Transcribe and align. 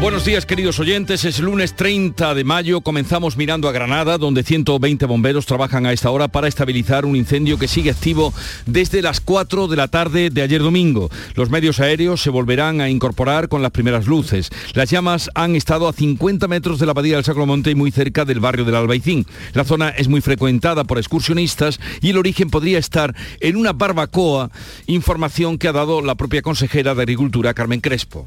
Buenos 0.00 0.24
días 0.24 0.46
queridos 0.46 0.78
oyentes, 0.78 1.26
es 1.26 1.40
lunes 1.40 1.76
30 1.76 2.34
de 2.34 2.42
mayo, 2.42 2.80
comenzamos 2.80 3.36
mirando 3.36 3.68
a 3.68 3.72
Granada, 3.72 4.16
donde 4.16 4.42
120 4.42 5.04
bomberos 5.04 5.44
trabajan 5.44 5.84
a 5.84 5.92
esta 5.92 6.10
hora 6.10 6.26
para 6.28 6.48
estabilizar 6.48 7.04
un 7.04 7.16
incendio 7.16 7.58
que 7.58 7.68
sigue 7.68 7.90
activo 7.90 8.32
desde 8.64 9.02
las 9.02 9.20
4 9.20 9.68
de 9.68 9.76
la 9.76 9.88
tarde 9.88 10.30
de 10.30 10.40
ayer 10.40 10.62
domingo. 10.62 11.10
Los 11.34 11.50
medios 11.50 11.80
aéreos 11.80 12.22
se 12.22 12.30
volverán 12.30 12.80
a 12.80 12.88
incorporar 12.88 13.50
con 13.50 13.60
las 13.60 13.72
primeras 13.72 14.06
luces. 14.06 14.48
Las 14.72 14.88
llamas 14.88 15.28
han 15.34 15.54
estado 15.54 15.86
a 15.86 15.92
50 15.92 16.48
metros 16.48 16.78
de 16.78 16.86
la 16.86 16.92
abadía 16.92 17.16
del 17.16 17.24
Sacromonte 17.26 17.70
y 17.70 17.74
muy 17.74 17.90
cerca 17.90 18.24
del 18.24 18.40
barrio 18.40 18.64
del 18.64 18.76
Albaicín. 18.76 19.26
La 19.52 19.64
zona 19.64 19.90
es 19.90 20.08
muy 20.08 20.22
frecuentada 20.22 20.84
por 20.84 20.96
excursionistas 20.96 21.78
y 22.00 22.08
el 22.08 22.16
origen 22.16 22.48
podría 22.48 22.78
estar 22.78 23.14
en 23.40 23.54
una 23.54 23.74
barbacoa, 23.74 24.50
información 24.86 25.58
que 25.58 25.68
ha 25.68 25.72
dado 25.72 26.00
la 26.00 26.14
propia 26.14 26.40
consejera 26.40 26.94
de 26.94 27.02
Agricultura, 27.02 27.52
Carmen 27.52 27.82
Crespo. 27.82 28.26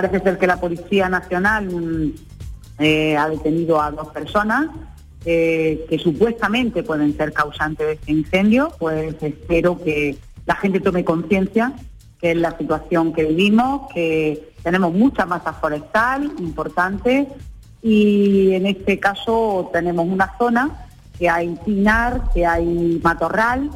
Parece 0.00 0.20
ser 0.20 0.38
que 0.38 0.46
la 0.46 0.60
Policía 0.60 1.08
Nacional 1.08 1.66
mm, 1.66 2.12
eh, 2.78 3.16
ha 3.16 3.28
detenido 3.28 3.82
a 3.82 3.90
dos 3.90 4.10
personas 4.10 4.68
eh, 5.24 5.84
que 5.90 5.98
supuestamente 5.98 6.84
pueden 6.84 7.16
ser 7.16 7.32
causantes 7.32 7.84
de 7.84 7.92
este 7.94 8.12
incendio, 8.12 8.72
pues 8.78 9.16
espero 9.20 9.76
que 9.82 10.16
la 10.46 10.54
gente 10.54 10.78
tome 10.78 11.04
conciencia 11.04 11.72
que 12.20 12.30
es 12.30 12.36
la 12.36 12.56
situación 12.56 13.12
que 13.12 13.24
vivimos, 13.24 13.92
que 13.92 14.52
tenemos 14.62 14.92
mucha 14.94 15.26
masa 15.26 15.52
forestal 15.52 16.32
importante 16.38 17.26
y 17.82 18.52
en 18.52 18.66
este 18.66 19.00
caso 19.00 19.68
tenemos 19.72 20.06
una 20.06 20.32
zona 20.38 20.86
que 21.18 21.28
hay 21.28 21.58
pinar, 21.64 22.22
que 22.32 22.46
hay 22.46 23.00
matorral, 23.02 23.68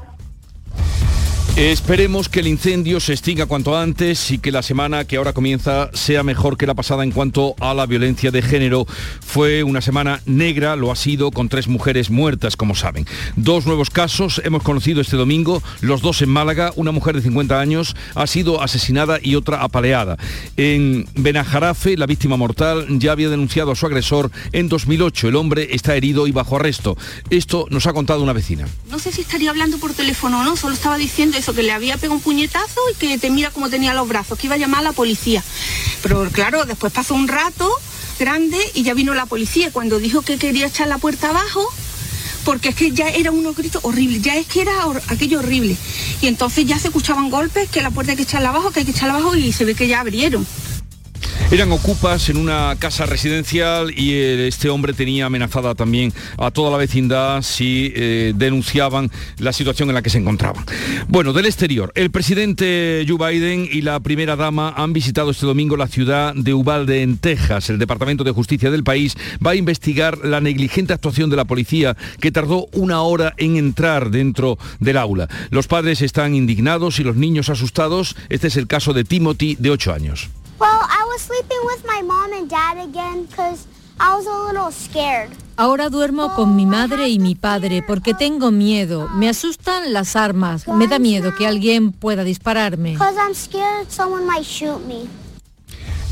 Esperemos 1.56 2.30
que 2.30 2.40
el 2.40 2.46
incendio 2.46 2.98
se 2.98 3.12
extinga 3.12 3.44
cuanto 3.44 3.76
antes 3.76 4.30
y 4.30 4.38
que 4.38 4.50
la 4.50 4.62
semana 4.62 5.04
que 5.04 5.18
ahora 5.18 5.34
comienza 5.34 5.90
sea 5.92 6.22
mejor 6.22 6.56
que 6.56 6.66
la 6.66 6.72
pasada 6.72 7.04
en 7.04 7.10
cuanto 7.10 7.54
a 7.60 7.74
la 7.74 7.84
violencia 7.84 8.30
de 8.30 8.40
género. 8.40 8.86
Fue 9.20 9.62
una 9.62 9.82
semana 9.82 10.22
negra, 10.24 10.76
lo 10.76 10.90
ha 10.90 10.96
sido, 10.96 11.30
con 11.30 11.50
tres 11.50 11.68
mujeres 11.68 12.08
muertas, 12.08 12.56
como 12.56 12.74
saben. 12.74 13.06
Dos 13.36 13.66
nuevos 13.66 13.90
casos 13.90 14.40
hemos 14.46 14.62
conocido 14.62 15.02
este 15.02 15.18
domingo, 15.18 15.62
los 15.82 16.00
dos 16.00 16.22
en 16.22 16.30
Málaga. 16.30 16.72
Una 16.74 16.90
mujer 16.90 17.16
de 17.16 17.22
50 17.22 17.60
años 17.60 17.96
ha 18.14 18.26
sido 18.26 18.62
asesinada 18.62 19.18
y 19.22 19.34
otra 19.34 19.62
apaleada. 19.62 20.16
En 20.56 21.06
Benajarafe, 21.16 21.98
la 21.98 22.06
víctima 22.06 22.38
mortal 22.38 22.86
ya 22.98 23.12
había 23.12 23.28
denunciado 23.28 23.72
a 23.72 23.76
su 23.76 23.84
agresor 23.84 24.30
en 24.52 24.70
2008. 24.70 25.28
El 25.28 25.36
hombre 25.36 25.68
está 25.72 25.96
herido 25.96 26.26
y 26.26 26.32
bajo 26.32 26.56
arresto. 26.56 26.96
Esto 27.28 27.66
nos 27.68 27.86
ha 27.86 27.92
contado 27.92 28.22
una 28.22 28.32
vecina. 28.32 28.66
No 28.90 28.98
sé 28.98 29.12
si 29.12 29.20
estaría 29.20 29.50
hablando 29.50 29.76
por 29.76 29.92
teléfono 29.92 30.40
o 30.40 30.44
no, 30.44 30.56
solo 30.56 30.72
estaba 30.72 30.96
diciendo 30.96 31.41
que 31.50 31.62
le 31.64 31.72
había 31.72 31.96
pegado 31.96 32.14
un 32.14 32.20
puñetazo 32.20 32.80
y 32.92 32.94
que 32.94 33.18
te 33.18 33.30
mira 33.30 33.50
cómo 33.50 33.68
tenía 33.68 33.92
los 33.94 34.08
brazos, 34.08 34.38
que 34.38 34.46
iba 34.46 34.54
a 34.54 34.58
llamar 34.58 34.80
a 34.80 34.84
la 34.84 34.92
policía. 34.92 35.42
Pero 36.02 36.28
claro, 36.30 36.64
después 36.64 36.92
pasó 36.92 37.14
un 37.14 37.26
rato 37.26 37.68
grande 38.18 38.58
y 38.74 38.84
ya 38.84 38.94
vino 38.94 39.14
la 39.14 39.26
policía. 39.26 39.72
Cuando 39.72 39.98
dijo 39.98 40.22
que 40.22 40.38
quería 40.38 40.66
echar 40.66 40.86
la 40.86 40.98
puerta 40.98 41.30
abajo, 41.30 41.68
porque 42.44 42.70
es 42.70 42.74
que 42.74 42.92
ya 42.92 43.08
era 43.08 43.30
unos 43.30 43.56
gritos 43.56 43.84
horribles, 43.84 44.22
ya 44.22 44.36
es 44.36 44.46
que 44.46 44.62
era 44.62 44.72
aquello 45.08 45.40
horrible. 45.40 45.76
Y 46.20 46.28
entonces 46.28 46.64
ya 46.66 46.78
se 46.78 46.88
escuchaban 46.88 47.30
golpes, 47.30 47.68
que 47.68 47.82
la 47.82 47.90
puerta 47.90 48.12
hay 48.12 48.16
que 48.16 48.22
echarla 48.22 48.50
abajo, 48.50 48.70
que 48.70 48.80
hay 48.80 48.86
que 48.86 48.92
echarla 48.92 49.14
abajo 49.14 49.36
y 49.36 49.52
se 49.52 49.64
ve 49.64 49.74
que 49.74 49.88
ya 49.88 50.00
abrieron. 50.00 50.46
Eran 51.52 51.70
ocupas 51.70 52.30
en 52.30 52.38
una 52.38 52.74
casa 52.78 53.04
residencial 53.04 53.92
y 53.94 54.14
este 54.14 54.70
hombre 54.70 54.94
tenía 54.94 55.26
amenazada 55.26 55.74
también 55.74 56.10
a 56.38 56.50
toda 56.50 56.70
la 56.70 56.78
vecindad 56.78 57.42
si 57.42 57.92
eh, 57.94 58.32
denunciaban 58.34 59.10
la 59.36 59.52
situación 59.52 59.90
en 59.90 59.94
la 59.94 60.00
que 60.00 60.08
se 60.08 60.16
encontraban. 60.16 60.64
Bueno, 61.08 61.34
del 61.34 61.44
exterior, 61.44 61.92
el 61.94 62.10
presidente 62.10 63.04
Joe 63.06 63.18
Biden 63.18 63.68
y 63.70 63.82
la 63.82 64.00
primera 64.00 64.34
dama 64.34 64.72
han 64.74 64.94
visitado 64.94 65.30
este 65.30 65.44
domingo 65.44 65.76
la 65.76 65.88
ciudad 65.88 66.32
de 66.34 66.54
Uvalde, 66.54 67.02
en 67.02 67.18
Texas. 67.18 67.68
El 67.68 67.78
Departamento 67.78 68.24
de 68.24 68.30
Justicia 68.30 68.70
del 68.70 68.82
país 68.82 69.14
va 69.46 69.50
a 69.50 69.56
investigar 69.56 70.24
la 70.24 70.40
negligente 70.40 70.94
actuación 70.94 71.28
de 71.28 71.36
la 71.36 71.44
policía 71.44 71.98
que 72.18 72.32
tardó 72.32 72.68
una 72.72 73.02
hora 73.02 73.34
en 73.36 73.58
entrar 73.58 74.10
dentro 74.10 74.56
del 74.80 74.96
aula. 74.96 75.28
Los 75.50 75.66
padres 75.66 76.00
están 76.00 76.34
indignados 76.34 76.98
y 76.98 77.04
los 77.04 77.16
niños 77.16 77.50
asustados. 77.50 78.16
Este 78.30 78.48
es 78.48 78.56
el 78.56 78.66
caso 78.66 78.94
de 78.94 79.04
Timothy, 79.04 79.58
de 79.60 79.68
8 79.68 79.92
años. 79.92 80.30
Ahora 85.56 85.90
duermo 85.90 86.34
con 86.34 86.56
mi 86.56 86.66
madre 86.66 87.08
y 87.08 87.18
mi 87.18 87.34
padre 87.34 87.82
porque 87.86 88.14
tengo 88.14 88.50
miedo. 88.50 89.08
Me 89.14 89.28
asustan 89.28 89.92
las 89.92 90.16
armas. 90.16 90.66
Me 90.66 90.88
da 90.88 90.98
miedo 90.98 91.34
que 91.36 91.46
alguien 91.46 91.92
pueda 91.92 92.24
dispararme. 92.24 92.96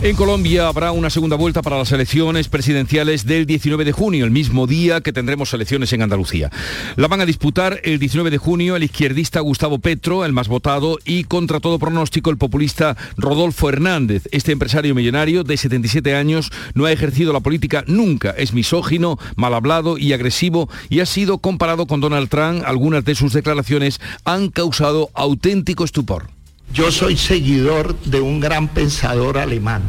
En 0.02 0.16
Colombia 0.16 0.66
habrá 0.66 0.92
una 0.92 1.10
segunda 1.10 1.36
vuelta 1.36 1.60
para 1.60 1.76
las 1.76 1.92
elecciones 1.92 2.48
presidenciales 2.48 3.26
del 3.26 3.44
19 3.44 3.84
de 3.84 3.92
junio, 3.92 4.24
el 4.24 4.30
mismo 4.30 4.66
día 4.66 5.02
que 5.02 5.12
tendremos 5.12 5.52
elecciones 5.52 5.92
en 5.92 6.00
Andalucía. 6.00 6.50
La 6.96 7.06
van 7.06 7.20
a 7.20 7.26
disputar 7.26 7.82
el 7.84 7.98
19 7.98 8.30
de 8.30 8.38
junio 8.38 8.76
el 8.76 8.82
izquierdista 8.82 9.40
Gustavo 9.40 9.78
Petro, 9.78 10.24
el 10.24 10.32
más 10.32 10.48
votado, 10.48 10.96
y 11.04 11.24
contra 11.24 11.60
todo 11.60 11.78
pronóstico 11.78 12.30
el 12.30 12.38
populista 12.38 12.96
Rodolfo 13.18 13.68
Hernández. 13.68 14.26
Este 14.32 14.52
empresario 14.52 14.94
millonario 14.94 15.44
de 15.44 15.58
77 15.58 16.14
años 16.14 16.50
no 16.72 16.86
ha 16.86 16.92
ejercido 16.92 17.34
la 17.34 17.40
política 17.40 17.84
nunca. 17.86 18.30
Es 18.30 18.54
misógino, 18.54 19.18
mal 19.36 19.52
hablado 19.52 19.98
y 19.98 20.14
agresivo 20.14 20.70
y 20.88 21.00
ha 21.00 21.06
sido 21.06 21.36
comparado 21.36 21.86
con 21.86 22.00
Donald 22.00 22.30
Trump. 22.30 22.62
Algunas 22.64 23.04
de 23.04 23.14
sus 23.14 23.34
declaraciones 23.34 24.00
han 24.24 24.48
causado 24.48 25.10
auténtico 25.12 25.84
estupor. 25.84 26.39
Yo 26.72 26.92
soy 26.92 27.16
seguidor 27.16 27.98
de 28.00 28.20
un 28.20 28.38
gran 28.38 28.68
pensador 28.68 29.38
alemán 29.38 29.82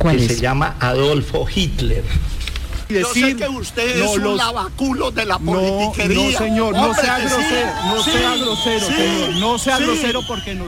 que 0.00 0.18
se 0.28 0.40
llama 0.40 0.76
Adolfo 0.80 1.46
Hitler. 1.54 2.04
Yo 2.88 3.06
sé 3.12 3.36
que 3.36 3.48
usted 3.48 4.02
es 4.02 4.16
un 4.16 4.36
lavaculo 4.36 5.10
de 5.10 5.26
la 5.26 5.38
politiquería. 5.38 6.32
No, 6.32 6.38
señor, 6.38 6.74
no 6.74 6.94
sea 6.94 7.18
grosero, 7.18 7.70
no 7.86 8.02
sea 8.02 8.36
grosero, 8.36 8.86
señor, 8.86 9.36
no 9.36 9.58
sea 9.58 9.78
grosero 9.78 10.22
porque 10.26 10.54
no... 10.54 10.64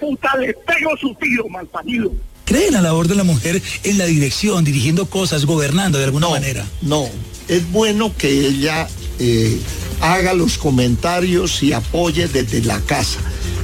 puta, 0.00 0.36
le 0.38 0.54
pego 0.54 0.96
su 1.00 1.14
tiro, 1.14 1.48
malparido. 1.48 2.10
¿Cree 2.44 2.68
en 2.68 2.74
la 2.74 2.82
labor 2.82 3.06
de 3.06 3.14
la 3.14 3.24
mujer 3.24 3.62
en 3.84 3.98
la 3.98 4.06
dirección, 4.06 4.64
dirigiendo 4.64 5.06
cosas, 5.06 5.44
gobernando 5.44 5.98
de 5.98 6.04
alguna 6.04 6.28
manera? 6.28 6.66
No, 6.80 7.08
es 7.46 7.70
bueno 7.70 8.12
que 8.16 8.28
ella 8.28 8.88
eh, 9.22 9.60
haga 10.00 10.34
los 10.34 10.58
comentarios 10.58 11.62
y 11.62 11.72
apoye 11.72 12.28
desde 12.28 12.62
la 12.62 12.80
casa 12.80 13.18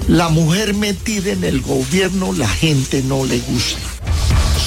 la 0.09 0.31
mujer 0.31 0.73
metida 0.73 1.33
en 1.33 1.45
el 1.45 1.61
gobierno, 1.61 2.33
la 2.33 2.49
gente 2.49 3.03
no 3.03 3.27
le 3.27 3.41
gusta. 3.41 3.79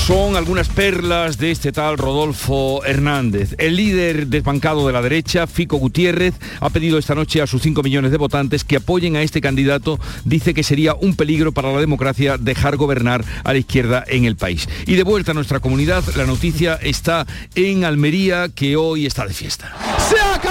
Son 0.05 0.35
algunas 0.35 0.67
perlas 0.67 1.37
de 1.37 1.51
este 1.51 1.71
tal 1.71 1.97
Rodolfo 1.97 2.83
Hernández. 2.85 3.55
El 3.57 3.75
líder 3.75 4.27
desbancado 4.27 4.85
de 4.85 4.93
la 4.93 5.01
derecha, 5.01 5.47
Fico 5.47 5.77
Gutiérrez, 5.77 6.35
ha 6.59 6.69
pedido 6.69 6.97
esta 6.97 7.15
noche 7.15 7.41
a 7.41 7.47
sus 7.47 7.61
5 7.61 7.81
millones 7.81 8.11
de 8.11 8.17
votantes 8.17 8.63
que 8.63 8.77
apoyen 8.77 9.15
a 9.15 9.21
este 9.21 9.41
candidato. 9.41 9.99
Dice 10.25 10.53
que 10.53 10.63
sería 10.63 10.95
un 10.95 11.15
peligro 11.15 11.51
para 11.51 11.71
la 11.71 11.79
democracia 11.79 12.37
dejar 12.37 12.77
gobernar 12.77 13.23
a 13.43 13.53
la 13.53 13.59
izquierda 13.59 14.03
en 14.07 14.25
el 14.25 14.35
país. 14.35 14.67
Y 14.85 14.95
de 14.95 15.03
vuelta 15.03 15.31
a 15.31 15.35
nuestra 15.35 15.59
comunidad, 15.59 16.03
la 16.15 16.25
noticia 16.25 16.75
está 16.75 17.25
en 17.55 17.85
Almería, 17.85 18.49
que 18.49 18.75
hoy 18.75 19.05
está 19.05 19.25
de 19.25 19.33
fiesta. 19.33 19.75
Se 20.09 20.19
acabó 20.19 20.50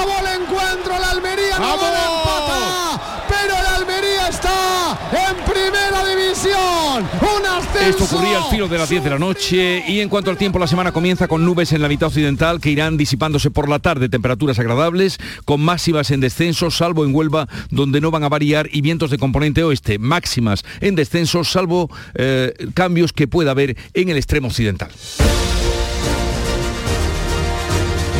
la 1.60 1.72
Almería 1.72 2.04
no 2.06 3.20
pero 3.28 3.54
la 3.62 3.76
Almería 3.76 4.28
está 4.28 4.98
en 5.12 5.36
primera 5.44 6.04
división. 6.04 7.06
Un 7.20 7.46
ascenso. 7.46 8.04
Esto 8.04 8.04
ocurría 8.04 8.38
al 8.38 8.50
filo 8.50 8.66
de 8.66 8.78
las 8.78 8.88
10 8.88 9.04
de 9.04 9.10
la 9.10 9.18
noche 9.18 9.84
y 9.86 10.00
en 10.00 10.08
cuanto 10.08 10.30
al 10.30 10.36
tiempo 10.36 10.58
la 10.58 10.66
semana 10.66 10.90
comienza 10.90 11.28
con 11.28 11.44
nubes 11.44 11.72
en 11.72 11.82
la 11.82 11.88
mitad 11.88 12.08
occidental 12.08 12.60
que 12.60 12.70
irán 12.70 12.96
disipándose 12.96 13.50
por 13.50 13.68
la 13.68 13.78
tarde, 13.78 14.08
temperaturas 14.08 14.58
agradables 14.58 15.18
con 15.44 15.60
máximas 15.60 16.10
en 16.10 16.20
descenso, 16.20 16.70
salvo 16.70 17.04
en 17.04 17.14
Huelva 17.14 17.46
donde 17.70 18.00
no 18.00 18.10
van 18.10 18.24
a 18.24 18.28
variar 18.28 18.68
y 18.72 18.80
vientos 18.80 19.10
de 19.10 19.18
componente 19.18 19.62
oeste, 19.62 19.98
máximas 19.98 20.64
en 20.80 20.96
descenso, 20.96 21.44
salvo 21.44 21.90
eh, 22.14 22.52
cambios 22.74 23.12
que 23.12 23.28
pueda 23.28 23.52
haber 23.52 23.76
en 23.94 24.08
el 24.08 24.16
extremo 24.16 24.48
occidental. 24.48 24.90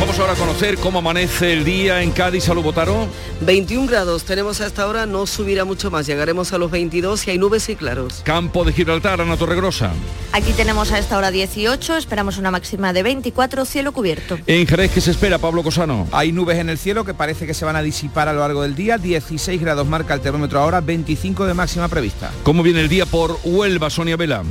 Vamos 0.01 0.17
ahora 0.17 0.33
a 0.33 0.35
conocer 0.35 0.77
cómo 0.79 0.97
amanece 0.97 1.53
el 1.53 1.63
día 1.63 2.01
en 2.01 2.09
Cádiz, 2.09 2.49
a 2.49 2.55
Botaro. 2.55 3.07
21 3.41 3.85
grados 3.85 4.23
tenemos 4.23 4.59
a 4.59 4.65
esta 4.65 4.87
hora, 4.87 5.05
no 5.05 5.27
subirá 5.27 5.63
mucho 5.63 5.91
más, 5.91 6.07
llegaremos 6.07 6.53
a 6.53 6.57
los 6.57 6.71
22 6.71 7.27
y 7.27 7.29
hay 7.29 7.37
nubes 7.37 7.69
y 7.69 7.75
claros. 7.75 8.23
Campo 8.23 8.65
de 8.65 8.73
Gibraltar, 8.73 9.21
Ana 9.21 9.37
Torregrosa. 9.37 9.93
Aquí 10.31 10.53
tenemos 10.53 10.91
a 10.91 10.97
esta 10.97 11.19
hora 11.19 11.29
18, 11.29 11.97
esperamos 11.97 12.39
una 12.39 12.49
máxima 12.49 12.93
de 12.93 13.03
24, 13.03 13.63
cielo 13.63 13.91
cubierto. 13.91 14.39
En 14.47 14.65
Jerez, 14.65 14.89
¿qué 14.91 15.01
se 15.01 15.11
espera, 15.11 15.37
Pablo 15.37 15.61
Cosano? 15.61 16.07
Hay 16.11 16.31
nubes 16.31 16.57
en 16.57 16.69
el 16.69 16.79
cielo 16.79 17.05
que 17.05 17.13
parece 17.13 17.45
que 17.45 17.53
se 17.53 17.65
van 17.65 17.75
a 17.75 17.83
disipar 17.83 18.27
a 18.27 18.33
lo 18.33 18.39
largo 18.39 18.63
del 18.63 18.73
día, 18.73 18.97
16 18.97 19.61
grados 19.61 19.85
marca 19.85 20.15
el 20.15 20.21
termómetro 20.21 20.59
ahora, 20.59 20.81
25 20.81 21.45
de 21.45 21.53
máxima 21.53 21.87
prevista. 21.89 22.31
¿Cómo 22.41 22.63
viene 22.63 22.81
el 22.81 22.89
día 22.89 23.05
por 23.05 23.39
Huelva, 23.43 23.91
Sonia 23.91 24.17
Vela? 24.17 24.41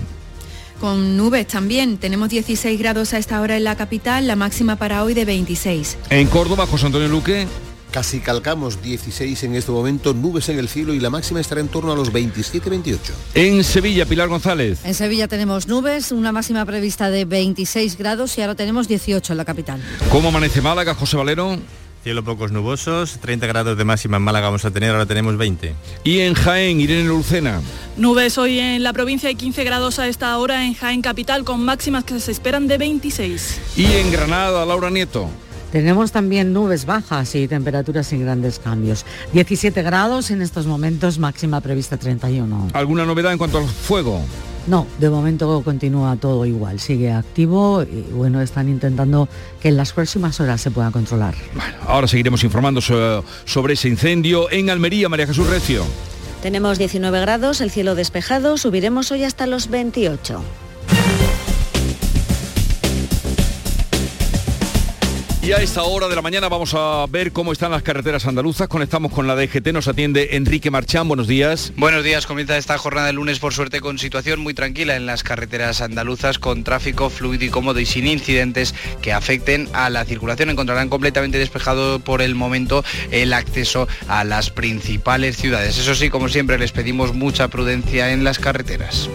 Con 0.81 1.19
nubes 1.19 1.47
también. 1.47 1.99
Tenemos 1.99 2.31
16 2.31 2.79
grados 2.79 3.13
a 3.13 3.19
esta 3.19 3.41
hora 3.41 3.57
en 3.57 3.65
la 3.65 3.77
capital, 3.77 4.27
la 4.27 4.35
máxima 4.35 4.77
para 4.77 5.05
hoy 5.05 5.13
de 5.13 5.27
26. 5.27 5.99
En 6.09 6.27
Córdoba, 6.27 6.67
José 6.67 6.87
Antonio 6.87 7.09
Luque. 7.09 7.47
Casi 7.91 8.21
calcamos 8.21 8.81
16 8.83 9.43
en 9.43 9.57
este 9.57 9.73
momento, 9.73 10.15
nubes 10.15 10.49
en 10.49 10.61
el 10.61 10.69
cielo 10.69 10.95
y 10.95 11.01
la 11.01 11.11
máxima 11.11 11.41
estará 11.41 11.61
en 11.61 11.67
torno 11.67 11.93
a 11.93 11.97
los 11.97 12.13
27-28. 12.13 12.99
En 13.35 13.65
Sevilla, 13.65 14.07
Pilar 14.07 14.29
González. 14.29 14.79
En 14.85 14.95
Sevilla 14.95 15.27
tenemos 15.27 15.67
nubes, 15.67 16.13
una 16.13 16.31
máxima 16.31 16.65
prevista 16.65 17.11
de 17.11 17.25
26 17.25 17.99
grados 17.99 18.39
y 18.39 18.43
ahora 18.43 18.55
tenemos 18.55 18.87
18 18.87 19.33
en 19.33 19.37
la 19.37 19.45
capital. 19.45 19.83
¿Cómo 20.13 20.29
amanece 20.29 20.63
Málaga, 20.63 20.95
José 20.95 21.17
Valero? 21.17 21.59
Cielo 22.03 22.25
pocos 22.25 22.51
nubosos, 22.51 23.19
30 23.21 23.47
grados 23.47 23.77
de 23.77 23.85
máxima 23.85 24.17
en 24.17 24.23
Málaga 24.23 24.47
vamos 24.47 24.65
a 24.65 24.71
tener, 24.71 24.91
ahora 24.91 25.05
tenemos 25.05 25.37
20. 25.37 25.75
Y 26.03 26.21
en 26.21 26.33
Jaén, 26.33 26.81
Irene 26.81 27.07
Lucena. 27.07 27.61
Nubes 27.99 28.39
hoy 28.39 28.59
en 28.59 28.83
la 28.83 28.95
provincia 28.95 29.31
y 29.31 29.35
15 29.35 29.65
grados 29.65 29.99
a 29.99 30.09
esta 30.09 30.39
hora 30.39 30.65
en 30.65 30.73
Jaén 30.73 31.03
Capital 31.03 31.45
con 31.45 31.63
máximas 31.63 32.05
que 32.05 32.19
se 32.19 32.33
esperan 32.33 32.69
de 32.69 32.79
26. 32.79 33.61
Y 33.77 33.85
en 33.85 34.11
Granada, 34.11 34.65
Laura 34.65 34.89
Nieto. 34.89 35.29
Tenemos 35.73 36.11
también 36.11 36.55
nubes 36.55 36.87
bajas 36.87 37.35
y 37.35 37.47
temperaturas 37.47 38.07
sin 38.07 38.23
grandes 38.23 38.59
cambios. 38.59 39.05
17 39.35 39.83
grados 39.83 40.31
en 40.31 40.41
estos 40.41 40.67
momentos, 40.67 41.19
máxima 41.19 41.61
prevista 41.61 41.99
31. 41.99 42.69
¿Alguna 42.73 43.05
novedad 43.05 43.31
en 43.31 43.39
cuanto 43.39 43.59
al 43.59 43.69
fuego? 43.69 44.23
No, 44.67 44.87
de 44.99 45.11
momento 45.11 45.63
continúa 45.65 46.17
todo 46.17 46.45
igual, 46.47 46.81
sigue 46.81 47.11
activo 47.11 47.83
y 47.83 48.03
bueno, 48.13 48.41
están 48.41 48.69
intentando 48.69 49.29
que 49.61 49.69
en 49.69 49.77
las 49.77 49.93
próximas 49.93 50.39
horas 50.41 50.61
se 50.61 50.71
pueda 50.71 50.91
controlar. 50.91 51.35
Bueno, 51.55 51.77
ahora 51.87 52.07
seguiremos 52.07 52.45
informando 52.45 52.81
sobre 52.81 53.73
ese 53.73 53.89
incendio 53.89 54.51
en 54.51 54.71
Almería, 54.71 55.09
María 55.09 55.27
Jesús 55.27 55.49
Recio. 55.49 55.85
Tenemos 56.43 56.79
19 56.79 57.21
grados, 57.21 57.61
el 57.61 57.71
cielo 57.71 57.95
despejado, 57.95 58.57
subiremos 58.57 59.11
hoy 59.13 59.25
hasta 59.25 59.47
los 59.47 59.69
28. 59.69 60.43
Y 65.43 65.53
a 65.53 65.57
esta 65.57 65.85
hora 65.85 66.07
de 66.07 66.15
la 66.15 66.21
mañana 66.21 66.51
vamos 66.51 66.75
a 66.75 67.07
ver 67.09 67.33
cómo 67.33 67.53
están 67.53 67.71
las 67.71 67.83
carreteras 67.83 68.27
andaluzas. 68.27 68.69
Conectamos 68.69 69.11
con 69.11 69.27
la 69.27 69.35
DGT, 69.35 69.69
nos 69.69 69.89
atiende 69.89 70.37
Enrique 70.37 70.71
Marchán. 70.71 71.09
Buenos 71.09 71.29
días. 71.29 71.73
Buenos 71.77 72.05
días, 72.05 72.27
comienza 72.27 72.59
esta 72.59 72.77
jornada 72.77 73.07
de 73.07 73.15
lunes 73.15 73.39
por 73.39 73.55
suerte 73.55 73.81
con 73.81 73.99
situación 73.99 74.41
muy 74.41 74.53
tranquila 74.53 74.97
en 74.97 75.07
las 75.07 75.23
carreteras 75.23 75.81
andaluzas 75.81 76.39
con 76.39 76.63
tráfico 76.63 77.09
fluido 77.09 77.47
y 77.47 77.49
cómodo 77.49 77.81
y 77.81 77.87
sin 77.87 78.07
incidentes 78.07 78.75
que 79.01 79.15
afecten 79.15 79.67
a 79.73 79.89
la 79.89 80.05
circulación. 80.05 80.51
Encontrarán 80.51 80.91
completamente 80.91 81.39
despejado 81.39 82.01
por 82.01 82.21
el 82.21 82.35
momento 82.35 82.85
el 83.11 83.33
acceso 83.33 83.89
a 84.09 84.25
las 84.25 84.51
principales 84.51 85.39
ciudades. 85.39 85.79
Eso 85.79 85.95
sí, 85.95 86.11
como 86.11 86.29
siempre, 86.29 86.59
les 86.59 86.73
pedimos 86.73 87.15
mucha 87.15 87.49
prudencia 87.49 88.13
en 88.13 88.25
las 88.25 88.39
carreteras. 88.39 89.09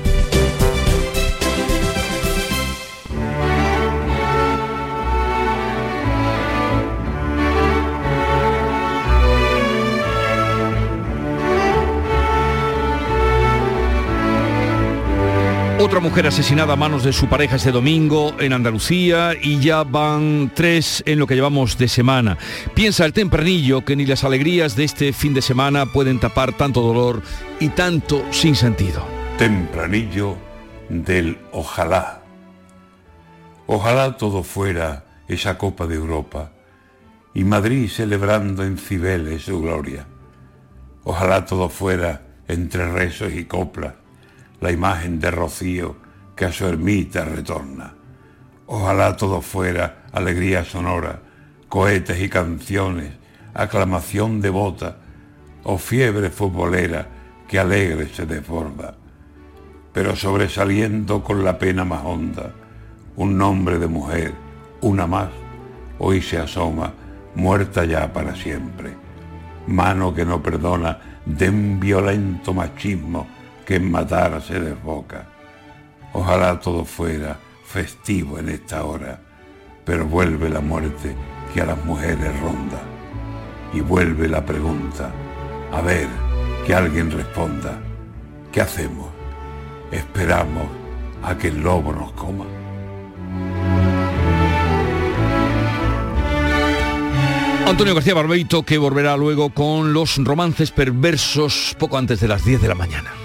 Otra 15.86 16.00
mujer 16.00 16.26
asesinada 16.26 16.74
a 16.74 16.76
manos 16.76 17.04
de 17.04 17.14
su 17.14 17.28
pareja 17.28 17.58
este 17.58 17.72
domingo 17.72 18.34
en 18.40 18.54
Andalucía 18.54 19.34
y 19.40 19.60
ya 19.60 19.84
van 19.84 20.52
tres 20.56 21.04
en 21.06 21.20
lo 21.20 21.28
que 21.28 21.36
llevamos 21.36 21.78
de 21.78 21.88
semana. 21.88 22.40
Piensa 22.74 23.06
el 23.06 23.14
tempranillo 23.14 23.86
que 23.86 23.96
ni 23.96 24.08
las 24.08 24.24
alegrías 24.24 24.76
de 24.76 24.84
este 24.84 25.14
fin 25.14 25.36
de 25.36 25.44
semana 25.44 25.86
pueden 25.86 26.20
tapar 26.20 26.54
tanto 26.54 26.82
dolor 26.82 27.22
y 27.60 27.70
tanto 27.70 28.26
sin 28.32 28.56
sentido. 28.56 29.06
Tempranillo 29.38 30.36
del 30.90 31.38
ojalá. 31.52 32.24
Ojalá 33.68 34.18
todo 34.18 34.42
fuera 34.42 35.06
esa 35.28 35.60
Copa 35.60 35.86
de 35.86 35.98
Europa 35.98 36.52
y 37.36 37.44
Madrid 37.44 37.92
celebrando 37.92 38.64
en 38.64 38.80
Cibeles 38.80 39.44
su 39.44 39.62
gloria. 39.62 40.08
Ojalá 41.04 41.46
todo 41.46 41.70
fuera 41.70 42.24
entre 42.48 42.92
rezos 42.92 43.34
y 43.34 43.46
coplas 43.46 43.94
la 44.66 44.72
imagen 44.72 45.20
de 45.20 45.30
Rocío 45.30 45.96
que 46.36 46.46
a 46.46 46.52
su 46.52 46.66
ermita 46.66 47.24
retorna. 47.24 47.94
Ojalá 48.66 49.16
todo 49.16 49.40
fuera 49.40 50.08
alegría 50.12 50.66
sonora, 50.66 51.20
cohetes 51.70 52.20
y 52.20 52.28
canciones, 52.30 53.12
aclamación 53.54 54.42
devota 54.42 54.98
o 55.66 55.78
fiebre 55.78 56.32
futbolera 56.32 57.08
que 57.48 57.60
alegre 57.60 58.10
se 58.10 58.26
desborda. 58.26 58.96
Pero 59.94 60.16
sobresaliendo 60.16 61.24
con 61.24 61.44
la 61.44 61.60
pena 61.60 61.86
más 61.86 62.04
honda, 62.04 62.52
un 63.18 63.38
nombre 63.38 63.78
de 63.78 63.86
mujer, 63.86 64.34
una 64.82 65.06
más, 65.06 65.30
hoy 66.00 66.24
se 66.24 66.40
asoma, 66.40 66.92
muerta 67.36 67.86
ya 67.86 68.12
para 68.12 68.36
siempre. 68.36 68.96
Mano 69.68 70.12
que 70.12 70.26
no 70.26 70.42
perdona 70.42 71.22
de 71.24 71.50
un 71.50 71.80
violento 71.80 72.52
machismo 72.52 73.35
que 73.66 73.76
en 73.76 73.92
matar 73.92 74.42
se 74.42 74.60
desboca. 74.60 75.28
Ojalá 76.14 76.60
todo 76.60 76.86
fuera 76.86 77.38
festivo 77.66 78.40
en 78.40 78.50
esta 78.50 78.84
hora, 78.84 79.20
pero 79.84 80.06
vuelve 80.06 80.50
la 80.50 80.62
muerte 80.62 81.16
que 81.54 81.62
a 81.62 81.66
las 81.66 81.84
mujeres 81.84 82.40
ronda. 82.40 82.82
Y 83.74 83.82
vuelve 83.82 84.28
la 84.30 84.46
pregunta, 84.46 85.12
a 85.72 85.82
ver, 85.82 86.08
que 86.66 86.74
alguien 86.74 87.12
responda, 87.12 87.80
¿qué 88.52 88.62
hacemos? 88.62 89.10
¿Esperamos 89.92 90.68
a 91.24 91.36
que 91.38 91.50
el 91.50 91.62
lobo 91.62 91.92
nos 91.92 92.12
coma? 92.14 92.46
Antonio 97.68 97.96
García 97.96 98.14
Barbeito 98.14 98.64
que 98.64 98.78
volverá 98.78 99.18
luego 99.18 99.50
con 99.50 99.92
los 99.92 100.18
romances 100.24 100.70
perversos 100.70 101.76
poco 101.80 101.98
antes 101.98 102.20
de 102.20 102.28
las 102.28 102.46
10 102.46 102.62
de 102.62 102.68
la 102.68 102.76
mañana. 102.76 103.25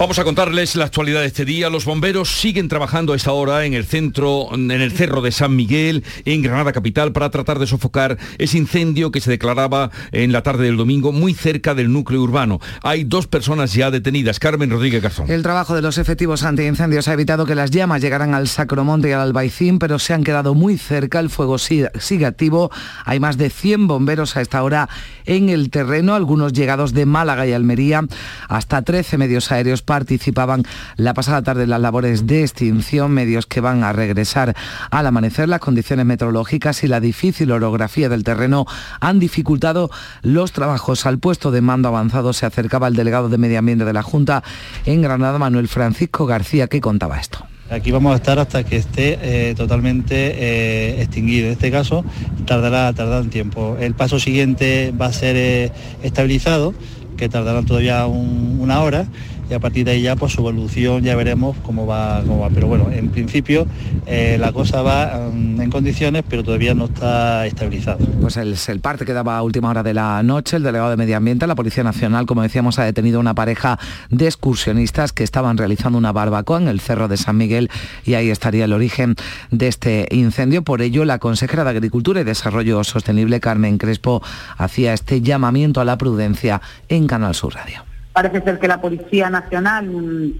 Vamos 0.00 0.18
a 0.18 0.24
contarles 0.24 0.76
la 0.76 0.86
actualidad 0.86 1.20
de 1.20 1.26
este 1.26 1.44
día. 1.44 1.68
Los 1.68 1.84
bomberos 1.84 2.40
siguen 2.40 2.68
trabajando 2.68 3.12
a 3.12 3.16
esta 3.16 3.32
hora 3.32 3.66
en 3.66 3.74
el 3.74 3.84
centro, 3.84 4.48
en 4.54 4.70
el 4.70 4.92
cerro 4.92 5.20
de 5.20 5.30
San 5.30 5.54
Miguel, 5.54 6.04
en 6.24 6.40
Granada 6.40 6.72
capital, 6.72 7.12
para 7.12 7.28
tratar 7.28 7.58
de 7.58 7.66
sofocar 7.66 8.16
ese 8.38 8.56
incendio 8.56 9.12
que 9.12 9.20
se 9.20 9.30
declaraba 9.30 9.90
en 10.12 10.32
la 10.32 10.42
tarde 10.42 10.64
del 10.64 10.78
domingo 10.78 11.12
muy 11.12 11.34
cerca 11.34 11.74
del 11.74 11.92
núcleo 11.92 12.22
urbano. 12.22 12.60
Hay 12.82 13.04
dos 13.04 13.26
personas 13.26 13.74
ya 13.74 13.90
detenidas. 13.90 14.38
Carmen 14.38 14.70
Rodríguez 14.70 15.02
Garzón. 15.02 15.30
El 15.30 15.42
trabajo 15.42 15.74
de 15.74 15.82
los 15.82 15.98
efectivos 15.98 16.44
antiincendios 16.44 17.06
ha 17.06 17.12
evitado 17.12 17.44
que 17.44 17.54
las 17.54 17.70
llamas 17.70 18.00
llegaran 18.00 18.32
al 18.32 18.48
Sacromonte 18.48 19.10
y 19.10 19.12
al 19.12 19.20
Albaicín, 19.20 19.78
pero 19.78 19.98
se 19.98 20.14
han 20.14 20.24
quedado 20.24 20.54
muy 20.54 20.78
cerca. 20.78 21.20
El 21.20 21.28
fuego 21.28 21.58
sigue, 21.58 21.90
activo. 22.24 22.70
Hay 23.04 23.20
más 23.20 23.36
de 23.36 23.50
100 23.50 23.86
bomberos 23.86 24.34
a 24.38 24.40
esta 24.40 24.62
hora 24.62 24.88
en 25.26 25.50
el 25.50 25.68
terreno, 25.68 26.14
algunos 26.14 26.54
llegados 26.54 26.94
de 26.94 27.04
Málaga 27.04 27.46
y 27.46 27.52
Almería, 27.52 28.02
hasta 28.48 28.80
13 28.80 29.18
medios 29.18 29.52
aéreos 29.52 29.82
participaban 29.90 30.62
la 30.94 31.14
pasada 31.14 31.42
tarde 31.42 31.64
en 31.64 31.70
las 31.70 31.80
labores 31.80 32.28
de 32.28 32.42
extinción, 32.42 33.10
medios 33.10 33.46
que 33.46 33.60
van 33.60 33.82
a 33.82 33.92
regresar 33.92 34.54
al 34.92 35.04
amanecer. 35.04 35.48
Las 35.48 35.58
condiciones 35.58 36.06
meteorológicas 36.06 36.84
y 36.84 36.86
la 36.86 37.00
difícil 37.00 37.50
orografía 37.50 38.08
del 38.08 38.22
terreno 38.22 38.66
han 39.00 39.18
dificultado 39.18 39.90
los 40.22 40.52
trabajos. 40.52 41.06
Al 41.06 41.18
puesto 41.18 41.50
de 41.50 41.60
mando 41.60 41.88
avanzado 41.88 42.32
se 42.32 42.46
acercaba 42.46 42.86
el 42.86 42.94
delegado 42.94 43.28
de 43.28 43.38
Medio 43.38 43.58
Ambiente 43.58 43.84
de 43.84 43.92
la 43.92 44.04
Junta 44.04 44.44
en 44.84 45.02
Granada, 45.02 45.40
Manuel 45.40 45.66
Francisco 45.66 46.24
García, 46.24 46.68
que 46.68 46.80
contaba 46.80 47.18
esto. 47.18 47.44
Aquí 47.68 47.90
vamos 47.90 48.12
a 48.12 48.16
estar 48.16 48.38
hasta 48.38 48.62
que 48.62 48.76
esté 48.76 49.18
eh, 49.22 49.54
totalmente 49.56 50.14
eh, 50.14 51.02
extinguido. 51.02 51.46
En 51.46 51.54
este 51.54 51.72
caso 51.72 52.04
tardará, 52.46 52.92
tardará 52.92 53.22
un 53.22 53.30
tiempo. 53.30 53.76
El 53.80 53.94
paso 53.94 54.20
siguiente 54.20 54.92
va 54.92 55.06
a 55.06 55.12
ser 55.12 55.34
eh, 55.34 55.72
estabilizado, 56.04 56.74
que 57.16 57.28
tardará 57.28 57.62
todavía 57.64 58.06
una 58.06 58.80
hora 58.82 59.08
y 59.50 59.54
a 59.54 59.58
partir 59.58 59.84
de 59.84 59.92
ahí 59.92 60.02
ya 60.02 60.14
pues 60.16 60.32
su 60.32 60.40
evolución 60.40 61.02
ya 61.02 61.16
veremos 61.16 61.56
cómo 61.64 61.86
va, 61.86 62.22
cómo 62.22 62.40
va. 62.40 62.50
Pero 62.50 62.68
bueno, 62.68 62.88
en 62.92 63.08
principio 63.08 63.66
eh, 64.06 64.36
la 64.38 64.52
cosa 64.52 64.82
va 64.82 65.28
um, 65.28 65.60
en 65.60 65.70
condiciones, 65.70 66.22
pero 66.28 66.44
todavía 66.44 66.72
no 66.74 66.84
está 66.84 67.46
estabilizado. 67.46 67.98
Pues 68.20 68.36
el, 68.36 68.56
el 68.68 68.80
parte 68.80 69.04
que 69.04 69.12
daba 69.12 69.36
a 69.36 69.42
última 69.42 69.70
hora 69.70 69.82
de 69.82 69.92
la 69.92 70.22
noche, 70.22 70.56
el 70.56 70.62
delegado 70.62 70.90
de 70.90 70.96
Medio 70.96 71.16
Ambiente, 71.16 71.46
la 71.46 71.56
Policía 71.56 71.82
Nacional, 71.82 72.26
como 72.26 72.42
decíamos, 72.42 72.78
ha 72.78 72.84
detenido 72.84 73.18
una 73.18 73.34
pareja 73.34 73.78
de 74.08 74.26
excursionistas 74.26 75.12
que 75.12 75.24
estaban 75.24 75.58
realizando 75.58 75.98
una 75.98 76.12
barbacoa 76.12 76.60
en 76.60 76.68
el 76.68 76.80
Cerro 76.80 77.08
de 77.08 77.16
San 77.16 77.36
Miguel 77.36 77.70
y 78.04 78.14
ahí 78.14 78.30
estaría 78.30 78.66
el 78.66 78.72
origen 78.72 79.16
de 79.50 79.66
este 79.66 80.06
incendio. 80.12 80.62
Por 80.62 80.80
ello, 80.80 81.04
la 81.04 81.18
consejera 81.18 81.64
de 81.64 81.70
Agricultura 81.70 82.20
y 82.20 82.24
Desarrollo 82.24 82.84
Sostenible, 82.84 83.40
Carmen 83.40 83.78
Crespo, 83.78 84.22
hacía 84.56 84.92
este 84.92 85.20
llamamiento 85.20 85.80
a 85.80 85.84
la 85.84 85.98
prudencia 85.98 86.60
en 86.88 87.08
Canal 87.08 87.34
Sur 87.34 87.54
Radio. 87.54 87.89
Parece 88.20 88.42
ser 88.42 88.58
que 88.58 88.68
la 88.68 88.82
Policía 88.82 89.30
Nacional 89.30 89.86
mm, 89.86 90.32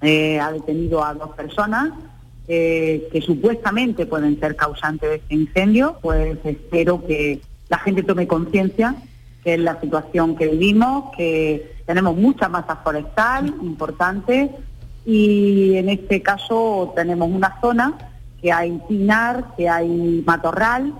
eh, 0.00 0.40
ha 0.40 0.50
detenido 0.50 1.04
a 1.04 1.14
dos 1.14 1.30
personas 1.36 1.90
eh, 2.48 3.06
que 3.12 3.20
supuestamente 3.20 4.06
pueden 4.06 4.40
ser 4.40 4.56
causantes 4.56 5.08
de 5.08 5.16
este 5.18 5.34
incendio, 5.36 5.98
pues 6.02 6.36
espero 6.42 7.06
que 7.06 7.40
la 7.68 7.78
gente 7.78 8.02
tome 8.02 8.26
conciencia 8.26 8.96
que 9.44 9.54
es 9.54 9.60
la 9.60 9.80
situación 9.80 10.34
que 10.34 10.48
vivimos, 10.48 11.14
que 11.16 11.76
tenemos 11.86 12.16
mucha 12.16 12.48
masa 12.48 12.74
forestal 12.82 13.54
importante 13.62 14.50
y 15.06 15.76
en 15.76 15.90
este 15.90 16.22
caso 16.22 16.92
tenemos 16.96 17.30
una 17.30 17.60
zona 17.60 17.98
que 18.40 18.50
hay 18.50 18.80
pinar, 18.88 19.44
que 19.56 19.68
hay 19.68 20.24
matorral, 20.26 20.92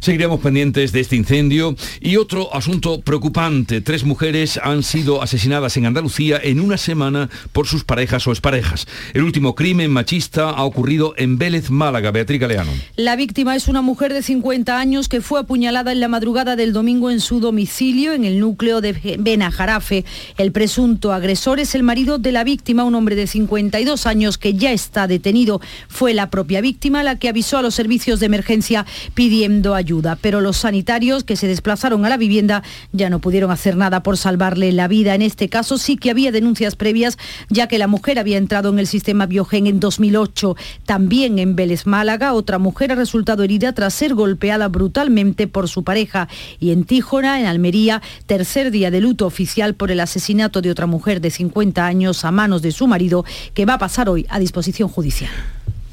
Seguiremos 0.00 0.40
pendientes 0.40 0.92
de 0.92 1.00
este 1.00 1.16
incendio 1.16 1.76
y 2.00 2.16
otro 2.16 2.54
asunto 2.54 3.00
preocupante. 3.00 3.80
Tres 3.80 4.04
mujeres 4.04 4.58
han 4.62 4.82
sido 4.82 5.22
asesinadas 5.22 5.76
en 5.76 5.86
Andalucía 5.86 6.40
en 6.42 6.60
una 6.60 6.76
semana 6.76 7.28
por 7.52 7.66
sus 7.66 7.84
parejas 7.84 8.26
o 8.26 8.30
exparejas. 8.30 8.86
El 9.14 9.22
último 9.22 9.54
crimen 9.54 9.90
machista 9.90 10.50
ha 10.50 10.64
ocurrido 10.64 11.14
en 11.16 11.38
Vélez, 11.38 11.70
Málaga. 11.70 12.10
Beatriz 12.10 12.40
Galeano. 12.40 12.72
La 12.96 13.16
víctima 13.16 13.56
es 13.56 13.68
una 13.68 13.82
mujer 13.82 14.12
de 14.12 14.22
50 14.22 14.78
años 14.78 15.08
que 15.08 15.20
fue 15.20 15.40
apuñalada 15.40 15.92
en 15.92 16.00
la 16.00 16.08
madrugada 16.08 16.56
del 16.56 16.72
domingo 16.72 17.10
en 17.10 17.20
su 17.20 17.40
domicilio 17.40 18.12
en 18.12 18.24
el 18.24 18.40
núcleo 18.40 18.80
de 18.80 19.16
Benajarafe. 19.18 20.04
El 20.38 20.52
presunto 20.52 21.12
agresor 21.12 21.60
es 21.60 21.74
el 21.74 21.82
marido 21.82 22.18
de 22.18 22.32
la 22.32 22.44
víctima, 22.44 22.84
un 22.84 22.94
hombre 22.94 23.16
de 23.16 23.26
52 23.26 24.06
años 24.06 24.38
que 24.38 24.54
ya 24.54 24.72
está 24.72 25.06
detenido. 25.06 25.60
Fue 25.88 26.14
la 26.14 26.30
propia 26.30 26.60
víctima 26.60 27.02
la 27.02 27.18
que 27.18 27.28
avisó 27.28 27.58
a 27.58 27.62
los 27.62 27.74
servicios 27.74 28.20
de 28.20 28.26
emergencia 28.26 28.86
pidiendo 29.14 29.59
ayuda, 29.68 30.16
pero 30.20 30.40
los 30.40 30.56
sanitarios 30.56 31.24
que 31.24 31.36
se 31.36 31.46
desplazaron 31.46 32.04
a 32.04 32.08
la 32.08 32.16
vivienda 32.16 32.62
ya 32.92 33.10
no 33.10 33.20
pudieron 33.20 33.50
hacer 33.50 33.76
nada 33.76 34.02
por 34.02 34.16
salvarle 34.16 34.72
la 34.72 34.88
vida. 34.88 35.14
En 35.14 35.22
este 35.22 35.48
caso 35.48 35.78
sí 35.78 35.96
que 35.96 36.10
había 36.10 36.32
denuncias 36.32 36.76
previas, 36.76 37.18
ya 37.48 37.68
que 37.68 37.78
la 37.78 37.86
mujer 37.86 38.18
había 38.18 38.38
entrado 38.38 38.70
en 38.70 38.78
el 38.78 38.86
sistema 38.86 39.26
Biogen 39.26 39.66
en 39.66 39.80
2008. 39.80 40.56
También 40.86 41.38
en 41.38 41.56
Vélez 41.56 41.86
Málaga, 41.86 42.32
otra 42.32 42.58
mujer 42.58 42.92
ha 42.92 42.94
resultado 42.94 43.42
herida 43.42 43.72
tras 43.72 43.94
ser 43.94 44.14
golpeada 44.14 44.68
brutalmente 44.68 45.46
por 45.46 45.68
su 45.68 45.84
pareja. 45.84 46.28
Y 46.58 46.70
en 46.70 46.84
Tíjona, 46.84 47.40
en 47.40 47.46
Almería, 47.46 48.02
tercer 48.26 48.70
día 48.70 48.90
de 48.90 49.00
luto 49.00 49.26
oficial 49.26 49.74
por 49.74 49.90
el 49.90 50.00
asesinato 50.00 50.62
de 50.62 50.70
otra 50.70 50.86
mujer 50.86 51.20
de 51.20 51.30
50 51.30 51.86
años 51.86 52.24
a 52.24 52.30
manos 52.30 52.62
de 52.62 52.72
su 52.72 52.86
marido, 52.86 53.24
que 53.54 53.66
va 53.66 53.74
a 53.74 53.78
pasar 53.78 54.08
hoy 54.08 54.26
a 54.28 54.38
disposición 54.38 54.88
judicial. 54.88 55.30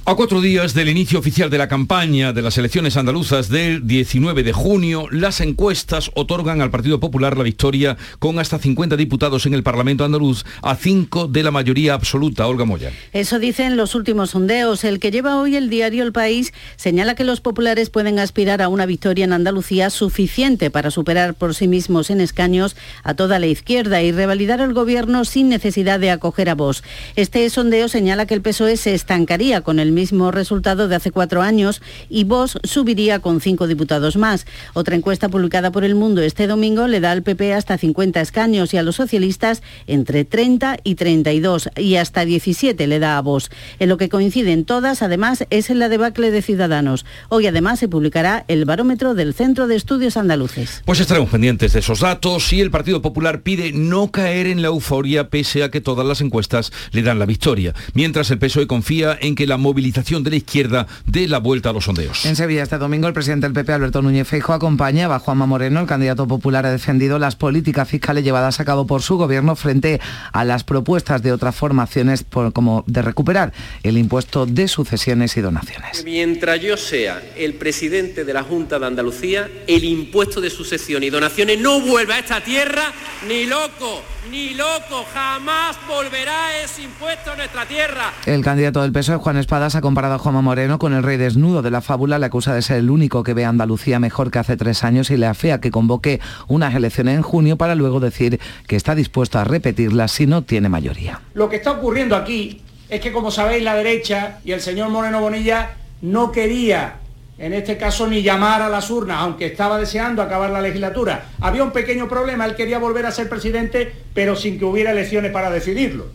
A 0.09 0.15
cuatro 0.15 0.39
días 0.39 0.73
del 0.73 0.87
inicio 0.87 1.19
oficial 1.19 1.49
de 1.49 1.57
la 1.57 1.67
campaña 1.67 2.31
de 2.31 2.41
las 2.41 2.57
elecciones 2.57 2.95
andaluzas 2.95 3.49
del 3.49 3.85
19 3.85 4.41
de 4.41 4.53
junio, 4.53 5.09
las 5.11 5.41
encuestas 5.41 6.11
otorgan 6.15 6.61
al 6.61 6.71
Partido 6.71 7.01
Popular 7.01 7.35
la 7.35 7.43
victoria 7.43 7.97
con 8.17 8.39
hasta 8.39 8.57
50 8.57 8.95
diputados 8.95 9.45
en 9.47 9.53
el 9.53 9.63
Parlamento 9.63 10.05
andaluz 10.05 10.45
a 10.61 10.77
cinco 10.77 11.27
de 11.27 11.43
la 11.43 11.51
mayoría 11.51 11.93
absoluta. 11.93 12.47
Olga 12.47 12.63
Moya. 12.63 12.93
Eso 13.11 13.37
dicen 13.37 13.75
los 13.75 13.95
últimos 13.95 14.29
sondeos. 14.29 14.85
El 14.85 15.01
que 15.01 15.11
lleva 15.11 15.41
hoy 15.41 15.57
el 15.57 15.69
diario 15.69 16.05
El 16.05 16.13
País 16.13 16.53
señala 16.77 17.13
que 17.13 17.25
los 17.25 17.41
populares 17.41 17.89
pueden 17.89 18.17
aspirar 18.17 18.61
a 18.61 18.69
una 18.69 18.85
victoria 18.85 19.25
en 19.25 19.33
Andalucía 19.33 19.89
suficiente 19.89 20.71
para 20.71 20.89
superar 20.89 21.33
por 21.33 21.53
sí 21.53 21.67
mismos 21.67 22.11
en 22.11 22.21
escaños 22.21 22.77
a 23.03 23.13
toda 23.13 23.39
la 23.39 23.47
izquierda 23.47 24.01
y 24.01 24.13
revalidar 24.13 24.61
el 24.61 24.73
gobierno 24.73 25.25
sin 25.25 25.49
necesidad 25.49 25.99
de 25.99 26.11
acoger 26.11 26.49
a 26.49 26.55
vos. 26.55 26.81
Este 27.17 27.49
sondeo 27.49 27.89
señala 27.89 28.25
que 28.25 28.35
el 28.35 28.41
PSOE 28.41 28.77
se 28.77 28.93
estancaría 28.93 29.59
con 29.59 29.79
el 29.79 29.96
mismo 29.97 30.29
resultado 30.29 30.87
de 30.87 30.95
hace 30.95 31.09
cuatro 31.09 31.41
años 31.41 31.81
y 32.07 32.23
Vox 32.23 32.59
subiría 32.63 33.17
con 33.17 33.41
cinco 33.41 33.65
diputados 33.65 34.15
más. 34.15 34.45
Otra 34.75 34.95
encuesta 34.95 35.27
publicada 35.27 35.71
por 35.71 35.83
El 35.83 35.95
Mundo 35.95 36.21
este 36.21 36.45
domingo 36.45 36.87
le 36.87 36.99
da 36.99 37.11
al 37.11 37.23
PP 37.23 37.55
hasta 37.55 37.79
50 37.79 38.21
escaños 38.21 38.75
y 38.75 38.77
a 38.77 38.83
los 38.83 38.95
socialistas 38.95 39.63
entre 39.87 40.23
30 40.23 40.77
y 40.83 40.93
32 40.93 41.71
y 41.77 41.95
hasta 41.95 42.25
17 42.25 42.85
le 42.85 42.99
da 42.99 43.17
a 43.17 43.21
Vox. 43.21 43.49
En 43.79 43.89
lo 43.89 43.97
que 43.97 44.07
coinciden 44.07 44.65
todas, 44.65 45.01
además, 45.01 45.47
es 45.49 45.71
en 45.71 45.79
la 45.79 45.89
debacle 45.89 46.29
de 46.29 46.43
Ciudadanos. 46.43 47.03
Hoy 47.29 47.47
además 47.47 47.79
se 47.79 47.87
publicará 47.87 48.45
el 48.47 48.65
barómetro 48.65 49.15
del 49.15 49.33
Centro 49.33 49.65
de 49.65 49.75
Estudios 49.75 50.15
Andaluces. 50.15 50.83
Pues 50.85 50.99
estaremos 50.99 51.31
pendientes 51.31 51.73
de 51.73 51.79
esos 51.79 52.01
datos 52.01 52.53
y 52.53 52.61
el 52.61 52.69
Partido 52.69 53.01
Popular 53.01 53.41
pide 53.41 53.71
no 53.73 54.11
caer 54.11 54.45
en 54.45 54.61
la 54.61 54.67
euforia 54.67 55.29
pese 55.31 55.63
a 55.63 55.71
que 55.71 55.81
todas 55.81 56.05
las 56.05 56.21
encuestas 56.21 56.71
le 56.91 57.01
dan 57.01 57.17
la 57.17 57.25
victoria, 57.25 57.73
mientras 57.95 58.29
el 58.29 58.37
PSOE 58.37 58.67
confía 58.67 59.17
en 59.19 59.33
que 59.33 59.47
la 59.47 59.57
movilización 59.87 60.23
de 60.23 60.29
la 60.31 60.35
izquierda 60.35 60.87
de 61.05 61.27
la 61.27 61.39
vuelta 61.39 61.69
a 61.69 61.73
los 61.73 61.85
sondeos. 61.85 62.25
En 62.25 62.35
Sevilla 62.35 62.63
este 62.63 62.77
domingo 62.77 63.07
el 63.07 63.13
presidente 63.13 63.45
del 63.47 63.53
PP, 63.53 63.71
Alberto 63.71 64.01
Núñez 64.01 64.27
Feijo, 64.27 64.53
acompañaba 64.53 65.15
a 65.15 65.19
Juanma 65.19 65.45
Moreno. 65.45 65.79
El 65.79 65.87
candidato 65.87 66.27
popular 66.27 66.65
ha 66.65 66.71
defendido 66.71 67.19
las 67.19 67.35
políticas 67.35 67.87
fiscales 67.87 68.23
llevadas 68.23 68.59
a 68.59 68.65
cabo 68.65 68.85
por 68.85 69.01
su 69.01 69.17
gobierno 69.17 69.55
frente 69.55 70.01
a 70.33 70.43
las 70.43 70.63
propuestas 70.63 71.23
de 71.23 71.31
otras 71.31 71.55
formaciones 71.55 72.25
como 72.53 72.83
de 72.87 73.01
recuperar 73.01 73.53
el 73.83 73.97
impuesto 73.97 74.45
de 74.45 74.67
sucesiones 74.67 75.37
y 75.37 75.41
donaciones. 75.41 76.03
Mientras 76.03 76.59
yo 76.61 76.75
sea 76.75 77.21
el 77.37 77.53
presidente 77.53 78.25
de 78.25 78.33
la 78.33 78.43
Junta 78.43 78.79
de 78.79 78.87
Andalucía, 78.87 79.49
el 79.67 79.85
impuesto 79.85 80.41
de 80.41 80.49
sucesión 80.49 81.03
y 81.03 81.09
donaciones 81.09 81.59
no 81.59 81.79
vuelve 81.81 82.13
a 82.13 82.19
esta 82.19 82.43
tierra 82.43 82.91
ni 83.27 83.45
loco 83.45 84.16
ni 84.29 84.53
loco, 84.53 85.05
jamás 85.13 85.77
volverá 85.87 86.61
ese 86.63 86.83
impuesto 86.83 87.31
a 87.31 87.35
nuestra 87.35 87.65
tierra. 87.65 88.13
El 88.25 88.43
candidato 88.43 88.81
del 88.81 88.91
PSOE, 88.91 89.17
Juan 89.17 89.37
Espadas, 89.37 89.75
ha 89.75 89.81
comparado 89.81 90.15
a 90.15 90.17
Juanma 90.19 90.41
Moreno 90.41 90.79
con 90.79 90.93
el 90.93 91.03
rey 91.03 91.17
desnudo 91.17 91.61
de 91.61 91.71
la 91.71 91.81
fábula, 91.81 92.19
le 92.19 92.25
acusa 92.25 92.53
de 92.53 92.61
ser 92.61 92.77
el 92.77 92.89
único 92.89 93.23
que 93.23 93.33
ve 93.33 93.45
a 93.45 93.49
Andalucía 93.49 93.99
mejor 93.99 94.31
que 94.31 94.39
hace 94.39 94.57
tres 94.57 94.83
años 94.83 95.09
y 95.09 95.17
le 95.17 95.25
afea 95.25 95.61
que 95.61 95.71
convoque 95.71 96.19
unas 96.47 96.75
elecciones 96.75 97.15
en 97.15 97.21
junio 97.21 97.57
para 97.57 97.75
luego 97.75 97.99
decir 97.99 98.39
que 98.67 98.75
está 98.75 98.95
dispuesto 98.95 99.39
a 99.39 99.43
repetirlas 99.43 100.11
si 100.11 100.27
no 100.27 100.41
tiene 100.41 100.69
mayoría. 100.69 101.21
Lo 101.33 101.49
que 101.49 101.57
está 101.57 101.71
ocurriendo 101.71 102.15
aquí 102.15 102.61
es 102.89 103.01
que, 103.01 103.11
como 103.11 103.31
sabéis, 103.31 103.63
la 103.63 103.75
derecha 103.75 104.39
y 104.43 104.51
el 104.51 104.61
señor 104.61 104.89
Moreno 104.89 105.19
Bonilla 105.19 105.71
no 106.01 106.31
quería 106.31 106.95
en 107.37 107.53
este 107.53 107.77
caso 107.77 108.07
ni 108.07 108.23
llamar 108.23 108.61
a 108.61 108.69
las 108.69 108.89
urnas, 108.89 109.17
aunque 109.19 109.45
estaba 109.45 109.77
deseando 109.77 110.21
acabar 110.21 110.49
la 110.49 110.61
legislatura. 110.61 111.25
Había 111.39 111.63
un 111.63 111.71
pequeño 111.71 112.07
problema, 112.07 112.45
él 112.45 112.55
quería 112.55 112.79
volver 112.79 113.05
a 113.05 113.11
ser 113.11 113.29
presidente, 113.29 113.93
pero 114.13 114.35
sin 114.35 114.57
que 114.57 114.65
hubiera 114.65 114.91
elecciones 114.91 115.31
para 115.31 115.51
decidirlo. 115.51 116.07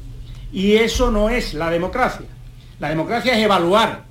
Y 0.53 0.75
eso 0.75 1.11
no 1.11 1.31
es 1.31 1.55
la 1.55 1.71
democracia. 1.71 2.27
La 2.81 2.89
democracia 2.89 3.37
es 3.37 3.45
evaluar 3.45 4.05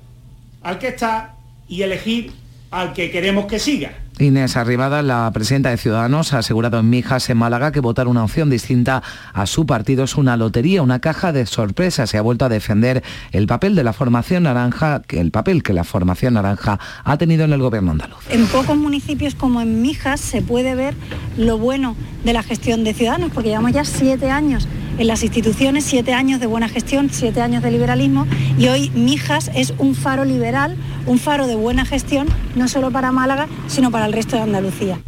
al 0.62 0.78
que 0.78 0.88
está 0.88 1.34
y 1.68 1.82
elegir 1.82 2.32
al 2.70 2.92
que 2.94 3.10
queremos 3.10 3.46
que 3.46 3.58
siga. 3.58 3.92
Inés 4.18 4.56
Arribada, 4.56 5.02
la 5.02 5.30
presidenta 5.32 5.70
de 5.70 5.76
Ciudadanos, 5.76 6.32
ha 6.32 6.38
asegurado 6.38 6.78
en 6.78 6.90
Mijas, 6.90 7.28
en 7.30 7.38
Málaga, 7.38 7.72
que 7.72 7.80
votar 7.80 8.08
una 8.08 8.24
opción 8.24 8.50
distinta 8.50 9.02
a 9.32 9.46
su 9.46 9.66
partido 9.66 10.04
es 10.04 10.16
una 10.16 10.36
lotería, 10.36 10.82
una 10.82 11.00
caja 11.00 11.32
de 11.32 11.46
sorpresas. 11.46 12.10
Se 12.10 12.18
ha 12.18 12.22
vuelto 12.22 12.44
a 12.44 12.48
defender 12.48 13.02
el 13.32 13.46
papel 13.46 13.74
de 13.74 13.84
la 13.84 13.92
formación 13.92 14.44
naranja, 14.44 15.02
el 15.08 15.30
papel 15.30 15.62
que 15.62 15.72
la 15.72 15.84
formación 15.84 16.34
naranja 16.34 16.78
ha 17.04 17.16
tenido 17.16 17.44
en 17.44 17.52
el 17.52 17.60
gobierno 17.60 17.92
andaluz. 17.92 18.24
En 18.28 18.46
pocos 18.46 18.76
municipios 18.76 19.34
como 19.34 19.60
en 19.60 19.82
Mijas 19.82 20.20
se 20.20 20.42
puede 20.42 20.74
ver 20.74 20.94
lo 21.36 21.58
bueno 21.58 21.96
de 22.24 22.32
la 22.32 22.42
gestión 22.42 22.84
de 22.84 22.94
Ciudadanos, 22.94 23.30
porque 23.32 23.48
llevamos 23.48 23.72
ya 23.72 23.84
siete 23.84 24.30
años 24.30 24.68
en 24.98 25.06
las 25.06 25.22
instituciones, 25.22 25.84
siete 25.84 26.12
años 26.12 26.40
de 26.40 26.46
buena 26.46 26.68
gestión, 26.68 27.08
siete 27.10 27.40
años 27.40 27.62
de 27.62 27.70
liberalismo 27.70 28.26
y 28.58 28.68
hoy 28.68 28.90
Mijas 28.90 29.50
es 29.54 29.74
un 29.78 29.94
faro 29.94 30.24
liberal, 30.24 30.76
un 31.06 31.18
faro 31.18 31.46
de 31.46 31.54
buena 31.54 31.84
gestión, 31.84 32.28
no 32.54 32.68
solo 32.68 32.90
para 32.90 33.12
Málaga, 33.12 33.48
sino 33.66 33.90
para 33.90 34.06
el 34.06 34.12
resto 34.12 34.36
de 34.36 34.42
Andalucía. 34.42 35.00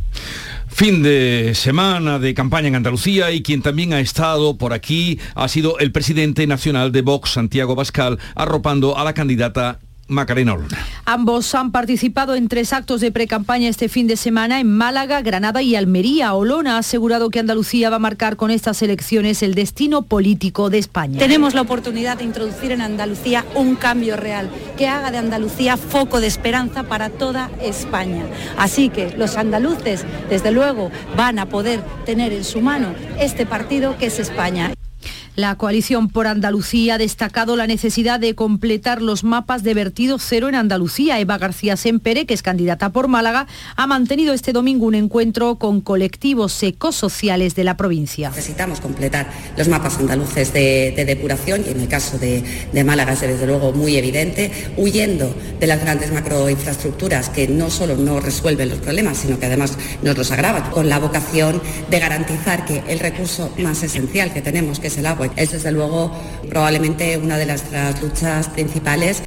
Fin 0.74 1.04
de 1.04 1.52
semana 1.54 2.18
de 2.18 2.34
campaña 2.34 2.66
en 2.66 2.74
Andalucía 2.74 3.30
y 3.30 3.42
quien 3.42 3.62
también 3.62 3.92
ha 3.92 4.00
estado 4.00 4.58
por 4.58 4.72
aquí 4.72 5.20
ha 5.36 5.46
sido 5.46 5.78
el 5.78 5.92
presidente 5.92 6.48
nacional 6.48 6.90
de 6.90 7.02
Vox, 7.02 7.30
Santiago 7.30 7.76
Bascal, 7.76 8.18
arropando 8.34 8.98
a 8.98 9.04
la 9.04 9.14
candidata 9.14 9.78
Macarena 10.08 10.54
Olona. 10.54 10.78
Ambos 11.04 11.54
han 11.54 11.72
participado 11.72 12.34
en 12.34 12.48
tres 12.48 12.72
actos 12.72 13.00
de 13.00 13.10
precampaña 13.10 13.68
este 13.68 13.88
fin 13.88 14.06
de 14.06 14.16
semana 14.16 14.60
en 14.60 14.70
Málaga, 14.70 15.22
Granada 15.22 15.62
y 15.62 15.76
Almería. 15.76 16.34
Olona 16.34 16.76
ha 16.76 16.78
asegurado 16.78 17.30
que 17.30 17.40
Andalucía 17.40 17.90
va 17.90 17.96
a 17.96 18.00
marcar 18.00 18.36
con 18.36 18.50
estas 18.50 18.82
elecciones 18.82 19.42
el 19.42 19.54
destino 19.54 20.02
político 20.02 20.70
de 20.70 20.78
España. 20.78 21.18
Tenemos 21.18 21.54
la 21.54 21.62
oportunidad 21.62 22.18
de 22.18 22.24
introducir 22.24 22.72
en 22.72 22.80
Andalucía 22.80 23.44
un 23.54 23.76
cambio 23.76 24.16
real 24.16 24.50
que 24.76 24.88
haga 24.88 25.10
de 25.10 25.18
Andalucía 25.18 25.76
foco 25.76 26.20
de 26.20 26.26
esperanza 26.26 26.84
para 26.84 27.10
toda 27.10 27.50
España. 27.62 28.24
Así 28.58 28.88
que 28.88 29.14
los 29.16 29.36
andaluces, 29.36 30.04
desde 30.28 30.50
luego, 30.50 30.90
van 31.16 31.38
a 31.38 31.46
poder 31.46 31.82
tener 32.04 32.32
en 32.32 32.44
su 32.44 32.60
mano 32.60 32.94
este 33.18 33.46
partido 33.46 33.96
que 33.98 34.06
es 34.06 34.18
España. 34.18 34.72
La 35.36 35.56
coalición 35.56 36.10
por 36.10 36.28
Andalucía 36.28 36.94
ha 36.94 36.98
destacado 36.98 37.56
la 37.56 37.66
necesidad 37.66 38.20
de 38.20 38.36
completar 38.36 39.02
los 39.02 39.24
mapas 39.24 39.64
de 39.64 39.74
vertido 39.74 40.20
cero 40.20 40.48
en 40.48 40.54
Andalucía. 40.54 41.18
Eva 41.18 41.38
García 41.38 41.76
Sempere, 41.76 42.24
que 42.24 42.34
es 42.34 42.42
candidata 42.42 42.90
por 42.90 43.08
Málaga, 43.08 43.48
ha 43.74 43.88
mantenido 43.88 44.32
este 44.32 44.52
domingo 44.52 44.86
un 44.86 44.94
encuentro 44.94 45.56
con 45.56 45.80
colectivos 45.80 46.62
ecosociales 46.62 47.56
de 47.56 47.64
la 47.64 47.76
provincia. 47.76 48.28
Necesitamos 48.28 48.80
completar 48.80 49.28
los 49.56 49.66
mapas 49.66 49.98
andaluces 49.98 50.52
de, 50.52 50.94
depuración 51.04 51.64
y 51.66 51.72
en 51.72 51.80
el 51.80 51.88
caso 51.88 52.16
de, 52.16 52.44
de, 52.72 52.84
Málaga 52.84 53.14
es 53.14 53.20
desde 53.22 53.46
luego 53.46 53.72
muy 53.72 53.96
evidente, 53.96 54.52
huyendo 54.76 55.34
de 55.58 55.66
las 55.66 55.80
grandes 55.80 56.12
macroinfraestructuras 56.12 57.30
que 57.30 57.48
no 57.48 57.70
solo 57.70 57.96
no 57.96 58.20
resuelven 58.20 58.68
los 58.68 58.78
problemas, 58.78 59.18
sino 59.18 59.40
que 59.40 59.46
además 59.46 59.76
nos 60.00 60.16
los 60.16 60.30
agravan, 60.30 60.70
con 60.70 60.88
la 60.88 61.00
vocación 61.00 61.60
de 61.90 61.98
garantizar 61.98 62.64
que 62.64 62.84
el 62.86 63.00
recurso 63.00 63.52
más 63.58 63.82
esencial 63.82 64.32
que 64.32 64.40
tenemos, 64.40 64.78
que 64.78 64.86
es 64.86 64.96
el 64.96 65.06
agua, 65.06 65.23
es 65.36 65.52
desde 65.52 65.72
luego 65.72 66.12
probablemente 66.48 67.16
una 67.18 67.36
de 67.36 67.46
las 67.46 67.64
luchas 68.02 68.48
principales. 68.48 69.22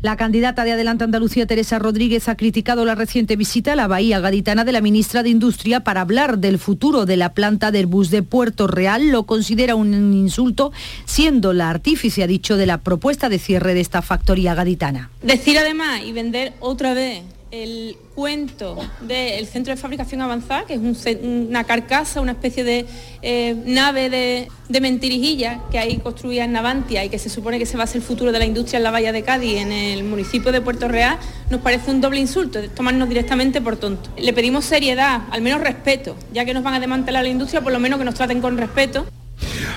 La 0.00 0.16
candidata 0.16 0.62
de 0.62 0.70
Adelante 0.70 1.02
Andalucía, 1.02 1.46
Teresa 1.46 1.80
Rodríguez, 1.80 2.28
ha 2.28 2.36
criticado 2.36 2.84
la 2.84 2.94
reciente 2.94 3.34
visita 3.34 3.72
a 3.72 3.76
la 3.76 3.88
Bahía 3.88 4.20
Gaditana 4.20 4.64
de 4.64 4.70
la 4.70 4.80
ministra 4.80 5.24
de 5.24 5.30
Industria 5.30 5.80
para 5.80 6.02
hablar 6.02 6.38
del 6.38 6.60
futuro 6.60 7.04
de 7.04 7.16
la 7.16 7.34
planta 7.34 7.72
del 7.72 7.86
bus 7.86 8.10
de 8.10 8.22
Puerto 8.22 8.68
Real. 8.68 9.08
Lo 9.08 9.24
considera 9.24 9.74
un 9.74 10.12
insulto, 10.12 10.70
siendo 11.04 11.52
la 11.52 11.68
artífice, 11.68 12.22
ha 12.22 12.28
dicho, 12.28 12.56
de 12.56 12.66
la 12.66 12.78
propuesta 12.78 13.28
de 13.28 13.40
cierre 13.40 13.74
de 13.74 13.80
esta 13.80 14.00
factoría 14.00 14.54
gaditana. 14.54 15.10
Decir 15.20 15.58
además 15.58 16.02
y 16.04 16.12
vender 16.12 16.52
otra 16.60 16.94
vez 16.94 17.24
el 17.50 17.96
cuento 18.18 18.76
del 19.00 19.46
centro 19.46 19.72
de 19.72 19.80
fabricación 19.80 20.20
avanzada, 20.20 20.64
que 20.66 20.74
es 20.74 20.80
una 21.22 21.62
carcasa, 21.62 22.20
una 22.20 22.32
especie 22.32 22.64
de 22.64 22.84
eh, 23.22 23.54
nave 23.64 24.10
de, 24.10 24.48
de, 24.68 24.80
mentirijilla 24.80 25.60
que 25.70 25.78
hay 25.78 25.98
construida 25.98 26.42
en 26.42 26.50
Navantia 26.50 27.04
y 27.04 27.10
que 27.10 27.20
se 27.20 27.28
supone 27.28 27.60
que 27.60 27.66
se 27.66 27.76
va 27.76 27.84
a 27.84 27.86
ser 27.86 27.98
el 27.98 28.02
futuro 28.02 28.32
de 28.32 28.40
la 28.40 28.44
industria 28.44 28.78
en 28.78 28.82
la 28.82 28.90
Bahía 28.90 29.12
de 29.12 29.22
Cádiz, 29.22 29.58
en 29.58 29.70
el 29.70 30.02
municipio 30.02 30.50
de 30.50 30.60
Puerto 30.60 30.88
Real, 30.88 31.16
nos 31.48 31.60
parece 31.60 31.92
un 31.92 32.00
doble 32.00 32.18
insulto, 32.18 32.58
tomarnos 32.70 33.08
directamente 33.08 33.60
por 33.60 33.76
tonto. 33.76 34.10
Le 34.18 34.32
pedimos 34.32 34.64
seriedad, 34.64 35.22
al 35.30 35.40
menos 35.40 35.60
respeto, 35.60 36.16
ya 36.32 36.44
que 36.44 36.52
nos 36.54 36.64
van 36.64 36.74
a 36.74 36.80
desmantelar 36.80 37.22
la 37.22 37.30
industria, 37.30 37.60
por 37.60 37.70
lo 37.70 37.78
menos 37.78 38.00
que 38.00 38.04
nos 38.04 38.16
traten 38.16 38.40
con 38.40 38.58
respeto. 38.58 39.06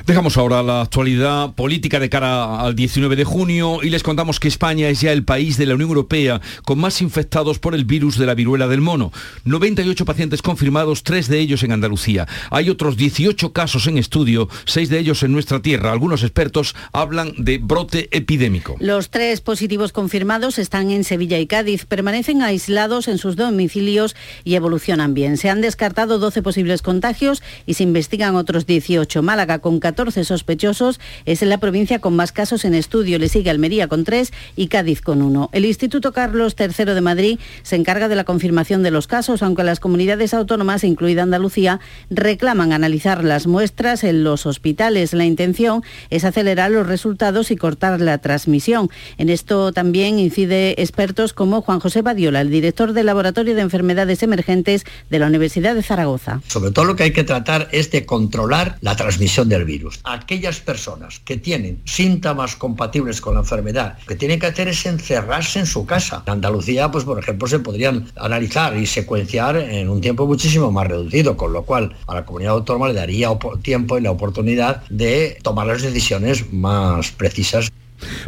Dejamos 0.05 0.37
ahora 0.37 0.63
la 0.63 0.81
actualidad 0.81 1.53
política 1.53 1.99
de 1.99 2.09
cara 2.09 2.59
al 2.59 2.75
19 2.75 3.15
de 3.15 3.23
junio 3.23 3.79
y 3.83 3.89
les 3.89 4.03
contamos 4.03 4.39
que 4.39 4.47
España 4.47 4.89
es 4.89 5.01
ya 5.01 5.11
el 5.11 5.23
país 5.23 5.57
de 5.57 5.65
la 5.65 5.75
Unión 5.75 5.89
Europea 5.89 6.41
con 6.63 6.79
más 6.79 7.01
infectados 7.01 7.59
por 7.59 7.75
el 7.75 7.85
virus 7.85 8.17
de 8.17 8.25
la 8.25 8.30
viruela 8.33 8.67
del 8.67 8.81
mono. 8.81 9.11
98 9.45 10.05
pacientes 10.05 10.41
confirmados, 10.41 11.03
tres 11.03 11.27
de 11.27 11.39
ellos 11.39 11.63
en 11.63 11.71
Andalucía. 11.71 12.27
Hay 12.49 12.69
otros 12.69 12.97
18 12.97 13.53
casos 13.53 13.87
en 13.87 13.97
estudio, 13.97 14.49
seis 14.65 14.89
de 14.89 14.99
ellos 14.99 15.23
en 15.23 15.31
nuestra 15.31 15.61
tierra. 15.61 15.91
Algunos 15.91 16.23
expertos 16.23 16.75
hablan 16.93 17.33
de 17.37 17.57
brote 17.57 18.09
epidémico. 18.11 18.75
Los 18.79 19.09
tres 19.09 19.41
positivos 19.41 19.91
confirmados 19.91 20.59
están 20.59 20.91
en 20.91 21.03
Sevilla 21.03 21.39
y 21.39 21.47
Cádiz. 21.47 21.85
Permanecen 21.85 22.41
aislados 22.41 23.07
en 23.07 23.17
sus 23.17 23.35
domicilios 23.35 24.15
y 24.43 24.55
evolucionan 24.55 25.13
bien. 25.13 25.37
Se 25.37 25.49
han 25.49 25.61
descartado 25.61 26.19
12 26.19 26.41
posibles 26.41 26.81
contagios 26.81 27.41
y 27.65 27.75
se 27.75 27.83
investigan 27.83 28.35
otros 28.35 28.65
18. 28.65 29.21
Málaga 29.21 29.59
con 29.59 29.79
14 29.79 30.23
sospechosos, 30.23 30.99
es 31.25 31.41
la 31.41 31.57
provincia 31.57 31.99
con 31.99 32.15
más 32.15 32.31
casos 32.31 32.65
en 32.65 32.73
estudio. 32.73 33.19
Le 33.19 33.29
sigue 33.29 33.49
Almería 33.49 33.87
con 33.87 34.03
3 34.03 34.31
y 34.55 34.67
Cádiz 34.67 35.01
con 35.01 35.21
1. 35.21 35.49
El 35.53 35.65
Instituto 35.65 36.11
Carlos 36.11 36.55
III 36.57 36.85
de 36.85 37.01
Madrid 37.01 37.39
se 37.63 37.75
encarga 37.75 38.07
de 38.07 38.15
la 38.15 38.20
confirmación 38.23 38.83
de 38.83 38.91
los 38.91 39.07
casos, 39.07 39.43
aunque 39.43 39.63
las 39.63 39.79
comunidades 39.79 40.33
autónomas, 40.33 40.83
incluida 40.83 41.23
Andalucía, 41.23 41.79
reclaman 42.09 42.73
analizar 42.73 43.23
las 43.23 43.47
muestras 43.47 44.03
en 44.03 44.23
los 44.23 44.45
hospitales. 44.45 45.13
La 45.13 45.25
intención 45.25 45.83
es 46.09 46.23
acelerar 46.23 46.71
los 46.71 46.87
resultados 46.87 47.51
y 47.51 47.55
cortar 47.55 48.01
la 48.01 48.17
transmisión. 48.19 48.89
En 49.17 49.29
esto 49.29 49.71
también 49.71 50.19
incide 50.19 50.81
expertos 50.81 51.33
como 51.33 51.61
Juan 51.61 51.79
José 51.79 52.01
Badiola, 52.01 52.41
el 52.41 52.49
director 52.49 52.93
del 52.93 53.05
Laboratorio 53.07 53.55
de 53.55 53.61
Enfermedades 53.61 54.23
Emergentes 54.23 54.85
de 55.09 55.19
la 55.19 55.27
Universidad 55.27 55.75
de 55.75 55.83
Zaragoza. 55.83 56.41
Sobre 56.47 56.71
todo 56.71 56.85
lo 56.85 56.95
que 56.95 57.03
hay 57.03 57.13
que 57.13 57.23
tratar 57.23 57.67
es 57.71 57.91
de 57.91 58.05
controlar 58.05 58.77
la 58.81 58.95
transmisión 58.95 59.49
del 59.49 59.65
virus. 59.65 59.99
Aquellas 60.03 60.59
personas 60.59 61.19
que 61.19 61.37
tienen 61.37 61.81
síntomas 61.85 62.55
compatibles 62.55 63.21
con 63.21 63.35
la 63.35 63.41
enfermedad, 63.41 63.97
lo 63.99 64.05
que 64.05 64.15
tienen 64.15 64.39
que 64.39 64.47
hacer 64.47 64.67
es 64.67 64.85
encerrarse 64.85 65.59
en 65.59 65.65
su 65.65 65.85
casa. 65.85 66.23
En 66.25 66.33
Andalucía, 66.33 66.91
pues 66.91 67.03
por 67.03 67.19
ejemplo, 67.19 67.47
se 67.47 67.59
podrían 67.59 68.10
analizar 68.15 68.77
y 68.77 68.85
secuenciar 68.85 69.57
en 69.57 69.89
un 69.89 70.01
tiempo 70.01 70.25
muchísimo 70.27 70.71
más 70.71 70.87
reducido, 70.87 71.37
con 71.37 71.53
lo 71.53 71.63
cual 71.63 71.95
a 72.07 72.15
la 72.15 72.25
comunidad 72.25 72.53
autónoma 72.53 72.89
le 72.89 72.93
daría 72.93 73.29
tiempo 73.61 73.97
y 73.97 74.01
la 74.01 74.11
oportunidad 74.11 74.83
de 74.89 75.37
tomar 75.43 75.67
las 75.67 75.81
decisiones 75.81 76.51
más 76.51 77.11
precisas. 77.11 77.71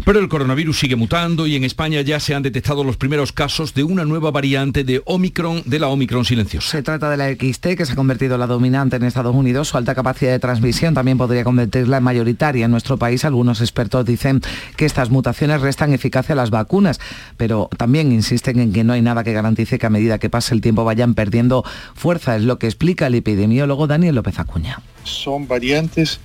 Pero 0.06 0.20
el 0.20 0.30
coronavirus 0.30 0.80
sigue 0.80 0.96
mutando 0.96 1.48
y 1.48 1.56
en 1.56 1.64
España 1.64 2.02
ya 2.02 2.20
se 2.20 2.36
han 2.36 2.44
detectado 2.44 2.84
los 2.84 2.98
primeros 2.98 3.32
casos 3.32 3.74
de 3.74 3.84
una 3.84 4.06
nueva 4.06 4.32
variante 4.32 4.84
de 4.84 5.02
Omicron, 5.06 5.64
de 5.66 5.80
la 5.80 5.88
Omicron 5.88 6.26
silenciosa. 6.26 6.70
Se 6.70 6.84
trata 6.84 7.10
de 7.10 7.18
la 7.18 7.30
XT, 7.30 7.76
que 7.78 7.86
se 7.86 7.94
ha 7.94 7.96
convertido 7.96 8.36
en 8.36 8.42
la 8.42 8.48
dominante 8.48 8.96
en 8.96 9.04
Estados 9.04 9.36
Unidos. 9.36 9.70
Su 9.70 9.78
alta 9.78 9.96
capacidad 9.96 10.32
de 10.32 10.40
transmisión 10.40 10.94
también 10.94 11.18
podría 11.18 11.44
convertirla 11.44 11.98
en 11.98 12.04
mayoritaria 12.04 12.66
en 12.66 12.72
nuestro 12.72 12.98
país. 12.98 13.26
Algunos 13.26 13.62
expertos 13.62 14.06
dicen 14.06 14.42
que 14.76 14.86
estas 14.86 15.10
mutaciones 15.10 15.62
restan 15.62 15.94
eficacia 15.94 16.34
a 16.34 16.36
las 16.36 16.50
vacunas, 16.50 17.00
pero 17.38 17.70
también 17.78 18.12
insisten 18.12 18.60
en 18.60 18.74
que 18.74 18.84
no 18.84 18.94
hay 18.94 19.02
nada 19.02 19.24
que 19.24 19.34
garantice 19.34 19.80
que 19.80 19.86
a 19.86 19.90
medida 19.90 20.20
que 20.20 20.30
pase 20.30 20.54
el 20.54 20.62
tiempo 20.62 20.84
vayan 20.84 21.14
perdiendo 21.14 21.64
fuerza. 21.96 22.36
Es 22.36 22.44
lo 22.44 22.60
que 22.60 22.68
explica 22.68 23.08
el 23.08 23.16
epidemiólogo 23.16 23.88
Daniel 23.88 24.16
López 24.16 24.40
Acuña. 24.40 24.82
Son 25.04 25.48
variantes 25.48 26.20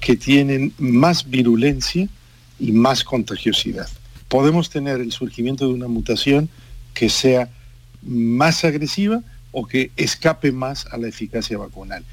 que 0.00 0.16
tienen 0.16 0.72
más 0.78 1.28
virulencia 1.28 2.08
y 2.60 2.72
más 2.72 3.02
contagiosidad. 3.02 3.88
Podemos 4.28 4.70
tener 4.70 5.00
el 5.00 5.10
surgimiento 5.10 5.66
de 5.66 5.74
una 5.74 5.88
mutación 5.88 6.48
que 6.94 7.08
sea 7.08 7.48
más 8.02 8.64
agresiva 8.64 9.22
o 9.50 9.66
que 9.66 9.90
escape 9.96 10.52
más 10.52 10.86
a 10.86 10.96
la 10.96 11.08
eficacia 11.08 11.58
vacunal. 11.58 12.04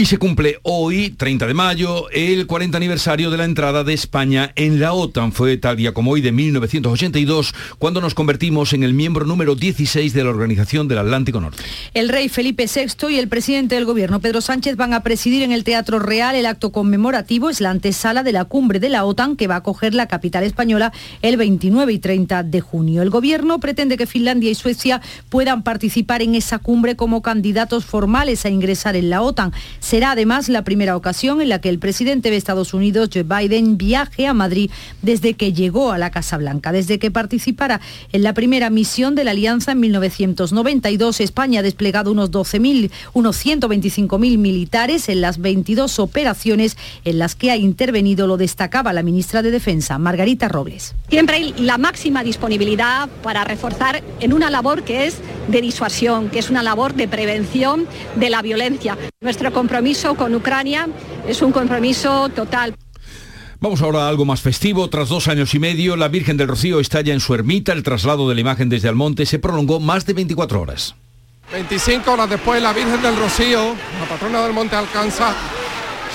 Y 0.00 0.06
se 0.06 0.16
cumple 0.16 0.58
hoy, 0.62 1.10
30 1.10 1.46
de 1.46 1.52
mayo, 1.52 2.08
el 2.08 2.46
40 2.46 2.74
aniversario 2.74 3.30
de 3.30 3.36
la 3.36 3.44
entrada 3.44 3.84
de 3.84 3.92
España 3.92 4.50
en 4.56 4.80
la 4.80 4.94
OTAN. 4.94 5.30
Fue 5.30 5.58
tal 5.58 5.76
día 5.76 5.92
como 5.92 6.12
hoy 6.12 6.22
de 6.22 6.32
1982, 6.32 7.54
cuando 7.78 8.00
nos 8.00 8.14
convertimos 8.14 8.72
en 8.72 8.82
el 8.82 8.94
miembro 8.94 9.26
número 9.26 9.56
16 9.56 10.14
de 10.14 10.24
la 10.24 10.30
Organización 10.30 10.88
del 10.88 10.96
Atlántico 11.00 11.38
Norte. 11.38 11.62
El 11.92 12.08
rey 12.08 12.30
Felipe 12.30 12.64
VI 12.64 13.12
y 13.14 13.18
el 13.18 13.28
presidente 13.28 13.74
del 13.74 13.84
gobierno, 13.84 14.20
Pedro 14.20 14.40
Sánchez, 14.40 14.76
van 14.76 14.94
a 14.94 15.02
presidir 15.02 15.42
en 15.42 15.52
el 15.52 15.64
Teatro 15.64 15.98
Real 15.98 16.34
el 16.34 16.46
acto 16.46 16.72
conmemorativo. 16.72 17.50
Es 17.50 17.60
la 17.60 17.68
antesala 17.68 18.22
de 18.22 18.32
la 18.32 18.46
cumbre 18.46 18.80
de 18.80 18.88
la 18.88 19.04
OTAN 19.04 19.36
que 19.36 19.48
va 19.48 19.56
a 19.56 19.58
acoger 19.58 19.92
la 19.92 20.08
capital 20.08 20.44
española 20.44 20.94
el 21.20 21.36
29 21.36 21.92
y 21.92 21.98
30 21.98 22.44
de 22.44 22.62
junio. 22.62 23.02
El 23.02 23.10
gobierno 23.10 23.60
pretende 23.60 23.98
que 23.98 24.06
Finlandia 24.06 24.50
y 24.50 24.54
Suecia 24.54 25.02
puedan 25.28 25.62
participar 25.62 26.22
en 26.22 26.36
esa 26.36 26.58
cumbre 26.58 26.96
como 26.96 27.20
candidatos 27.20 27.84
formales 27.84 28.46
a 28.46 28.48
ingresar 28.48 28.96
en 28.96 29.10
la 29.10 29.20
OTAN. 29.20 29.52
Será 29.90 30.12
además 30.12 30.48
la 30.48 30.62
primera 30.62 30.96
ocasión 30.96 31.40
en 31.40 31.48
la 31.48 31.60
que 31.60 31.68
el 31.68 31.80
presidente 31.80 32.30
de 32.30 32.36
Estados 32.36 32.74
Unidos, 32.74 33.10
Joe 33.12 33.24
Biden, 33.24 33.76
viaje 33.76 34.28
a 34.28 34.32
Madrid 34.32 34.70
desde 35.02 35.34
que 35.34 35.52
llegó 35.52 35.90
a 35.90 35.98
la 35.98 36.12
Casa 36.12 36.36
Blanca. 36.36 36.70
Desde 36.70 37.00
que 37.00 37.10
participara 37.10 37.80
en 38.12 38.22
la 38.22 38.32
primera 38.32 38.70
misión 38.70 39.16
de 39.16 39.24
la 39.24 39.32
Alianza 39.32 39.72
en 39.72 39.80
1992, 39.80 41.18
España 41.18 41.58
ha 41.58 41.62
desplegado 41.64 42.12
unos 42.12 42.30
12.000, 42.30 42.88
unos 43.14 43.44
125.000 43.44 44.38
militares 44.38 45.08
en 45.08 45.22
las 45.22 45.38
22 45.38 45.98
operaciones 45.98 46.76
en 47.04 47.18
las 47.18 47.34
que 47.34 47.50
ha 47.50 47.56
intervenido, 47.56 48.28
lo 48.28 48.36
destacaba 48.36 48.92
la 48.92 49.02
ministra 49.02 49.42
de 49.42 49.50
Defensa, 49.50 49.98
Margarita 49.98 50.46
Robles. 50.46 50.94
Siempre 51.08 51.34
hay 51.34 51.54
la 51.58 51.78
máxima 51.78 52.22
disponibilidad 52.22 53.08
para 53.24 53.42
reforzar 53.42 54.04
en 54.20 54.34
una 54.34 54.50
labor 54.50 54.84
que 54.84 55.06
es 55.06 55.16
de 55.48 55.60
disuasión, 55.60 56.30
que 56.30 56.38
es 56.38 56.48
una 56.48 56.62
labor 56.62 56.94
de 56.94 57.08
prevención 57.08 57.88
de 58.14 58.30
la 58.30 58.40
violencia. 58.40 58.96
Nuestro 59.20 59.52
compromiso 59.52 59.79
con 60.16 60.34
Ucrania 60.34 60.88
es 61.26 61.40
un 61.40 61.52
compromiso 61.52 62.28
total. 62.28 62.74
Vamos 63.60 63.80
ahora 63.80 64.04
a 64.04 64.08
algo 64.08 64.26
más 64.26 64.42
festivo. 64.42 64.88
Tras 64.90 65.08
dos 65.08 65.26
años 65.26 65.54
y 65.54 65.58
medio, 65.58 65.96
la 65.96 66.08
Virgen 66.08 66.36
del 66.36 66.48
Rocío 66.48 66.80
está 66.80 67.00
ya 67.00 67.14
en 67.14 67.20
su 67.20 67.34
ermita. 67.34 67.72
El 67.72 67.82
traslado 67.82 68.28
de 68.28 68.34
la 68.34 68.42
imagen 68.42 68.68
desde 68.68 68.88
Almonte 68.88 69.24
se 69.24 69.38
prolongó 69.38 69.80
más 69.80 70.04
de 70.04 70.12
24 70.12 70.60
horas. 70.60 70.94
25 71.52 72.12
horas 72.12 72.28
después, 72.28 72.62
la 72.62 72.74
Virgen 72.74 73.00
del 73.00 73.16
Rocío, 73.16 73.74
la 74.00 74.06
patrona 74.08 74.42
del 74.42 74.52
Monte 74.52 74.76
alcanza 74.76 75.34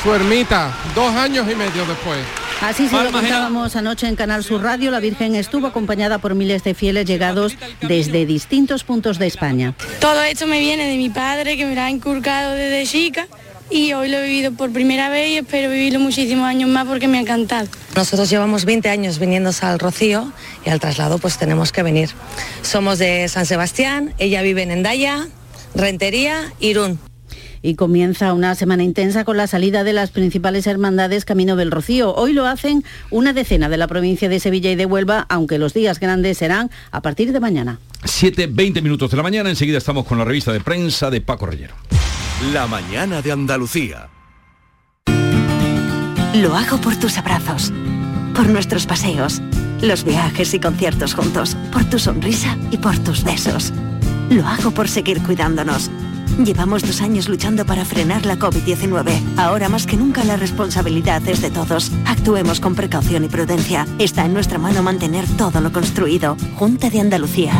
su 0.01 0.13
ermita, 0.13 0.71
dos 0.93 1.13
años 1.15 1.45
y 1.51 1.55
medio 1.55 1.85
después. 1.85 2.19
Así 2.61 2.87
se 2.87 3.03
lo 3.03 3.11
contábamos 3.11 3.75
anoche 3.75 4.07
en 4.07 4.15
Canal 4.15 4.43
Sur 4.43 4.61
Radio. 4.61 4.91
La 4.91 4.99
Virgen 4.99 5.35
estuvo 5.35 5.67
acompañada 5.67 6.19
por 6.19 6.35
miles 6.35 6.63
de 6.63 6.73
fieles 6.73 7.05
llegados 7.05 7.57
desde 7.81 8.25
distintos 8.25 8.83
puntos 8.83 9.19
de 9.19 9.27
España. 9.27 9.73
Todo 9.99 10.21
esto 10.23 10.47
me 10.47 10.59
viene 10.59 10.87
de 10.87 10.97
mi 10.97 11.09
padre, 11.09 11.57
que 11.57 11.65
me 11.65 11.75
lo 11.75 11.81
ha 11.81 11.89
inculcado 11.89 12.53
desde 12.53 12.85
chica 12.85 13.27
y 13.69 13.93
hoy 13.93 14.09
lo 14.09 14.17
he 14.17 14.23
vivido 14.23 14.51
por 14.51 14.71
primera 14.71 15.09
vez 15.09 15.29
y 15.29 15.37
espero 15.37 15.69
vivirlo 15.69 15.99
muchísimos 15.99 16.45
años 16.45 16.69
más 16.69 16.85
porque 16.85 17.07
me 17.07 17.17
ha 17.17 17.21
encantado. 17.21 17.67
Nosotros 17.95 18.29
llevamos 18.29 18.65
20 18.65 18.89
años 18.89 19.19
viniendo 19.19 19.51
al 19.61 19.79
Rocío 19.79 20.31
y 20.65 20.69
al 20.69 20.79
traslado 20.79 21.17
pues 21.17 21.37
tenemos 21.37 21.71
que 21.71 21.83
venir. 21.83 22.09
Somos 22.61 22.99
de 22.99 23.27
San 23.27 23.45
Sebastián, 23.45 24.13
ella 24.17 24.41
vive 24.41 24.63
en 24.63 24.71
Endaya, 24.71 25.27
Rentería, 25.73 26.53
Irún 26.59 26.99
y 27.65 27.75
comienza 27.75 28.33
una 28.33 28.53
semana 28.53 28.83
intensa 28.83 29.25
con 29.25 29.37
la 29.37 29.47
salida 29.47 29.83
de 29.83 29.91
las 29.91 30.11
principales 30.11 30.67
hermandades 30.67 31.25
Camino 31.25 31.55
del 31.55 31.71
Rocío. 31.71 32.13
Hoy 32.13 32.31
lo 32.31 32.45
hacen 32.45 32.83
una 33.09 33.33
decena 33.33 33.69
de 33.69 33.77
la 33.77 33.87
provincia 33.87 34.29
de 34.29 34.39
Sevilla 34.39 34.71
y 34.71 34.75
de 34.75 34.85
Huelva, 34.85 35.25
aunque 35.29 35.57
los 35.57 35.73
días 35.73 35.99
grandes 35.99 36.37
serán 36.37 36.69
a 36.91 37.01
partir 37.01 37.33
de 37.33 37.39
mañana. 37.39 37.79
7, 38.03 38.47
20 38.51 38.81
minutos 38.83 39.09
de 39.09 39.17
la 39.17 39.23
mañana, 39.23 39.49
enseguida 39.49 39.79
estamos 39.79 40.05
con 40.05 40.19
la 40.19 40.25
revista 40.25 40.53
de 40.53 40.59
prensa 40.59 41.09
de 41.09 41.21
Paco 41.21 41.47
Reyero. 41.47 41.73
La 42.53 42.67
mañana 42.67 43.23
de 43.23 43.31
Andalucía. 43.31 44.09
Lo 46.35 46.55
hago 46.55 46.77
por 46.77 46.95
tus 46.97 47.17
abrazos, 47.17 47.73
por 48.35 48.47
nuestros 48.47 48.85
paseos, 48.85 49.41
los 49.81 50.03
viajes 50.03 50.53
y 50.53 50.59
conciertos 50.59 51.15
juntos, 51.15 51.57
por 51.71 51.83
tu 51.85 51.97
sonrisa 51.97 52.57
y 52.69 52.77
por 52.77 52.99
tus 52.99 53.23
besos. 53.23 53.73
Lo 54.29 54.45
hago 54.45 54.71
por 54.71 54.87
seguir 54.87 55.21
cuidándonos 55.23 55.89
Llevamos 56.43 56.81
dos 56.81 57.01
años 57.01 57.29
luchando 57.29 57.65
para 57.65 57.85
frenar 57.85 58.25
la 58.25 58.37
COVID-19. 58.37 59.37
Ahora 59.37 59.69
más 59.69 59.85
que 59.85 59.97
nunca 59.97 60.23
la 60.23 60.35
responsabilidad 60.35 61.27
es 61.27 61.41
de 61.41 61.51
todos. 61.51 61.91
Actuemos 62.05 62.59
con 62.59 62.75
precaución 62.75 63.23
y 63.23 63.29
prudencia. 63.29 63.87
Está 63.99 64.25
en 64.25 64.33
nuestra 64.33 64.57
mano 64.57 64.83
mantener 64.83 65.25
todo 65.37 65.61
lo 65.61 65.71
construido. 65.71 66.37
Junta 66.55 66.89
de 66.89 66.99
Andalucía. 66.99 67.53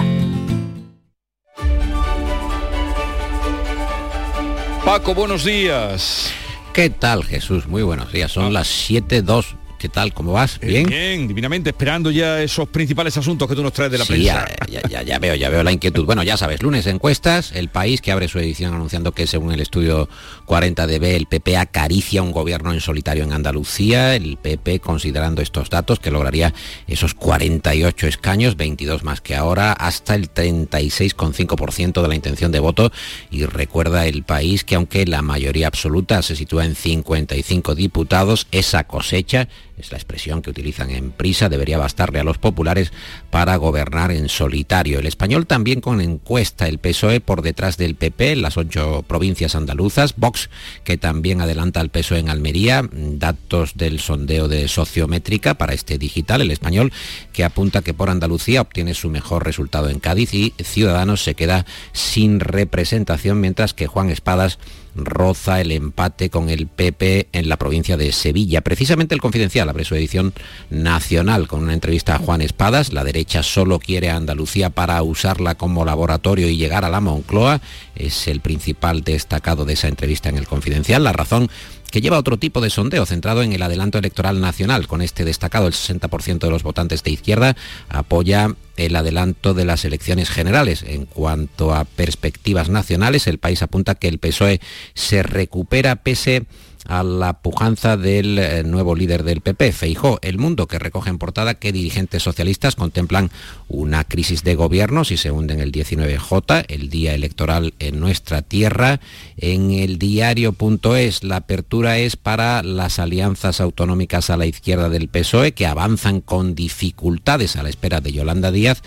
Paco, 4.83 5.15
buenos 5.15 5.43
días. 5.43 6.31
¿Qué 6.73 6.89
tal, 6.89 7.23
Jesús? 7.23 7.67
Muy 7.67 7.83
buenos 7.83 8.11
días. 8.11 8.31
Son 8.31 8.53
las 8.53 8.67
7.2 8.67 9.55
¿Qué 9.85 9.89
tal? 9.89 10.15
¿Cómo 10.15 10.33
vas? 10.33 10.57
Eh, 10.63 10.65
¿Bien? 10.65 10.87
Bien, 10.87 11.27
divinamente, 11.27 11.69
esperando 11.69 12.09
ya 12.09 12.41
esos 12.41 12.67
principales 12.69 13.15
asuntos 13.17 13.47
que 13.47 13.53
tú 13.53 13.61
nos 13.61 13.71
traes 13.71 13.91
de 13.91 13.99
la 13.99 14.05
prensa. 14.05 14.47
Ya, 14.67 14.81
ya, 14.89 15.03
ya, 15.03 15.19
veo, 15.19 15.35
ya 15.35 15.47
veo 15.51 15.61
la 15.61 15.71
inquietud. 15.71 16.05
Bueno, 16.05 16.23
ya 16.23 16.37
sabes, 16.37 16.63
lunes 16.63 16.87
encuestas, 16.87 17.51
el 17.51 17.69
país 17.69 18.01
que 18.01 18.11
abre 18.11 18.27
su 18.27 18.39
edición 18.39 18.73
anunciando 18.73 19.11
que 19.11 19.27
según 19.27 19.51
el 19.51 19.59
estudio 19.59 20.09
40DB 20.47 21.03
el 21.13 21.27
PP 21.27 21.57
acaricia 21.57 22.23
un 22.23 22.31
gobierno 22.31 22.73
en 22.73 22.81
solitario 22.81 23.25
en 23.25 23.33
Andalucía, 23.33 24.15
el 24.15 24.37
PP 24.37 24.79
considerando 24.79 25.43
estos 25.43 25.69
datos 25.69 25.99
que 25.99 26.09
lograría 26.09 26.51
esos 26.87 27.13
48 27.13 28.07
escaños, 28.07 28.57
22 28.57 29.03
más 29.03 29.21
que 29.21 29.35
ahora, 29.35 29.71
hasta 29.71 30.15
el 30.15 30.33
36,5% 30.33 32.01
de 32.01 32.07
la 32.07 32.15
intención 32.15 32.51
de 32.51 32.57
voto 32.57 32.91
y 33.29 33.45
recuerda 33.45 34.07
el 34.07 34.23
país 34.23 34.63
que 34.63 34.73
aunque 34.73 35.05
la 35.05 35.21
mayoría 35.21 35.67
absoluta 35.67 36.23
se 36.23 36.35
sitúa 36.35 36.65
en 36.65 36.73
55 36.73 37.75
diputados, 37.75 38.47
esa 38.51 38.85
cosecha 38.85 39.47
es 39.77 39.91
la 39.91 39.97
expresión 39.97 40.41
que 40.41 40.49
utilizan 40.49 40.89
en 40.89 41.11
prisa, 41.11 41.49
debería 41.49 41.77
bastarle 41.77 42.19
a 42.19 42.23
los 42.23 42.37
populares 42.37 42.91
para 43.29 43.55
gobernar 43.57 44.11
en 44.11 44.29
solitario. 44.29 44.99
El 44.99 45.05
español 45.05 45.47
también 45.47 45.81
con 45.81 46.01
encuesta, 46.01 46.67
el 46.67 46.79
PSOE 46.79 47.19
por 47.19 47.41
detrás 47.41 47.77
del 47.77 47.95
PP 47.95 48.35
las 48.37 48.57
ocho 48.57 49.03
provincias 49.07 49.55
andaluzas, 49.55 50.15
Vox 50.15 50.49
que 50.83 50.97
también 50.97 51.41
adelanta 51.41 51.81
al 51.81 51.89
PSOE 51.89 52.19
en 52.19 52.29
Almería, 52.29 52.87
datos 52.91 53.75
del 53.75 53.99
sondeo 53.99 54.47
de 54.47 54.67
sociométrica 54.67 55.55
para 55.55 55.73
este 55.73 55.97
digital, 55.97 56.41
el 56.41 56.51
español 56.51 56.91
que 57.33 57.43
apunta 57.43 57.81
que 57.81 57.93
por 57.93 58.09
Andalucía 58.09 58.61
obtiene 58.61 58.93
su 58.93 59.09
mejor 59.09 59.45
resultado 59.45 59.89
en 59.89 59.99
Cádiz 59.99 60.33
y 60.33 60.53
Ciudadanos 60.63 61.23
se 61.23 61.35
queda 61.35 61.65
sin 61.91 62.39
representación, 62.39 63.41
mientras 63.41 63.73
que 63.73 63.87
Juan 63.87 64.09
Espadas 64.09 64.59
roza 64.95 65.61
el 65.61 65.71
empate 65.71 66.29
con 66.29 66.49
el 66.49 66.67
PP 66.67 67.27
en 67.33 67.49
la 67.49 67.57
provincia 67.57 67.97
de 67.97 68.11
Sevilla. 68.11 68.61
Precisamente 68.61 69.13
el 69.13 69.21
Confidencial 69.21 69.69
abre 69.69 69.85
su 69.85 69.95
edición 69.95 70.33
nacional 70.69 71.47
con 71.47 71.63
una 71.63 71.73
entrevista 71.73 72.15
a 72.15 72.19
Juan 72.19 72.41
Espadas. 72.41 72.93
La 72.93 73.03
derecha 73.03 73.43
solo 73.43 73.79
quiere 73.79 74.09
a 74.09 74.15
Andalucía 74.15 74.69
para 74.69 75.01
usarla 75.03 75.55
como 75.55 75.85
laboratorio 75.85 76.49
y 76.49 76.57
llegar 76.57 76.85
a 76.85 76.89
la 76.89 77.01
Moncloa. 77.01 77.61
Es 77.95 78.27
el 78.27 78.39
principal 78.39 79.03
destacado 79.03 79.65
de 79.65 79.73
esa 79.73 79.87
entrevista 79.87 80.29
en 80.29 80.37
el 80.37 80.47
Confidencial. 80.47 81.03
La 81.03 81.13
razón 81.13 81.49
que 81.95 82.01
lleva 82.01 82.19
otro 82.19 82.35
tipo 82.35 82.59
de 82.59 82.69
sondeo 82.69 83.05
centrado 83.05 83.41
en 83.41 83.53
el 83.53 83.61
adelanto 83.61 83.97
electoral 83.97 84.41
nacional. 84.41 84.85
Con 84.85 85.01
este 85.01 85.23
destacado, 85.23 85.65
el 85.65 85.71
60% 85.71 86.39
de 86.39 86.49
los 86.49 86.61
votantes 86.61 87.03
de 87.03 87.11
izquierda 87.11 87.55
apoya 87.87 88.53
el 88.75 88.97
adelanto 88.97 89.53
de 89.53 89.63
las 89.63 89.85
elecciones 89.85 90.29
generales. 90.29 90.83
En 90.85 91.05
cuanto 91.05 91.73
a 91.73 91.85
perspectivas 91.85 92.67
nacionales, 92.67 93.27
el 93.27 93.37
país 93.37 93.61
apunta 93.61 93.95
que 93.95 94.09
el 94.09 94.19
PSOE 94.19 94.59
se 94.93 95.23
recupera 95.23 95.95
pese 95.95 96.35
a 96.37 96.41
la 96.87 97.33
pujanza 97.41 97.97
del 97.97 98.37
eh, 98.37 98.63
nuevo 98.63 98.95
líder 98.95 99.23
del 99.23 99.41
PP, 99.41 99.71
Feijó. 99.71 100.19
El 100.21 100.37
mundo 100.37 100.67
que 100.67 100.79
recoge 100.79 101.09
en 101.09 101.17
portada 101.17 101.55
que 101.55 101.71
dirigentes 101.71 102.23
socialistas 102.23 102.75
contemplan 102.75 103.31
una 103.67 104.03
crisis 104.03 104.43
de 104.43 104.55
gobierno 104.55 105.03
si 105.03 105.17
se 105.17 105.31
hunde 105.31 105.53
en 105.53 105.61
el 105.61 105.71
19J, 105.71 106.65
el 106.67 106.89
día 106.89 107.13
electoral 107.13 107.73
en 107.79 107.99
nuestra 107.99 108.41
tierra. 108.41 108.99
En 109.37 109.71
el 109.71 109.97
diario.es 109.97 111.23
la 111.23 111.37
apertura 111.37 111.97
es 111.97 112.15
para 112.15 112.63
las 112.63 112.99
alianzas 112.99 113.61
autonómicas 113.61 114.29
a 114.29 114.37
la 114.37 114.45
izquierda 114.45 114.89
del 114.89 115.07
PSOE 115.07 115.53
que 115.53 115.65
avanzan 115.65 116.21
con 116.21 116.55
dificultades 116.55 117.55
a 117.55 117.63
la 117.63 117.69
espera 117.69 118.01
de 118.01 118.11
Yolanda 118.11 118.51
Díaz 118.51 118.81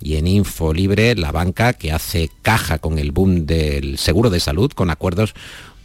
y 0.00 0.16
en 0.16 0.26
Info 0.26 0.74
Libre 0.74 1.14
la 1.14 1.32
banca 1.32 1.72
que 1.74 1.92
hace 1.92 2.30
caja 2.42 2.78
con 2.78 2.98
el 2.98 3.12
boom 3.12 3.46
del 3.46 3.98
seguro 3.98 4.30
de 4.30 4.40
salud 4.40 4.72
con 4.72 4.90
acuerdos 4.90 5.34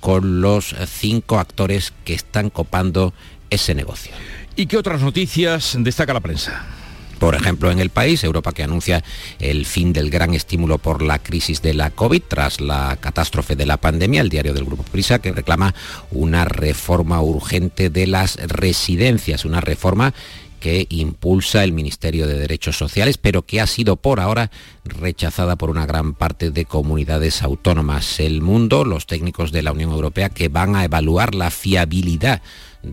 con 0.08 0.40
los 0.40 0.74
cinco 0.86 1.38
actores 1.38 1.92
que 2.06 2.14
están 2.14 2.50
copando 2.50 3.14
ese 3.50 3.76
negocio. 3.76 4.14
¿Y 4.56 4.68
qué 4.68 4.78
otras 4.78 5.02
noticias 5.02 5.76
destaca 5.78 6.14
la 6.14 6.22
prensa? 6.22 6.66
Por 7.20 7.36
ejemplo, 7.36 7.72
en 7.72 7.80
el 7.80 7.90
país, 7.90 8.24
Europa 8.24 8.54
que 8.54 8.64
anuncia 8.64 9.04
el 9.40 9.66
fin 9.66 9.92
del 9.92 10.10
gran 10.10 10.34
estímulo 10.34 10.78
por 10.78 11.02
la 11.02 11.20
crisis 11.20 11.62
de 11.62 11.74
la 11.74 11.90
COVID 11.90 12.22
tras 12.26 12.62
la 12.62 12.96
catástrofe 13.02 13.58
de 13.58 13.66
la 13.66 13.76
pandemia, 13.76 14.22
el 14.22 14.30
diario 14.30 14.54
del 14.54 14.64
Grupo 14.64 14.84
Prisa 14.84 15.20
que 15.20 15.34
reclama 15.34 15.76
una 16.12 16.46
reforma 16.46 17.22
urgente 17.22 17.90
de 17.90 18.08
las 18.08 18.38
residencias, 18.38 19.44
una 19.44 19.60
reforma 19.60 20.14
que 20.60 20.88
impulsa 20.90 21.64
el 21.64 21.72
Ministerio 21.72 22.28
de 22.28 22.40
Derechos 22.40 22.78
Sociales, 22.78 23.18
pero 23.18 23.44
que 23.44 23.62
ha 23.62 23.68
sido 23.68 23.96
por 23.96 24.20
ahora 24.20 24.52
rechazada 24.84 25.56
por 25.56 25.70
una 25.70 25.86
gran 25.86 26.14
parte 26.14 26.52
de 26.52 26.66
comunidades 26.66 27.44
autónomas. 27.44 28.20
El 28.20 28.42
mundo, 28.42 28.86
los 28.86 29.06
técnicos 29.06 29.52
de 29.52 29.62
la 29.62 29.72
Unión 29.72 29.92
Europea 29.92 30.30
que 30.30 30.50
van 30.50 30.76
a 30.76 30.84
evaluar 30.84 31.36
la 31.36 31.52
fiabilidad 31.52 32.42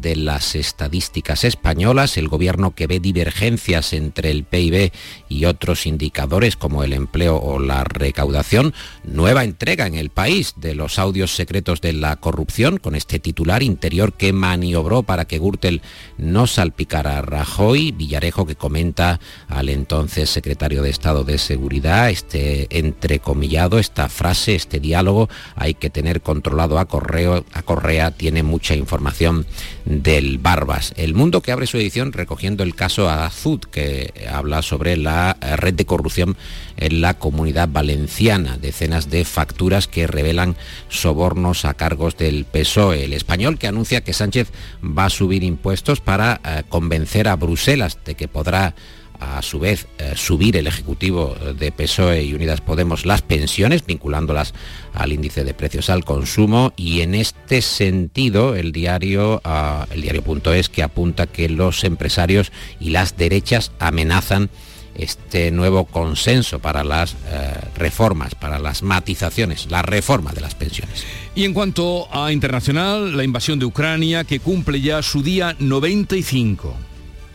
de 0.00 0.16
las 0.16 0.54
estadísticas 0.54 1.44
españolas, 1.44 2.16
el 2.16 2.28
gobierno 2.28 2.74
que 2.74 2.86
ve 2.86 3.00
divergencias 3.00 3.92
entre 3.92 4.30
el 4.30 4.44
PIB 4.44 4.92
y 5.28 5.44
otros 5.44 5.86
indicadores 5.86 6.56
como 6.56 6.84
el 6.84 6.92
empleo 6.92 7.36
o 7.36 7.58
la 7.58 7.84
recaudación, 7.84 8.74
nueva 9.04 9.44
entrega 9.44 9.86
en 9.86 9.94
el 9.94 10.10
país 10.10 10.54
de 10.56 10.74
los 10.74 10.98
audios 10.98 11.34
secretos 11.34 11.80
de 11.80 11.92
la 11.92 12.16
corrupción, 12.16 12.78
con 12.78 12.94
este 12.94 13.18
titular 13.18 13.62
interior 13.62 14.12
que 14.12 14.32
maniobró 14.32 15.02
para 15.02 15.24
que 15.24 15.38
Gürtel 15.38 15.82
no 16.18 16.46
salpicara 16.46 17.18
a 17.18 17.22
Rajoy, 17.22 17.92
Villarejo 17.92 18.46
que 18.46 18.56
comenta 18.56 19.20
al 19.48 19.68
entonces 19.68 20.30
secretario 20.30 20.82
de 20.82 20.90
Estado 20.90 21.24
de 21.24 21.38
Seguridad, 21.38 22.10
este 22.10 22.78
entrecomillado, 22.78 23.78
esta 23.78 24.08
frase, 24.08 24.54
este 24.54 24.80
diálogo, 24.80 25.28
hay 25.56 25.74
que 25.74 25.90
tener 25.90 26.20
controlado 26.20 26.78
a, 26.78 26.86
Correo, 26.86 27.44
a 27.52 27.62
Correa, 27.62 28.10
tiene 28.10 28.42
mucha 28.42 28.74
información 28.74 29.46
del 29.84 30.38
Barbas. 30.38 30.94
El 30.96 31.14
Mundo 31.14 31.42
que 31.42 31.52
abre 31.52 31.66
su 31.66 31.76
edición 31.76 32.12
recogiendo 32.12 32.62
el 32.62 32.74
caso 32.74 33.08
Azud, 33.08 33.60
que 33.60 34.12
habla 34.30 34.62
sobre 34.62 34.96
la 34.96 35.36
red 35.56 35.74
de 35.74 35.84
corrupción 35.84 36.36
en 36.76 37.00
la 37.00 37.14
comunidad 37.14 37.68
valenciana, 37.68 38.58
decenas 38.58 39.10
de 39.10 39.24
facturas 39.24 39.86
que 39.86 40.06
revelan 40.06 40.56
sobornos 40.88 41.64
a 41.64 41.74
cargos 41.74 42.16
del 42.16 42.44
PSOE. 42.44 43.04
El 43.04 43.12
español 43.12 43.58
que 43.58 43.66
anuncia 43.66 44.02
que 44.02 44.12
Sánchez 44.12 44.50
va 44.82 45.06
a 45.06 45.10
subir 45.10 45.44
impuestos 45.44 46.00
para 46.00 46.40
eh, 46.44 46.62
convencer 46.68 47.28
a 47.28 47.36
Bruselas 47.36 47.98
de 48.04 48.14
que 48.14 48.28
podrá 48.28 48.74
a 49.20 49.42
su 49.42 49.58
vez 49.58 49.86
eh, 49.98 50.12
subir 50.16 50.56
el 50.56 50.66
Ejecutivo 50.66 51.34
de 51.58 51.72
PSOE 51.72 52.24
y 52.24 52.34
Unidas 52.34 52.60
Podemos 52.60 53.06
las 53.06 53.22
pensiones, 53.22 53.84
vinculándolas 53.86 54.54
al 54.92 55.12
índice 55.12 55.44
de 55.44 55.54
precios 55.54 55.90
al 55.90 56.04
consumo 56.04 56.72
y 56.76 57.00
en 57.00 57.14
este 57.14 57.62
sentido 57.62 58.54
el 58.54 58.72
diario, 58.72 59.40
uh, 59.44 59.92
el 59.92 60.02
diario.es 60.02 60.68
que 60.68 60.82
apunta 60.82 61.26
que 61.26 61.48
los 61.48 61.84
empresarios 61.84 62.52
y 62.80 62.90
las 62.90 63.16
derechas 63.16 63.72
amenazan 63.78 64.50
este 64.96 65.50
nuevo 65.50 65.86
consenso 65.86 66.60
para 66.60 66.84
las 66.84 67.14
eh, 67.26 67.52
reformas, 67.76 68.34
para 68.34 68.58
las 68.58 68.82
matizaciones, 68.82 69.70
la 69.70 69.82
reforma 69.82 70.32
de 70.32 70.40
las 70.40 70.54
pensiones. 70.54 71.04
Y 71.34 71.44
en 71.44 71.52
cuanto 71.52 72.08
a 72.14 72.32
internacional, 72.32 73.16
la 73.16 73.24
invasión 73.24 73.58
de 73.58 73.64
Ucrania 73.64 74.24
que 74.24 74.40
cumple 74.40 74.80
ya 74.80 75.02
su 75.02 75.22
día 75.22 75.56
95 75.58 76.76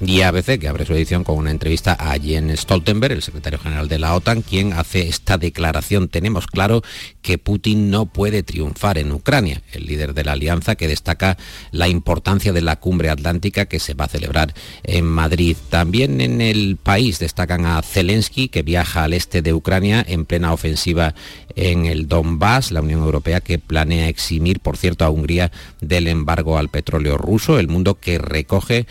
y 0.02 0.22
ABC, 0.22 0.60
que 0.60 0.68
abre 0.68 0.86
su 0.86 0.94
edición 0.94 1.24
con 1.24 1.38
una 1.38 1.52
entrevista 1.52 1.94
a 2.00 2.18
Jens 2.18 2.62
Stoltenberg, 2.62 3.14
el 3.14 3.22
secretario 3.22 3.60
general 3.60 3.88
de 3.88 4.00
la 4.00 4.16
OTAN, 4.16 4.42
quien 4.42 4.74
hace 4.74 5.08
esta 5.08 5.38
declaración. 5.38 6.08
Tenemos 6.08 6.48
claro 6.48 6.82
que 7.22 7.38
Putin 7.38 7.92
no 7.92 8.06
puede 8.06 8.44
triunfar 8.44 8.98
en 8.98 9.12
Ucrania, 9.12 9.62
el 9.74 9.86
líder 9.86 10.14
de 10.14 10.24
la 10.24 10.34
alianza 10.34 10.76
que 10.76 10.88
destaca 10.88 11.38
la 11.72 11.88
importancia 11.88 12.54
de 12.54 12.62
la 12.62 12.78
cumbre 12.78 13.10
atlántica 13.10 13.66
que 13.66 13.80
se 13.80 13.94
va 13.94 14.06
a 14.06 14.10
celebrar 14.10 14.54
en 14.84 15.06
Madrid. 15.06 15.58
También 15.70 16.22
en 16.22 16.40
el 16.42 16.78
país 16.78 17.20
destacan 17.20 17.66
a 17.66 17.82
Zelensky, 17.82 18.48
que 18.48 18.64
viaja 18.64 19.04
al 19.04 19.14
este 19.14 19.42
de 19.42 19.54
Ucrania 19.54 20.06
en 20.08 20.26
plena 20.26 20.54
ofensiva 20.54 21.14
en 21.56 21.86
el 21.86 22.08
Donbass, 22.08 22.72
la 22.72 22.82
Unión 22.82 23.02
Europea 23.02 23.42
que 23.42 23.60
planea 23.60 24.08
eximir, 24.08 24.62
por 24.62 24.78
cierto, 24.78 25.04
a 25.04 25.10
Hungría 25.10 25.52
del 25.82 26.08
embargo 26.08 26.58
al 26.58 26.70
petróleo 26.70 27.18
ruso, 27.18 27.60
el 27.60 27.68
mundo 27.68 28.00
que 28.00 28.18
recoge 28.18 28.86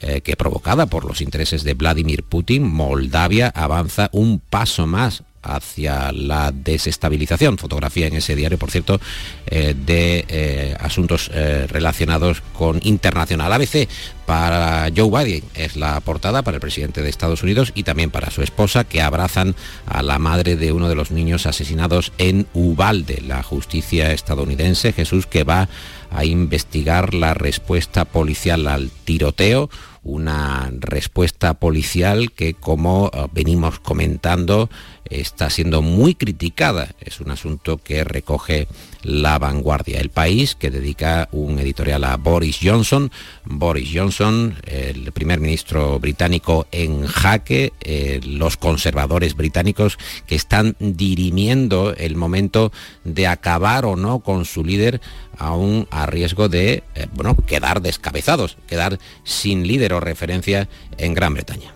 eh, 0.00 0.22
que 0.22 0.36
provocada 0.36 0.86
por 0.86 1.04
los 1.04 1.20
intereses 1.20 1.64
de 1.64 1.74
Vladimir 1.74 2.22
Putin, 2.22 2.66
Moldavia 2.66 3.52
avanza 3.54 4.08
un 4.12 4.40
paso 4.40 4.86
más 4.86 5.22
hacia 5.42 6.12
la 6.12 6.50
desestabilización. 6.50 7.58
Fotografía 7.58 8.06
en 8.06 8.14
ese 8.14 8.34
diario, 8.34 8.58
por 8.58 8.70
cierto, 8.70 9.00
eh, 9.46 9.74
de 9.76 10.24
eh, 10.28 10.76
asuntos 10.80 11.30
relacionados 11.68 12.42
con 12.54 12.80
internacional. 12.84 13.52
ABC 13.52 13.88
para 14.24 14.88
Joe 14.96 15.10
Biden 15.10 15.44
es 15.54 15.76
la 15.76 16.00
portada 16.00 16.42
para 16.42 16.54
el 16.54 16.60
presidente 16.60 17.02
de 17.02 17.10
Estados 17.10 17.42
Unidos 17.42 17.72
y 17.74 17.82
también 17.82 18.10
para 18.10 18.30
su 18.30 18.42
esposa, 18.42 18.84
que 18.84 19.02
abrazan 19.02 19.54
a 19.84 20.02
la 20.02 20.18
madre 20.18 20.56
de 20.56 20.72
uno 20.72 20.88
de 20.88 20.94
los 20.94 21.10
niños 21.10 21.44
asesinados 21.44 22.12
en 22.16 22.46
Ubalde. 22.54 23.20
La 23.26 23.42
justicia 23.42 24.12
estadounidense, 24.12 24.92
Jesús, 24.92 25.26
que 25.26 25.44
va 25.44 25.68
a 26.12 26.24
investigar 26.24 27.14
la 27.14 27.34
respuesta 27.34 28.04
policial 28.04 28.66
al 28.68 28.90
tiroteo, 29.04 29.70
una 30.02 30.70
respuesta 30.78 31.54
policial 31.54 32.32
que, 32.32 32.54
como 32.54 33.10
eh, 33.12 33.26
venimos 33.32 33.78
comentando, 33.80 34.68
está 35.08 35.48
siendo 35.48 35.80
muy 35.80 36.14
criticada. 36.14 36.88
Es 37.00 37.20
un 37.20 37.30
asunto 37.30 37.78
que 37.78 38.04
recoge 38.04 38.66
la 39.02 39.38
vanguardia. 39.38 40.00
El 40.00 40.10
país 40.10 40.54
que 40.54 40.70
dedica 40.70 41.28
un 41.32 41.58
editorial 41.58 42.04
a 42.04 42.16
Boris 42.16 42.58
Johnson. 42.62 43.10
Boris 43.44 43.90
Johnson, 43.92 44.56
el 44.66 45.12
primer 45.12 45.40
ministro 45.40 45.98
británico 45.98 46.66
en 46.72 47.06
jaque, 47.06 47.72
eh, 47.80 48.20
los 48.24 48.56
conservadores 48.56 49.34
británicos 49.36 49.98
que 50.26 50.34
están 50.34 50.76
dirimiendo 50.78 51.94
el 51.94 52.16
momento 52.16 52.72
de 53.04 53.26
acabar 53.26 53.84
o 53.84 53.96
no 53.96 54.20
con 54.20 54.44
su 54.44 54.64
líder 54.64 55.00
aún 55.38 55.88
a 55.90 56.06
riesgo 56.06 56.48
de 56.48 56.82
eh, 56.94 57.06
bueno, 57.14 57.36
quedar 57.46 57.82
descabezados, 57.82 58.56
quedar 58.66 58.98
sin 59.24 59.66
líder 59.66 59.92
o 59.92 60.00
referencia 60.00 60.68
en 60.98 61.14
Gran 61.14 61.34
Bretaña. 61.34 61.74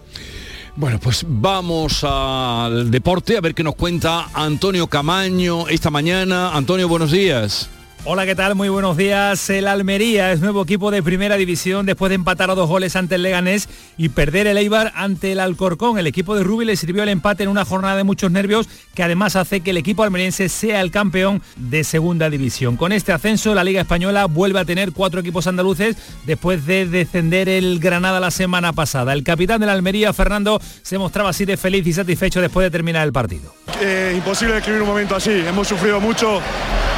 Bueno, 0.76 0.98
pues 1.00 1.24
vamos 1.26 2.04
al 2.04 2.90
deporte 2.90 3.38
a 3.38 3.40
ver 3.40 3.54
qué 3.54 3.64
nos 3.64 3.76
cuenta 3.76 4.28
Antonio 4.34 4.88
Camaño 4.88 5.68
esta 5.68 5.88
mañana. 5.88 6.54
Antonio, 6.54 6.86
buenos 6.86 7.10
días. 7.10 7.70
Hola, 8.08 8.24
¿qué 8.24 8.36
tal? 8.36 8.54
Muy 8.54 8.68
buenos 8.68 8.96
días. 8.96 9.50
El 9.50 9.66
Almería 9.66 10.30
es 10.30 10.38
nuevo 10.38 10.62
equipo 10.62 10.92
de 10.92 11.02
primera 11.02 11.36
división 11.36 11.86
después 11.86 12.10
de 12.10 12.14
empatar 12.14 12.48
a 12.52 12.54
dos 12.54 12.68
goles 12.68 12.94
ante 12.94 13.16
el 13.16 13.22
Leganés 13.22 13.68
y 13.98 14.10
perder 14.10 14.46
el 14.46 14.58
Eibar 14.58 14.92
ante 14.94 15.32
el 15.32 15.40
Alcorcón. 15.40 15.98
El 15.98 16.06
equipo 16.06 16.36
de 16.36 16.44
Rubi 16.44 16.64
le 16.64 16.76
sirvió 16.76 17.02
el 17.02 17.08
empate 17.08 17.42
en 17.42 17.48
una 17.48 17.64
jornada 17.64 17.96
de 17.96 18.04
muchos 18.04 18.30
nervios 18.30 18.68
que 18.94 19.02
además 19.02 19.34
hace 19.34 19.60
que 19.60 19.70
el 19.70 19.76
equipo 19.76 20.04
almeriense 20.04 20.48
sea 20.48 20.82
el 20.82 20.92
campeón 20.92 21.42
de 21.56 21.82
segunda 21.82 22.30
división. 22.30 22.76
Con 22.76 22.92
este 22.92 23.10
ascenso, 23.10 23.56
la 23.56 23.64
Liga 23.64 23.80
Española 23.80 24.26
vuelve 24.26 24.60
a 24.60 24.64
tener 24.64 24.92
cuatro 24.92 25.18
equipos 25.18 25.48
andaluces 25.48 25.96
después 26.26 26.64
de 26.64 26.86
descender 26.86 27.48
el 27.48 27.80
Granada 27.80 28.20
la 28.20 28.30
semana 28.30 28.72
pasada. 28.72 29.14
El 29.14 29.24
capitán 29.24 29.58
de 29.58 29.66
la 29.66 29.72
Almería, 29.72 30.12
Fernando, 30.12 30.60
se 30.82 30.96
mostraba 30.96 31.30
así 31.30 31.44
de 31.44 31.56
feliz 31.56 31.84
y 31.84 31.92
satisfecho 31.92 32.40
después 32.40 32.66
de 32.66 32.70
terminar 32.70 33.04
el 33.04 33.12
partido. 33.12 33.52
Eh, 33.80 34.14
imposible 34.16 34.54
describir 34.54 34.82
un 34.82 34.88
momento 34.88 35.16
así. 35.16 35.32
Hemos 35.32 35.66
sufrido 35.66 36.00
mucho 36.00 36.40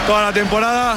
toda 0.09 0.23
la 0.23 0.33
temporada. 0.33 0.97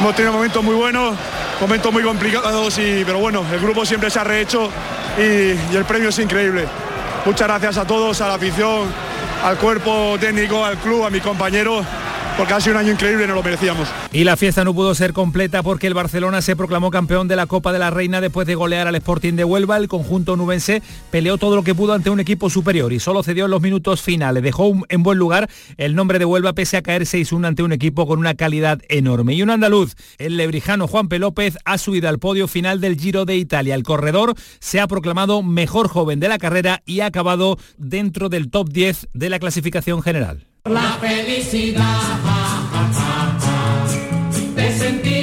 Hemos 0.00 0.14
tenido 0.14 0.32
momentos 0.32 0.64
muy 0.64 0.74
buenos, 0.74 1.14
momentos 1.60 1.92
muy 1.92 2.02
complicados, 2.02 2.78
y, 2.78 3.04
pero 3.04 3.18
bueno, 3.18 3.44
el 3.52 3.60
grupo 3.60 3.84
siempre 3.84 4.08
se 4.08 4.18
ha 4.18 4.24
rehecho 4.24 4.70
y, 5.18 5.22
y 5.22 5.76
el 5.76 5.84
premio 5.84 6.08
es 6.08 6.18
increíble. 6.18 6.66
Muchas 7.26 7.46
gracias 7.46 7.76
a 7.76 7.84
todos, 7.86 8.22
a 8.22 8.28
la 8.28 8.34
afición, 8.34 8.90
al 9.44 9.58
cuerpo 9.58 10.16
técnico, 10.18 10.64
al 10.64 10.78
club, 10.78 11.04
a 11.04 11.10
mis 11.10 11.22
compañeros 11.22 11.84
porque 12.36 12.54
ha 12.54 12.60
sido 12.60 12.76
un 12.76 12.80
año 12.80 12.92
increíble 12.92 13.24
y 13.24 13.26
no 13.26 13.34
lo 13.34 13.42
merecíamos. 13.42 13.88
Y 14.12 14.24
la 14.24 14.36
fiesta 14.36 14.64
no 14.64 14.74
pudo 14.74 14.94
ser 14.94 15.12
completa 15.12 15.62
porque 15.62 15.86
el 15.86 15.94
Barcelona 15.94 16.42
se 16.42 16.56
proclamó 16.56 16.90
campeón 16.90 17.28
de 17.28 17.36
la 17.36 17.46
Copa 17.46 17.72
de 17.72 17.78
la 17.78 17.90
Reina 17.90 18.20
después 18.20 18.46
de 18.46 18.54
golear 18.54 18.86
al 18.86 18.94
Sporting 18.96 19.34
de 19.34 19.44
Huelva. 19.44 19.76
El 19.76 19.88
conjunto 19.88 20.36
nubense 20.36 20.82
peleó 21.10 21.38
todo 21.38 21.56
lo 21.56 21.62
que 21.62 21.74
pudo 21.74 21.92
ante 21.92 22.10
un 22.10 22.20
equipo 22.20 22.50
superior 22.50 22.92
y 22.92 23.00
solo 23.00 23.22
cedió 23.22 23.46
en 23.46 23.50
los 23.50 23.60
minutos 23.60 24.02
finales. 24.02 24.42
Dejó 24.42 24.72
en 24.88 25.02
buen 25.02 25.18
lugar 25.18 25.48
el 25.76 25.94
nombre 25.94 26.18
de 26.18 26.24
Huelva 26.24 26.52
pese 26.52 26.76
a 26.76 26.82
caer 26.82 27.02
6-1 27.02 27.46
ante 27.46 27.62
un 27.62 27.72
equipo 27.72 28.06
con 28.06 28.18
una 28.18 28.34
calidad 28.34 28.80
enorme. 28.88 29.34
Y 29.34 29.42
un 29.42 29.50
andaluz, 29.50 29.94
el 30.18 30.36
lebrijano 30.36 30.88
Juan 30.88 31.08
P. 31.08 31.18
López, 31.18 31.58
ha 31.64 31.78
subido 31.78 32.08
al 32.08 32.18
podio 32.18 32.48
final 32.48 32.80
del 32.80 32.98
Giro 32.98 33.24
de 33.24 33.36
Italia. 33.36 33.74
El 33.74 33.82
corredor 33.82 34.34
se 34.60 34.80
ha 34.80 34.86
proclamado 34.86 35.42
mejor 35.42 35.88
joven 35.88 36.20
de 36.20 36.28
la 36.28 36.38
carrera 36.38 36.82
y 36.86 37.00
ha 37.00 37.06
acabado 37.06 37.58
dentro 37.76 38.28
del 38.28 38.50
top 38.50 38.68
10 38.68 39.08
de 39.12 39.30
la 39.30 39.38
clasificación 39.38 40.02
general. 40.02 40.51
La 40.64 40.96
felicidad 41.00 42.20
de 44.54 44.78
sentir 44.78 45.21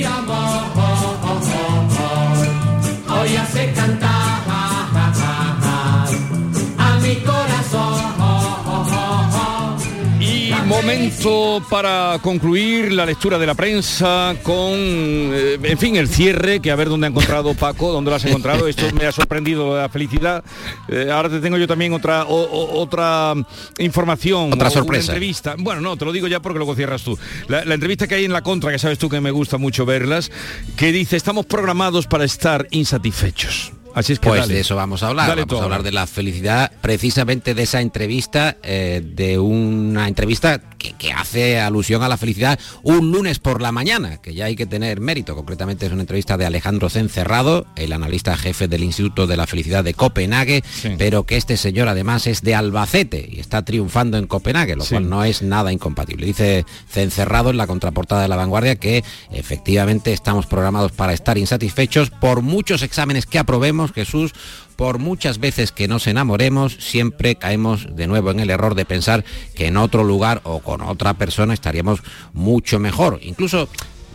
momento 10.84 11.62
para 11.70 12.18
concluir 12.22 12.94
la 12.94 13.06
lectura 13.06 13.38
de 13.38 13.46
la 13.46 13.54
prensa 13.54 14.34
con, 14.44 14.72
eh, 14.78 15.58
en 15.62 15.78
fin, 15.78 15.98
el 15.98 16.08
cierre, 16.08 16.62
que 16.62 16.72
a 16.72 16.76
ver 16.76 16.88
dónde 16.88 17.08
ha 17.08 17.10
encontrado 17.10 17.54
Paco, 17.54 17.92
dónde 17.92 18.10
lo 18.12 18.16
has 18.16 18.24
encontrado. 18.24 18.66
Esto 18.68 18.84
me 18.94 19.06
ha 19.06 19.12
sorprendido 19.12 19.78
la 19.78 19.90
felicidad. 19.90 20.42
Eh, 20.88 21.10
ahora 21.12 21.30
te 21.30 21.42
tengo 21.42 21.58
yo 21.58 21.68
también 21.68 21.92
otra 21.92 22.24
o- 22.24 22.44
o- 22.44 22.80
otra 22.82 23.34
información. 23.80 24.54
Otra 24.54 24.70
sorpresa. 24.70 25.12
Una 25.12 25.18
entrevista. 25.18 25.56
Bueno, 25.58 25.82
no, 25.82 25.98
te 25.98 26.06
lo 26.06 26.14
digo 26.14 26.28
ya 26.28 26.40
porque 26.40 26.58
luego 26.60 26.74
cierras 26.76 27.04
tú. 27.04 27.18
La, 27.50 27.66
la 27.66 27.74
entrevista 27.74 28.08
que 28.08 28.16
hay 28.16 28.26
en 28.26 28.32
la 28.34 28.42
contra, 28.42 28.72
que 28.72 28.80
sabes 28.80 28.98
tú 28.98 29.10
que 29.10 29.20
me 29.20 29.32
gusta 29.32 29.58
mucho 29.58 29.86
verlas, 29.86 30.32
que 30.78 30.92
dice, 30.94 31.18
estamos 31.18 31.46
programados 31.46 32.08
para 32.08 32.24
estar 32.24 32.68
insatisfechos. 32.72 33.74
Así 33.94 34.14
es 34.14 34.20
que 34.20 34.30
Pues 34.30 34.42
dale. 34.42 34.54
de 34.54 34.60
eso 34.62 34.76
vamos 34.76 35.04
a 35.04 35.08
hablar. 35.08 35.28
Dale 35.28 35.46
vamos 35.46 35.62
a 35.62 35.66
hablar 35.66 35.84
de 35.84 35.92
la 35.92 36.08
felicidad, 36.08 36.72
precisamente 36.82 37.54
de 37.54 37.64
esa 37.64 37.82
entrevista, 37.82 38.58
eh, 38.64 39.02
de 39.04 39.40
una 39.40 40.08
entrevista 40.08 40.62
que, 40.80 40.94
que 40.94 41.12
hace 41.14 41.60
alusión 41.60 42.02
a 42.02 42.08
la 42.10 42.18
felicidad 42.18 42.60
un 42.82 43.12
lunes 43.12 43.38
por 43.38 43.62
la 43.62 43.72
mañana, 43.72 44.18
que 44.18 44.34
ya 44.34 44.46
hay 44.46 44.56
que 44.56 44.66
tener 44.66 45.00
mérito. 45.00 45.36
Concretamente 45.36 45.86
es 45.86 45.92
una 45.92 46.02
entrevista 46.02 46.38
de 46.38 46.46
Alejandro 46.48 46.90
Cencerrado, 46.90 47.68
el 47.76 47.94
analista 47.94 48.36
jefe 48.38 48.68
del 48.68 48.84
Instituto 48.84 49.28
de 49.28 49.38
la 49.38 49.46
Felicidad 49.46 49.84
de 49.84 49.94
Copenhague, 49.94 50.64
pero 50.98 51.26
que 51.26 51.38
este 51.38 51.58
señor 51.58 51.88
además 51.88 52.26
es 52.26 52.42
de 52.42 52.56
Albacete 52.56 53.28
y 53.32 53.40
está 53.40 53.64
triunfando 53.64 54.18
en 54.18 54.26
Copenhague, 54.26 54.76
lo 54.76 54.84
Sí. 54.84 54.96
cual 54.96 55.10
no 55.10 55.24
es 55.24 55.42
nada 55.42 55.72
incompatible. 55.72 56.26
Dice 56.26 56.66
Cencerrado 56.90 57.50
en 57.52 57.58
la 57.58 57.68
contraportada 57.68 58.22
de 58.22 58.28
La 58.30 58.36
Vanguardia 58.38 58.78
que 58.78 59.04
efectivamente 59.32 60.14
estamos 60.14 60.46
programados 60.46 60.92
para 60.94 61.14
estar 61.14 61.38
insatisfechos 61.38 62.10
por 62.10 62.42
muchos 62.42 62.82
exámenes 62.82 63.26
que 63.26 63.40
aprobemos, 63.40 63.92
Jesús, 63.92 64.32
por 64.80 64.98
muchas 64.98 65.40
veces 65.40 65.74
que 65.74 65.90
nos 65.90 66.08
enamoremos, 66.08 66.78
siempre 66.80 67.36
caemos 67.36 67.98
de 67.98 68.08
nuevo 68.08 68.32
en 68.32 68.40
el 68.40 68.50
error 68.50 68.76
de 68.76 68.86
pensar 68.86 69.26
que 69.54 69.68
en 69.68 69.76
otro 69.76 70.06
lugar 70.06 70.40
o 70.46 70.62
con 70.62 70.80
otra 70.80 71.16
persona 71.16 71.54
estaríamos 71.54 72.00
mucho 72.32 72.80
mejor. 72.80 73.20
Incluso 73.22 73.68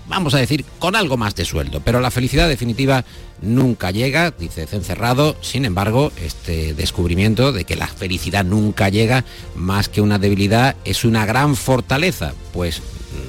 vamos 0.09 0.33
a 0.33 0.39
decir, 0.39 0.65
con 0.79 0.97
algo 0.97 1.19
más 1.19 1.35
de 1.35 1.45
sueldo. 1.45 1.83
Pero 1.85 2.01
la 2.01 2.11
felicidad 2.11 2.49
definitiva 2.49 3.05
nunca 3.43 3.91
llega, 3.91 4.31
dice 4.31 4.67
Cencerrado. 4.67 5.37
Sin 5.43 5.67
embargo, 5.67 6.13
este 6.17 6.73
descubrimiento 6.73 7.53
de 7.53 7.67
que 7.67 7.77
la 7.77 7.87
felicidad 7.87 8.43
nunca 8.43 8.89
llega, 8.89 9.27
más 9.55 9.91
que 9.91 10.01
una 10.01 10.19
debilidad, 10.19 10.77
es 10.87 11.05
una 11.05 11.27
gran 11.27 11.57
fortaleza, 11.57 12.33
pues 12.55 12.81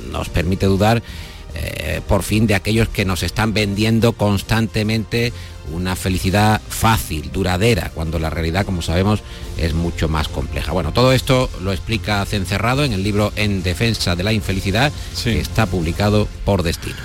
nos 0.10 0.30
permite 0.30 0.68
dudar 0.68 1.04
eh, 1.56 2.02
por 2.08 2.24
fin 2.24 2.48
de 2.48 2.56
aquellos 2.56 2.90
que 2.90 3.06
nos 3.06 3.24
están 3.24 3.54
vendiendo 3.54 4.14
constantemente 4.14 5.34
una 5.72 5.96
felicidad 5.96 6.62
fácil, 6.68 7.32
duradera, 7.32 7.92
cuando 7.94 8.20
la 8.20 8.30
realidad, 8.30 8.66
como 8.66 8.82
sabemos, 8.82 9.22
es 9.58 9.74
mucho 9.74 10.08
más 10.08 10.28
compleja. 10.28 10.72
Bueno, 10.72 10.94
todo 10.94 11.12
esto 11.12 11.50
lo 11.62 11.72
explica 11.72 12.26
Cencerrado 12.26 12.84
en 12.84 12.94
el 12.94 13.04
libro 13.04 13.32
En 13.36 13.64
defensa 13.64 14.16
de 14.16 14.24
la 14.24 14.34
infelicidad, 14.34 14.92
que 15.24 15.40
está 15.40 15.66
publicado 15.66 16.28
por 16.44 16.64
Destino. 16.64 16.98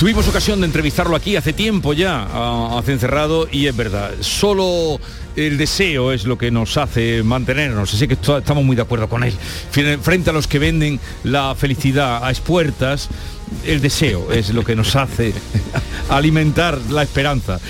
Tuvimos 0.00 0.26
ocasión 0.28 0.60
de 0.60 0.66
entrevistarlo 0.66 1.14
aquí 1.14 1.36
hace 1.36 1.52
tiempo 1.52 1.92
ya, 1.92 2.26
a, 2.32 2.82
Cencerrado, 2.82 3.46
y 3.52 3.66
es 3.66 3.76
verdad, 3.76 4.12
solo 4.20 4.98
el 5.36 5.58
deseo 5.58 6.12
es 6.12 6.24
lo 6.24 6.38
que 6.38 6.50
nos 6.50 6.78
hace 6.78 7.22
mantenernos, 7.22 7.92
así 7.92 8.08
que 8.08 8.14
estamos 8.14 8.64
muy 8.64 8.76
de 8.76 8.82
acuerdo 8.82 9.10
con 9.10 9.24
él. 9.24 9.34
Frente 9.70 10.30
a 10.30 10.32
los 10.32 10.46
que 10.46 10.58
venden 10.58 10.98
la 11.22 11.54
felicidad 11.54 12.24
a 12.24 12.30
expuertas, 12.30 13.10
el 13.64 13.80
deseo 13.80 14.32
es 14.32 14.50
lo 14.50 14.64
que 14.64 14.76
nos 14.76 14.96
hace 14.96 15.32
alimentar 16.08 16.78
la 16.90 17.02
esperanza. 17.02 17.60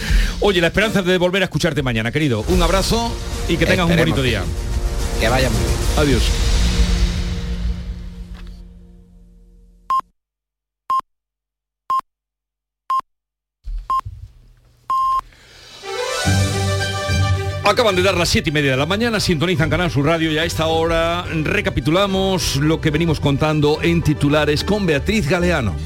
Oye, 0.40 0.60
la 0.60 0.68
esperanza 0.68 1.02
de 1.02 1.18
volver 1.18 1.42
a 1.42 1.46
escucharte 1.46 1.82
mañana, 1.82 2.12
querido. 2.12 2.44
Un 2.48 2.62
abrazo 2.62 3.12
y 3.48 3.56
que 3.56 3.66
tengas 3.66 3.88
un 3.88 3.96
bonito 3.96 4.22
que 4.22 4.28
día. 4.28 4.42
Que 5.20 5.28
vaya 5.28 5.50
muy 5.50 5.58
bien. 5.58 5.74
Adiós. 5.96 6.22
Acaban 17.64 17.94
de 17.94 18.02
dar 18.02 18.16
las 18.16 18.28
siete 18.28 18.48
y 18.48 18.52
media 18.52 18.72
de 18.72 18.76
la 18.76 18.86
mañana, 18.86 19.20
sintonizan 19.20 19.70
Canal 19.70 19.90
Sur 19.90 20.06
Radio 20.06 20.32
y 20.32 20.38
a 20.38 20.44
esta 20.44 20.66
hora 20.66 21.24
recapitulamos 21.24 22.56
lo 22.56 22.80
que 22.80 22.90
venimos 22.90 23.20
contando 23.20 23.80
en 23.82 24.02
titulares 24.02 24.64
con 24.64 24.86
Beatriz 24.86 25.28
Galeano. 25.28 25.76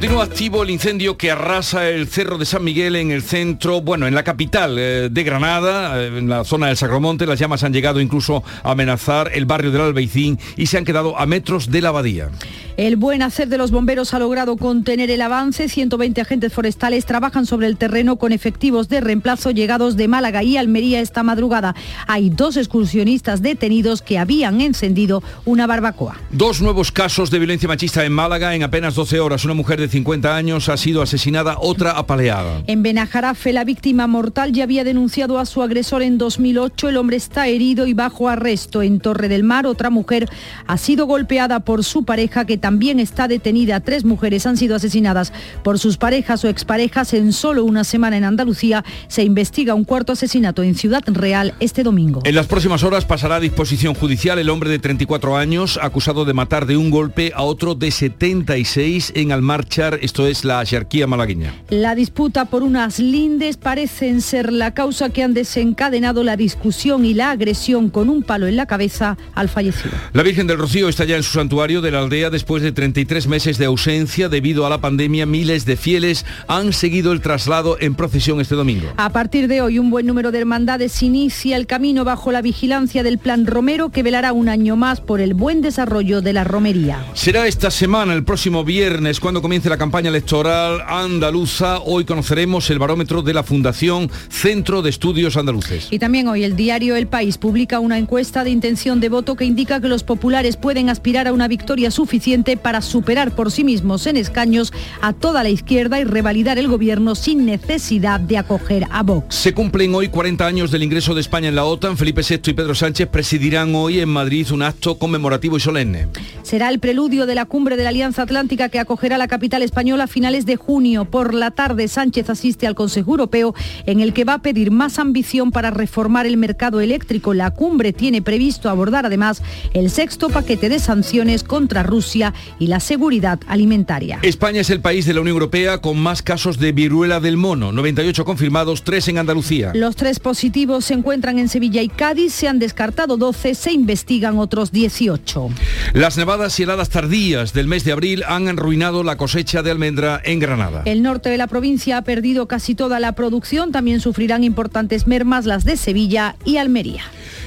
Continúa 0.00 0.24
activo 0.24 0.62
el 0.62 0.70
incendio 0.70 1.18
que 1.18 1.30
arrasa 1.30 1.90
el 1.90 2.08
Cerro 2.08 2.38
de 2.38 2.46
San 2.46 2.64
Miguel 2.64 2.96
en 2.96 3.10
el 3.10 3.20
centro, 3.20 3.82
bueno, 3.82 4.06
en 4.06 4.14
la 4.14 4.22
capital 4.22 4.78
eh, 4.78 5.10
de 5.10 5.24
Granada, 5.24 6.02
eh, 6.02 6.06
en 6.06 6.26
la 6.26 6.42
zona 6.44 6.68
del 6.68 6.78
Sacromonte. 6.78 7.26
Las 7.26 7.38
llamas 7.38 7.64
han 7.64 7.74
llegado 7.74 8.00
incluso 8.00 8.42
a 8.62 8.70
amenazar 8.70 9.30
el 9.34 9.44
barrio 9.44 9.70
del 9.70 9.82
Albeicín 9.82 10.38
y 10.56 10.68
se 10.68 10.78
han 10.78 10.86
quedado 10.86 11.18
a 11.18 11.26
metros 11.26 11.70
de 11.70 11.82
la 11.82 11.90
abadía. 11.90 12.30
El 12.78 12.96
buen 12.96 13.20
hacer 13.20 13.48
de 13.48 13.58
los 13.58 13.72
bomberos 13.72 14.14
ha 14.14 14.18
logrado 14.18 14.56
contener 14.56 15.10
el 15.10 15.20
avance. 15.20 15.68
120 15.68 16.18
agentes 16.22 16.50
forestales 16.50 17.04
trabajan 17.04 17.44
sobre 17.44 17.66
el 17.66 17.76
terreno 17.76 18.16
con 18.16 18.32
efectivos 18.32 18.88
de 18.88 19.02
reemplazo 19.02 19.50
llegados 19.50 19.98
de 19.98 20.08
Málaga 20.08 20.42
y 20.42 20.56
Almería 20.56 21.00
esta 21.00 21.22
madrugada. 21.22 21.74
Hay 22.06 22.30
dos 22.30 22.56
excursionistas 22.56 23.42
detenidos 23.42 24.00
que 24.00 24.18
habían 24.18 24.62
encendido 24.62 25.22
una 25.44 25.66
barbacoa. 25.66 26.16
Dos 26.30 26.62
nuevos 26.62 26.90
casos 26.90 27.30
de 27.30 27.38
violencia 27.38 27.68
machista 27.68 28.02
en 28.06 28.12
Málaga 28.14 28.54
en 28.54 28.62
apenas 28.62 28.94
12 28.94 29.20
horas. 29.20 29.44
Una 29.44 29.52
mujer 29.52 29.78
de 29.78 29.89
50 29.90 30.34
años 30.34 30.68
ha 30.68 30.76
sido 30.76 31.02
asesinada, 31.02 31.56
otra 31.58 31.92
apaleada. 31.92 32.62
En 32.66 32.82
Benajarafe, 32.82 33.52
la 33.52 33.64
víctima 33.64 34.06
mortal 34.06 34.52
ya 34.52 34.64
había 34.64 34.84
denunciado 34.84 35.38
a 35.38 35.46
su 35.46 35.62
agresor 35.62 36.02
en 36.02 36.18
2008. 36.18 36.88
El 36.88 36.96
hombre 36.96 37.16
está 37.16 37.48
herido 37.48 37.86
y 37.86 37.94
bajo 37.94 38.28
arresto. 38.28 38.82
En 38.82 39.00
Torre 39.00 39.28
del 39.28 39.44
Mar, 39.44 39.66
otra 39.66 39.90
mujer 39.90 40.28
ha 40.66 40.78
sido 40.78 41.06
golpeada 41.06 41.60
por 41.60 41.84
su 41.84 42.04
pareja, 42.04 42.44
que 42.44 42.56
también 42.56 43.00
está 43.00 43.28
detenida. 43.28 43.80
Tres 43.80 44.04
mujeres 44.04 44.46
han 44.46 44.56
sido 44.56 44.76
asesinadas 44.76 45.32
por 45.62 45.78
sus 45.78 45.96
parejas 45.96 46.44
o 46.44 46.48
exparejas. 46.48 47.12
En 47.12 47.32
solo 47.32 47.64
una 47.64 47.84
semana 47.84 48.16
en 48.16 48.24
Andalucía 48.24 48.84
se 49.08 49.24
investiga 49.24 49.74
un 49.74 49.84
cuarto 49.84 50.12
asesinato 50.12 50.62
en 50.62 50.74
Ciudad 50.74 51.02
Real 51.06 51.54
este 51.60 51.82
domingo. 51.82 52.20
En 52.24 52.34
las 52.34 52.46
próximas 52.46 52.82
horas 52.82 53.04
pasará 53.04 53.36
a 53.36 53.40
disposición 53.40 53.94
judicial 53.94 54.38
el 54.38 54.50
hombre 54.50 54.70
de 54.70 54.78
34 54.78 55.36
años 55.36 55.78
acusado 55.82 56.24
de 56.24 56.32
matar 56.32 56.66
de 56.66 56.76
un 56.76 56.90
golpe 56.90 57.32
a 57.34 57.42
otro 57.42 57.74
de 57.74 57.90
76 57.90 59.12
en 59.16 59.32
Esto 59.80 60.26
es 60.26 60.44
la 60.44 60.62
jerarquía 60.66 61.06
malagueña. 61.06 61.54
La 61.70 61.94
disputa 61.94 62.44
por 62.44 62.62
unas 62.62 62.98
lindes 62.98 63.56
parecen 63.56 64.20
ser 64.20 64.52
la 64.52 64.74
causa 64.74 65.08
que 65.08 65.22
han 65.22 65.32
desencadenado 65.32 66.22
la 66.22 66.36
discusión 66.36 67.06
y 67.06 67.14
la 67.14 67.30
agresión 67.30 67.88
con 67.88 68.10
un 68.10 68.22
palo 68.22 68.46
en 68.46 68.56
la 68.56 68.66
cabeza 68.66 69.16
al 69.34 69.48
fallecido. 69.48 69.94
La 70.12 70.22
Virgen 70.22 70.46
del 70.46 70.58
Rocío 70.58 70.90
está 70.90 71.04
ya 71.04 71.16
en 71.16 71.22
su 71.22 71.32
santuario 71.32 71.80
de 71.80 71.92
la 71.92 72.00
aldea 72.00 72.28
después 72.28 72.62
de 72.62 72.72
33 72.72 73.26
meses 73.26 73.56
de 73.56 73.64
ausencia 73.64 74.28
debido 74.28 74.66
a 74.66 74.70
la 74.70 74.82
pandemia. 74.82 75.24
Miles 75.24 75.64
de 75.64 75.78
fieles 75.78 76.26
han 76.46 76.74
seguido 76.74 77.12
el 77.12 77.22
traslado 77.22 77.78
en 77.80 77.94
procesión 77.94 78.40
este 78.40 78.56
domingo. 78.56 78.86
A 78.98 79.10
partir 79.10 79.48
de 79.48 79.62
hoy, 79.62 79.78
un 79.78 79.88
buen 79.88 80.04
número 80.04 80.30
de 80.30 80.40
hermandades 80.40 81.02
inicia 81.02 81.56
el 81.56 81.66
camino 81.66 82.04
bajo 82.04 82.32
la 82.32 82.42
vigilancia 82.42 83.02
del 83.02 83.16
Plan 83.16 83.46
Romero, 83.46 83.88
que 83.88 84.02
velará 84.02 84.34
un 84.34 84.50
año 84.50 84.76
más 84.76 85.00
por 85.00 85.22
el 85.22 85.32
buen 85.32 85.62
desarrollo 85.62 86.20
de 86.20 86.34
la 86.34 86.44
romería. 86.44 87.02
Será 87.14 87.46
esta 87.46 87.70
semana, 87.70 88.12
el 88.12 88.24
próximo 88.24 88.62
viernes, 88.62 89.20
cuando 89.20 89.40
comience 89.40 89.69
la 89.70 89.78
campaña 89.78 90.08
electoral 90.08 90.82
andaluza. 90.84 91.78
Hoy 91.78 92.04
conoceremos 92.04 92.68
el 92.70 92.80
barómetro 92.80 93.22
de 93.22 93.32
la 93.32 93.44
Fundación 93.44 94.10
Centro 94.28 94.82
de 94.82 94.90
Estudios 94.90 95.36
Andaluces. 95.36 95.86
Y 95.92 96.00
también 96.00 96.26
hoy 96.26 96.42
el 96.42 96.56
diario 96.56 96.96
El 96.96 97.06
País 97.06 97.38
publica 97.38 97.78
una 97.78 97.96
encuesta 97.96 98.42
de 98.42 98.50
intención 98.50 98.98
de 98.98 99.08
voto 99.08 99.36
que 99.36 99.44
indica 99.44 99.80
que 99.80 99.86
los 99.86 100.02
populares 100.02 100.56
pueden 100.56 100.90
aspirar 100.90 101.28
a 101.28 101.32
una 101.32 101.46
victoria 101.46 101.92
suficiente 101.92 102.56
para 102.56 102.82
superar 102.82 103.30
por 103.36 103.52
sí 103.52 103.62
mismos 103.62 104.08
en 104.08 104.16
escaños 104.16 104.72
a 105.02 105.12
toda 105.12 105.44
la 105.44 105.50
izquierda 105.50 106.00
y 106.00 106.04
revalidar 106.04 106.58
el 106.58 106.66
gobierno 106.66 107.14
sin 107.14 107.46
necesidad 107.46 108.18
de 108.18 108.38
acoger 108.38 108.88
a 108.90 109.04
Vox. 109.04 109.32
Se 109.36 109.54
cumplen 109.54 109.94
hoy 109.94 110.08
40 110.08 110.44
años 110.44 110.72
del 110.72 110.82
ingreso 110.82 111.14
de 111.14 111.20
España 111.20 111.48
en 111.48 111.54
la 111.54 111.64
OTAN. 111.64 111.96
Felipe 111.96 112.22
VI 112.28 112.50
y 112.50 112.54
Pedro 112.54 112.74
Sánchez 112.74 113.06
presidirán 113.06 113.72
hoy 113.76 114.00
en 114.00 114.08
Madrid 114.08 114.50
un 114.50 114.62
acto 114.62 114.98
conmemorativo 114.98 115.56
y 115.58 115.60
solemne. 115.60 116.08
Será 116.42 116.70
el 116.70 116.80
preludio 116.80 117.26
de 117.26 117.36
la 117.36 117.44
cumbre 117.44 117.76
de 117.76 117.84
la 117.84 117.90
Alianza 117.90 118.22
Atlántica 118.22 118.68
que 118.68 118.80
acogerá 118.80 119.16
la 119.16 119.28
capital 119.28 119.49
española 119.58 120.04
a 120.04 120.06
finales 120.06 120.46
de 120.46 120.56
junio. 120.56 121.04
Por 121.04 121.34
la 121.34 121.50
tarde, 121.50 121.88
Sánchez 121.88 122.30
asiste 122.30 122.66
al 122.66 122.74
Consejo 122.74 123.10
Europeo 123.10 123.54
en 123.86 124.00
el 124.00 124.12
que 124.12 124.24
va 124.24 124.34
a 124.34 124.42
pedir 124.42 124.70
más 124.70 124.98
ambición 124.98 125.50
para 125.50 125.70
reformar 125.70 126.26
el 126.26 126.36
mercado 126.36 126.80
eléctrico. 126.80 127.34
La 127.34 127.50
cumbre 127.50 127.92
tiene 127.92 128.22
previsto 128.22 128.70
abordar 128.70 129.06
además 129.06 129.42
el 129.74 129.90
sexto 129.90 130.28
paquete 130.28 130.68
de 130.68 130.78
sanciones 130.78 131.42
contra 131.42 131.82
Rusia 131.82 132.32
y 132.58 132.68
la 132.68 132.80
seguridad 132.80 133.40
alimentaria. 133.48 134.20
España 134.22 134.60
es 134.60 134.70
el 134.70 134.80
país 134.80 135.06
de 135.06 135.14
la 135.14 135.20
Unión 135.20 135.34
Europea 135.34 135.78
con 135.78 135.98
más 135.98 136.22
casos 136.22 136.58
de 136.58 136.72
viruela 136.72 137.20
del 137.20 137.36
mono. 137.36 137.72
98 137.72 138.24
confirmados, 138.24 138.84
3 138.84 139.08
en 139.08 139.18
Andalucía. 139.18 139.72
Los 139.74 139.96
tres 139.96 140.20
positivos 140.20 140.84
se 140.84 140.94
encuentran 140.94 141.38
en 141.38 141.48
Sevilla 141.48 141.82
y 141.82 141.88
Cádiz, 141.88 142.32
se 142.32 142.48
han 142.48 142.58
descartado 142.58 143.16
12, 143.16 143.54
se 143.54 143.72
investigan 143.72 144.38
otros 144.38 144.70
18. 144.72 145.48
Las 145.92 146.16
nevadas 146.16 146.58
y 146.60 146.62
heladas 146.62 146.90
tardías 146.90 147.52
del 147.52 147.66
mes 147.66 147.84
de 147.84 147.92
abril 147.92 148.22
han 148.26 148.48
arruinado 148.48 149.02
la 149.02 149.16
cosecha 149.16 149.39
de 149.40 149.70
almendra 149.70 150.20
en 150.24 150.38
Granada. 150.38 150.82
El 150.84 151.02
norte 151.02 151.30
de 151.30 151.38
la 151.38 151.46
provincia 151.46 151.96
ha 151.96 152.02
perdido 152.02 152.46
casi 152.46 152.74
toda 152.74 153.00
la 153.00 153.12
producción, 153.12 153.72
también 153.72 154.00
sufrirán 154.00 154.44
importantes 154.44 155.06
mermas 155.06 155.46
las 155.46 155.64
de 155.64 155.76
Sevilla 155.76 156.36
y 156.44 156.58
Almería. 156.58 157.02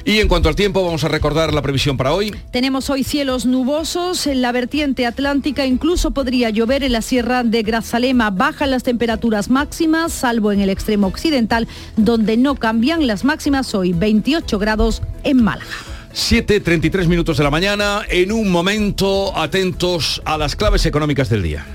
Y 0.05 0.19
en 0.19 0.27
cuanto 0.27 0.49
al 0.49 0.55
tiempo, 0.55 0.83
vamos 0.83 1.03
a 1.03 1.07
recordar 1.07 1.53
la 1.53 1.61
previsión 1.61 1.95
para 1.95 2.13
hoy. 2.13 2.35
Tenemos 2.51 2.89
hoy 2.89 3.03
cielos 3.03 3.45
nubosos 3.45 4.27
en 4.27 4.41
la 4.41 4.51
vertiente 4.51 5.05
atlántica, 5.05 5.65
incluso 5.65 6.11
podría 6.11 6.49
llover 6.49 6.83
en 6.83 6.91
la 6.91 7.01
sierra 7.01 7.43
de 7.43 7.63
Grazalema. 7.63 8.29
Bajan 8.31 8.71
las 8.71 8.83
temperaturas 8.83 9.49
máximas, 9.49 10.11
salvo 10.11 10.51
en 10.51 10.59
el 10.59 10.69
extremo 10.69 11.07
occidental, 11.07 11.67
donde 11.95 12.35
no 12.37 12.55
cambian 12.55 13.07
las 13.07 13.23
máximas 13.23 13.73
hoy, 13.75 13.93
28 13.93 14.59
grados 14.59 15.01
en 15.23 15.43
Málaga. 15.43 15.71
7.33 16.13 17.07
minutos 17.07 17.37
de 17.37 17.43
la 17.43 17.49
mañana. 17.49 18.03
En 18.07 18.31
un 18.31 18.51
momento, 18.51 19.35
atentos 19.35 20.21
a 20.25 20.37
las 20.37 20.55
claves 20.55 20.85
económicas 20.85 21.27
del 21.29 21.41
día. 21.41 21.65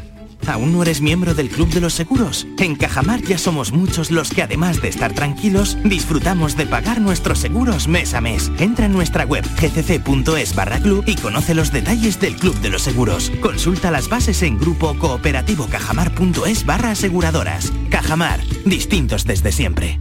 ¿Aún 0.48 0.72
no 0.72 0.82
eres 0.82 1.00
miembro 1.00 1.34
del 1.34 1.50
Club 1.50 1.68
de 1.68 1.80
los 1.80 1.94
Seguros? 1.94 2.46
En 2.58 2.74
Cajamar 2.74 3.22
ya 3.22 3.36
somos 3.36 3.72
muchos 3.72 4.10
los 4.10 4.30
que 4.30 4.42
además 4.42 4.80
de 4.80 4.88
estar 4.88 5.12
tranquilos, 5.12 5.76
disfrutamos 5.84 6.56
de 6.56 6.66
pagar 6.66 7.00
nuestros 7.00 7.38
seguros 7.38 7.86
mes 7.86 8.14
a 8.14 8.20
mes. 8.20 8.50
Entra 8.58 8.86
en 8.86 8.92
nuestra 8.92 9.24
web 9.24 9.44
gcc.es 9.60 10.54
barra 10.54 10.80
club 10.80 11.04
y 11.06 11.16
conoce 11.16 11.54
los 11.54 11.70
detalles 11.70 12.18
del 12.18 12.36
Club 12.36 12.58
de 12.60 12.70
los 12.70 12.82
Seguros. 12.82 13.30
Consulta 13.40 13.90
las 13.90 14.08
bases 14.08 14.42
en 14.42 14.58
grupo 14.58 14.98
cooperativo 14.98 15.66
cajamar.es 15.66 16.64
barra 16.64 16.92
aseguradoras. 16.92 17.72
Cajamar, 17.90 18.40
distintos 18.64 19.24
desde 19.24 19.52
siempre. 19.52 20.00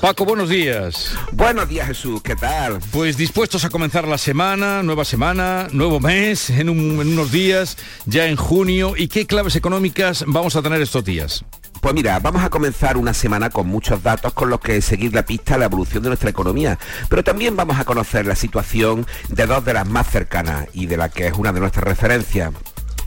Paco, 0.00 0.24
buenos 0.24 0.48
días. 0.50 1.14
Buenos 1.32 1.68
días 1.68 1.88
Jesús, 1.88 2.20
¿qué 2.22 2.36
tal? 2.36 2.78
Pues 2.92 3.16
dispuestos 3.16 3.64
a 3.64 3.70
comenzar 3.70 4.06
la 4.06 4.18
semana, 4.18 4.82
nueva 4.82 5.04
semana, 5.04 5.68
nuevo 5.72 6.00
mes, 6.00 6.50
en, 6.50 6.68
un- 6.68 7.00
en 7.00 7.08
unos 7.08 7.32
días, 7.32 7.76
ya 8.04 8.26
en 8.26 8.36
junio. 8.36 8.94
¿Y 8.96 9.08
qué 9.08 9.26
claves 9.26 9.56
económicas 9.56 10.24
vamos 10.26 10.54
a 10.54 10.62
tener 10.62 10.80
estos 10.82 11.04
días? 11.04 11.44
Pues 11.80 11.94
mira, 11.94 12.18
vamos 12.18 12.42
a 12.42 12.50
comenzar 12.50 12.96
una 12.96 13.14
semana 13.14 13.50
con 13.50 13.66
muchos 13.68 14.02
datos 14.02 14.32
con 14.32 14.50
los 14.50 14.60
que 14.60 14.80
seguir 14.82 15.14
la 15.14 15.24
pista 15.24 15.54
a 15.54 15.58
la 15.58 15.64
evolución 15.66 16.02
de 16.02 16.10
nuestra 16.10 16.30
economía, 16.30 16.78
pero 17.08 17.24
también 17.24 17.56
vamos 17.56 17.78
a 17.78 17.84
conocer 17.84 18.26
la 18.26 18.36
situación 18.36 19.06
de 19.28 19.46
dos 19.46 19.64
de 19.64 19.72
las 19.74 19.86
más 19.88 20.08
cercanas 20.10 20.66
y 20.72 20.86
de 20.86 20.96
la 20.98 21.08
que 21.08 21.26
es 21.28 21.32
una 21.34 21.52
de 21.52 21.60
nuestras 21.60 21.84
referencias. 21.84 22.52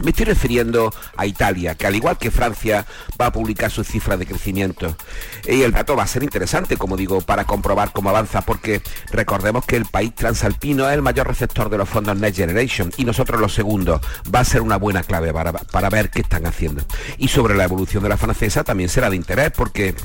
Me 0.03 0.11
estoy 0.11 0.25
refiriendo 0.25 0.93
a 1.17 1.25
Italia, 1.25 1.75
que 1.75 1.87
al 1.87 1.95
igual 1.95 2.17
que 2.17 2.31
Francia 2.31 2.85
va 3.19 3.27
a 3.27 3.31
publicar 3.31 3.71
sus 3.71 3.87
cifras 3.87 4.19
de 4.19 4.25
crecimiento. 4.25 4.95
Y 5.47 5.61
el 5.61 5.71
dato 5.71 5.95
va 5.95 6.03
a 6.03 6.07
ser 6.07 6.23
interesante, 6.23 6.77
como 6.77 6.97
digo, 6.97 7.21
para 7.21 7.45
comprobar 7.45 7.91
cómo 7.91 8.09
avanza, 8.09 8.41
porque 8.41 8.81
recordemos 9.11 9.65
que 9.65 9.75
el 9.75 9.85
país 9.85 10.13
transalpino 10.15 10.87
es 10.87 10.95
el 10.95 11.01
mayor 11.01 11.27
receptor 11.27 11.69
de 11.69 11.77
los 11.77 11.89
fondos 11.89 12.17
Next 12.17 12.37
Generation 12.37 12.91
y 12.97 13.05
nosotros 13.05 13.39
los 13.39 13.53
segundos. 13.53 14.01
Va 14.33 14.39
a 14.39 14.45
ser 14.45 14.61
una 14.61 14.77
buena 14.77 15.03
clave 15.03 15.33
para, 15.33 15.53
para 15.53 15.89
ver 15.89 16.09
qué 16.09 16.21
están 16.21 16.45
haciendo. 16.45 16.83
Y 17.17 17.27
sobre 17.27 17.55
la 17.55 17.63
evolución 17.63 18.03
de 18.03 18.09
la 18.09 18.17
francesa 18.17 18.63
también 18.63 18.89
será 18.89 19.09
de 19.09 19.15
interés, 19.15 19.51
porque 19.51 19.95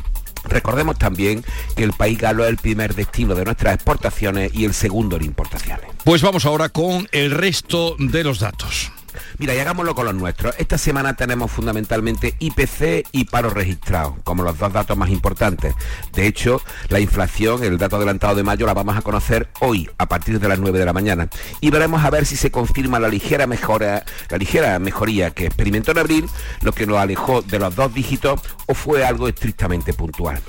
Recordemos 0.44 0.98
también 0.98 1.44
que 1.74 1.84
el 1.84 1.92
país 1.92 2.18
galo 2.18 2.44
es 2.44 2.50
el 2.50 2.58
primer 2.58 2.94
destino 2.94 3.34
de 3.34 3.44
nuestras 3.44 3.74
exportaciones 3.74 4.54
y 4.54 4.64
el 4.64 4.74
segundo 4.74 5.16
en 5.16 5.24
importaciones. 5.24 5.86
Pues 6.04 6.22
vamos 6.22 6.44
ahora 6.44 6.68
con 6.68 7.08
el 7.12 7.30
resto 7.30 7.96
de 7.98 8.24
los 8.24 8.40
datos. 8.40 8.92
Mira, 9.38 9.54
y 9.54 9.58
hagámoslo 9.58 9.94
con 9.94 10.06
los 10.06 10.14
nuestros. 10.14 10.54
Esta 10.58 10.78
semana 10.78 11.14
tenemos 11.14 11.50
fundamentalmente 11.50 12.34
IPC 12.38 13.08
y 13.12 13.24
paro 13.24 13.50
registrado, 13.50 14.16
como 14.24 14.42
los 14.42 14.58
dos 14.58 14.72
datos 14.72 14.96
más 14.96 15.10
importantes. 15.10 15.74
De 16.12 16.26
hecho, 16.26 16.60
la 16.88 17.00
inflación, 17.00 17.64
el 17.64 17.78
dato 17.78 17.96
adelantado 17.96 18.34
de 18.34 18.42
mayo, 18.42 18.66
la 18.66 18.74
vamos 18.74 18.96
a 18.96 19.02
conocer 19.02 19.48
hoy, 19.60 19.90
a 19.98 20.06
partir 20.06 20.40
de 20.40 20.48
las 20.48 20.58
9 20.58 20.78
de 20.78 20.84
la 20.84 20.92
mañana. 20.92 21.28
Y 21.60 21.70
veremos 21.70 22.04
a 22.04 22.10
ver 22.10 22.26
si 22.26 22.36
se 22.36 22.50
confirma 22.50 22.98
la 22.98 23.08
ligera 23.08 23.46
mejora, 23.46 24.04
la 24.28 24.38
ligera 24.38 24.78
mejoría 24.78 25.30
que 25.30 25.46
experimentó 25.46 25.92
en 25.92 25.98
abril, 25.98 26.28
lo 26.62 26.72
que 26.72 26.86
nos 26.86 26.98
alejó 26.98 27.42
de 27.42 27.58
los 27.58 27.74
dos 27.74 27.92
dígitos 27.92 28.40
o 28.66 28.74
fue 28.74 29.04
algo 29.04 29.28
estrictamente 29.28 29.92
puntual. 29.92 30.40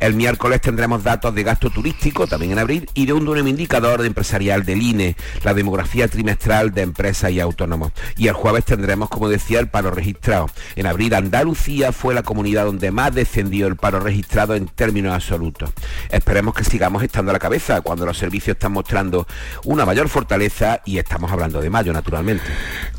El 0.00 0.14
miércoles 0.14 0.60
tendremos 0.60 1.02
datos 1.02 1.34
de 1.34 1.42
gasto 1.42 1.70
turístico, 1.70 2.26
también 2.26 2.52
en 2.52 2.58
abril, 2.58 2.88
y 2.94 3.06
de 3.06 3.12
un 3.12 3.24
nuevo 3.24 3.46
indicador 3.46 4.00
de 4.00 4.06
empresarial 4.06 4.64
del 4.64 4.82
INE, 4.82 5.16
la 5.42 5.54
demografía 5.54 6.08
trimestral 6.08 6.72
de 6.72 6.82
empresas 6.82 7.30
y 7.30 7.40
autónomos. 7.40 7.92
Y 8.16 8.28
el 8.28 8.34
jueves 8.34 8.64
tendremos, 8.64 9.08
como 9.08 9.28
decía, 9.28 9.60
el 9.60 9.68
paro 9.68 9.90
registrado. 9.90 10.50
En 10.76 10.86
abril 10.86 11.14
Andalucía 11.14 11.92
fue 11.92 12.14
la 12.14 12.22
comunidad 12.22 12.64
donde 12.64 12.90
más 12.90 13.14
descendió 13.14 13.66
el 13.66 13.76
paro 13.76 14.00
registrado 14.00 14.54
en 14.54 14.66
términos 14.66 15.14
absolutos. 15.14 15.70
Esperemos 16.10 16.54
que 16.54 16.64
sigamos 16.64 17.02
estando 17.02 17.30
a 17.30 17.34
la 17.34 17.38
cabeza 17.38 17.80
cuando 17.80 18.06
los 18.06 18.16
servicios 18.16 18.54
están 18.54 18.72
mostrando 18.72 19.26
una 19.64 19.84
mayor 19.84 20.08
fortaleza 20.08 20.80
y 20.84 20.98
estamos 20.98 21.30
hablando 21.30 21.60
de 21.60 21.70
mayo, 21.70 21.92
naturalmente. 21.92 22.44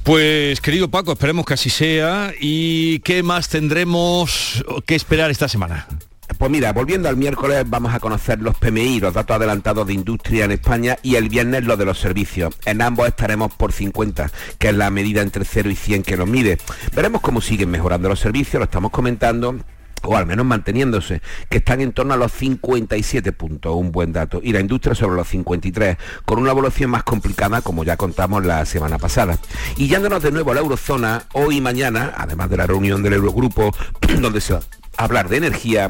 Pues 0.04 0.62
querido 0.62 0.90
Paco, 0.90 1.14
esperemos 1.14 1.46
que 1.46 1.54
así 1.56 1.70
sea. 1.70 2.34
¿Y 2.40 3.00
qué 3.00 3.24
más 3.24 3.50
tendremos 3.50 4.64
que 4.86 4.96
esperar 4.96 5.32
esta 5.32 5.48
semana? 5.48 5.88
Pues 6.38 6.52
mira, 6.52 6.74
volviendo 6.74 7.08
al 7.08 7.16
miércoles 7.16 7.64
vamos 7.68 7.94
a 7.94 8.00
conocer 8.00 8.42
los 8.42 8.58
PMI, 8.58 9.00
los 9.00 9.14
datos 9.14 9.38
adelantados 9.38 9.88
de 9.88 9.94
industria 9.94 10.46
en 10.46 10.52
España 10.52 10.98
y 11.02 11.16
el 11.16 11.30
viernes 11.30 11.64
los 11.64 11.78
de 11.78 11.86
los 11.86 11.98
servicios. 11.98 12.54
En 12.66 12.82
ambos 12.82 13.08
estaremos 13.08 13.54
por 13.54 13.72
50, 13.72 14.30
que 14.60 14.70
es 14.70 14.76
la 14.76 14.90
medida 14.90 15.22
entre 15.22 15.46
0 15.46 15.70
y 15.70 15.76
100 15.76 16.04
que 16.04 16.18
nos 16.18 16.28
mide. 16.28 16.58
Veremos 16.94 17.22
cómo 17.22 17.40
siguen 17.40 17.72
mejorando 17.72 18.10
los 18.10 18.20
servicios, 18.20 18.60
lo 18.60 18.66
estamos 18.66 18.92
comentando 18.92 19.56
o 20.04 20.16
al 20.16 20.28
menos 20.28 20.46
manteniéndose, 20.46 21.22
que 21.50 21.58
están 21.58 21.82
en 21.82 21.92
torno 21.92 22.14
a 22.14 22.18
los 22.18 22.32
57 22.32 23.32
puntos, 23.32 23.76
un 23.76 23.92
buen 23.92 24.14
dato, 24.14 24.40
y 24.44 24.52
la 24.52 24.60
industria 24.60 24.94
sobre 24.94 25.16
los 25.16 25.28
53, 25.30 25.98
con 26.26 26.38
una 26.38 26.52
evolución 26.52 26.92
más 26.92 27.04
complicada, 27.04 27.62
como 27.62 27.84
ya 27.84 27.98
contamos 27.98 28.46
la 28.46 28.66
semana 28.66 29.00
pasada. 29.00 29.40
Y 29.78 29.88
yándonos 29.88 30.22
de 30.22 30.32
nuevo 30.32 30.52
a 30.52 30.56
la 30.56 30.62
eurozona, 30.62 31.24
hoy 31.34 31.58
y 31.58 31.62
mañana, 31.62 32.14
además 32.16 32.52
de 32.52 32.58
la 32.58 32.68
reunión 32.68 33.02
del 33.02 33.14
Eurogrupo, 33.14 33.72
donde 34.20 34.42
se 34.42 34.54
va 34.54 34.60
a 34.98 35.04
hablar 35.06 35.28
de 35.28 35.38
energía, 35.38 35.90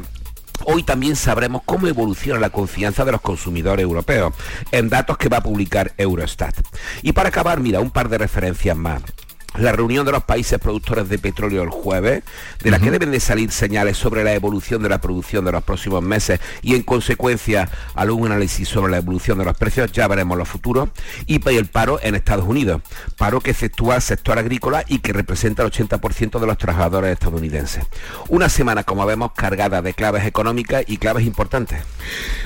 Hoy 0.67 0.83
también 0.83 1.15
sabremos 1.15 1.61
cómo 1.63 1.87
evoluciona 1.87 2.39
la 2.39 2.49
confianza 2.49 3.05
de 3.05 3.11
los 3.11 3.21
consumidores 3.21 3.83
europeos 3.83 4.33
en 4.71 4.89
datos 4.89 5.17
que 5.17 5.29
va 5.29 5.37
a 5.37 5.43
publicar 5.43 5.93
Eurostat. 5.97 6.55
Y 7.03 7.11
para 7.13 7.29
acabar, 7.29 7.59
mira, 7.59 7.79
un 7.79 7.91
par 7.91 8.09
de 8.09 8.17
referencias 8.17 8.75
más 8.75 9.03
la 9.57 9.71
reunión 9.71 10.05
de 10.05 10.11
los 10.11 10.23
países 10.23 10.59
productores 10.59 11.09
de 11.09 11.17
petróleo 11.17 11.63
el 11.63 11.69
jueves, 11.69 12.23
de 12.61 12.71
la 12.71 12.79
que 12.79 12.91
deben 12.91 13.11
de 13.11 13.19
salir 13.19 13.51
señales 13.51 13.97
sobre 13.97 14.23
la 14.23 14.33
evolución 14.33 14.81
de 14.83 14.89
la 14.89 14.99
producción 14.99 15.45
de 15.45 15.51
los 15.51 15.63
próximos 15.63 16.01
meses 16.01 16.39
y 16.61 16.75
en 16.75 16.83
consecuencia 16.83 17.69
algún 17.93 18.31
análisis 18.31 18.67
sobre 18.67 18.91
la 18.91 18.97
evolución 18.97 19.37
de 19.37 19.45
los 19.45 19.57
precios, 19.57 19.91
ya 19.91 20.07
veremos 20.07 20.37
los 20.37 20.47
futuros, 20.47 20.89
y 21.27 21.39
el 21.55 21.67
paro 21.67 21.99
en 22.01 22.15
Estados 22.15 22.45
Unidos, 22.45 22.81
paro 23.17 23.39
que 23.39 23.51
efectúa 23.51 23.95
el 23.95 24.01
sector 24.01 24.37
agrícola 24.37 24.83
y 24.87 24.99
que 24.99 25.13
representa 25.13 25.63
el 25.63 25.71
80% 25.71 26.39
de 26.39 26.47
los 26.47 26.57
trabajadores 26.57 27.13
estadounidenses. 27.13 27.85
Una 28.29 28.49
semana, 28.49 28.83
como 28.83 29.05
vemos, 29.05 29.31
cargada 29.33 29.81
de 29.81 29.93
claves 29.93 30.25
económicas 30.25 30.83
y 30.87 30.97
claves 30.97 31.25
importantes. 31.25 31.81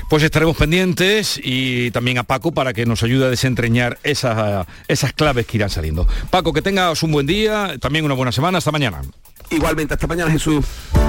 Pues 0.08 0.22
estaremos 0.22 0.56
pendientes 0.56 1.40
y 1.42 1.90
también 1.92 2.18
a 2.18 2.24
Paco 2.24 2.52
para 2.52 2.72
que 2.72 2.86
nos 2.86 3.02
ayude 3.02 3.26
a 3.26 3.30
desentrañar 3.30 3.98
esas, 4.02 4.66
esas 4.88 5.12
claves 5.12 5.46
que 5.46 5.56
irán 5.56 5.70
saliendo. 5.70 6.06
Paco, 6.30 6.52
que 6.52 6.62
tenga 6.62 6.94
un 7.02 7.12
buen 7.12 7.26
día, 7.26 7.76
también 7.80 8.04
una 8.04 8.14
buena 8.14 8.32
semana. 8.32 8.58
Hasta 8.58 8.72
mañana. 8.72 9.02
Igualmente, 9.50 9.94
hasta 9.94 10.06
mañana 10.06 10.30
Jesús. 10.30 10.64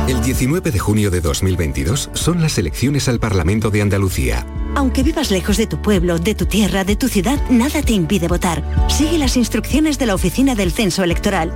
El 0.08 0.24
19 0.24 0.72
de 0.72 0.80
junio 0.80 1.12
de 1.12 1.22
2022 1.22 2.10
son 2.14 2.42
las 2.42 2.58
elecciones 2.58 3.08
al 3.08 3.20
Parlamento 3.20 3.70
de 3.70 3.84
Andalucía. 3.84 4.48
Aunque 4.76 5.04
vivas 5.04 5.30
lejos 5.30 5.58
de 5.58 5.68
tu 5.68 5.80
pueblo, 5.82 6.18
de 6.18 6.34
tu 6.34 6.48
tierra, 6.48 6.84
de 6.84 6.96
tu 6.96 7.08
ciudad, 7.08 7.40
nada 7.50 7.84
te 7.84 7.94
impide 7.94 8.28
votar. 8.28 8.64
Sigue 8.90 9.20
las 9.20 9.38
instrucciones 9.38 10.00
de 10.00 10.08
la 10.08 10.16
Oficina 10.16 10.56
del 10.56 10.72
Censo 10.72 11.04
Electoral. 11.04 11.54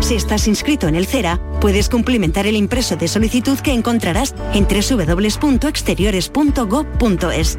Si 0.00 0.14
estás 0.14 0.46
inscrito 0.48 0.86
en 0.86 0.96
el 0.96 1.06
CERA, 1.06 1.40
puedes 1.60 1.88
cumplimentar 1.88 2.46
el 2.46 2.56
impreso 2.56 2.96
de 2.96 3.08
solicitud 3.08 3.58
que 3.58 3.72
encontrarás 3.72 4.34
en 4.52 4.68
www.exteriores.gov.es. 4.68 7.58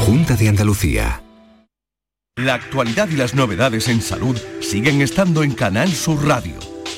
Junta 0.07 0.37
de 0.37 0.49
Andalucía. 0.49 1.23
La 2.37 2.55
actualidad 2.55 3.11
y 3.11 3.17
las 3.17 3.35
novedades 3.35 3.89
en 3.89 4.01
salud 4.01 4.39
siguen 4.61 5.03
estando 5.03 5.43
en 5.43 5.53
Canal 5.53 5.93
Sur 5.93 6.27
Radio 6.27 6.72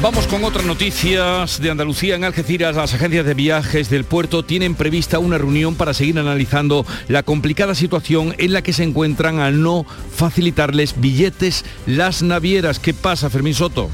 Vamos 0.00 0.28
con 0.28 0.44
otras 0.44 0.64
noticias 0.64 1.60
de 1.60 1.70
Andalucía. 1.70 2.14
En 2.14 2.22
Algeciras, 2.22 2.76
las 2.76 2.94
agencias 2.94 3.26
de 3.26 3.34
viajes 3.34 3.90
del 3.90 4.04
puerto 4.04 4.44
tienen 4.44 4.76
prevista 4.76 5.18
una 5.18 5.38
reunión 5.38 5.74
para 5.74 5.92
seguir 5.92 6.20
analizando 6.20 6.86
la 7.08 7.24
complicada 7.24 7.74
situación 7.74 8.32
en 8.38 8.52
la 8.52 8.62
que 8.62 8.72
se 8.72 8.84
encuentran 8.84 9.40
al 9.40 9.60
no 9.60 9.84
facilitarles 10.14 11.00
billetes 11.00 11.64
las 11.86 12.22
navieras. 12.22 12.78
¿Qué 12.78 12.94
pasa, 12.94 13.28
Fermín 13.28 13.54
Soto? 13.54 13.90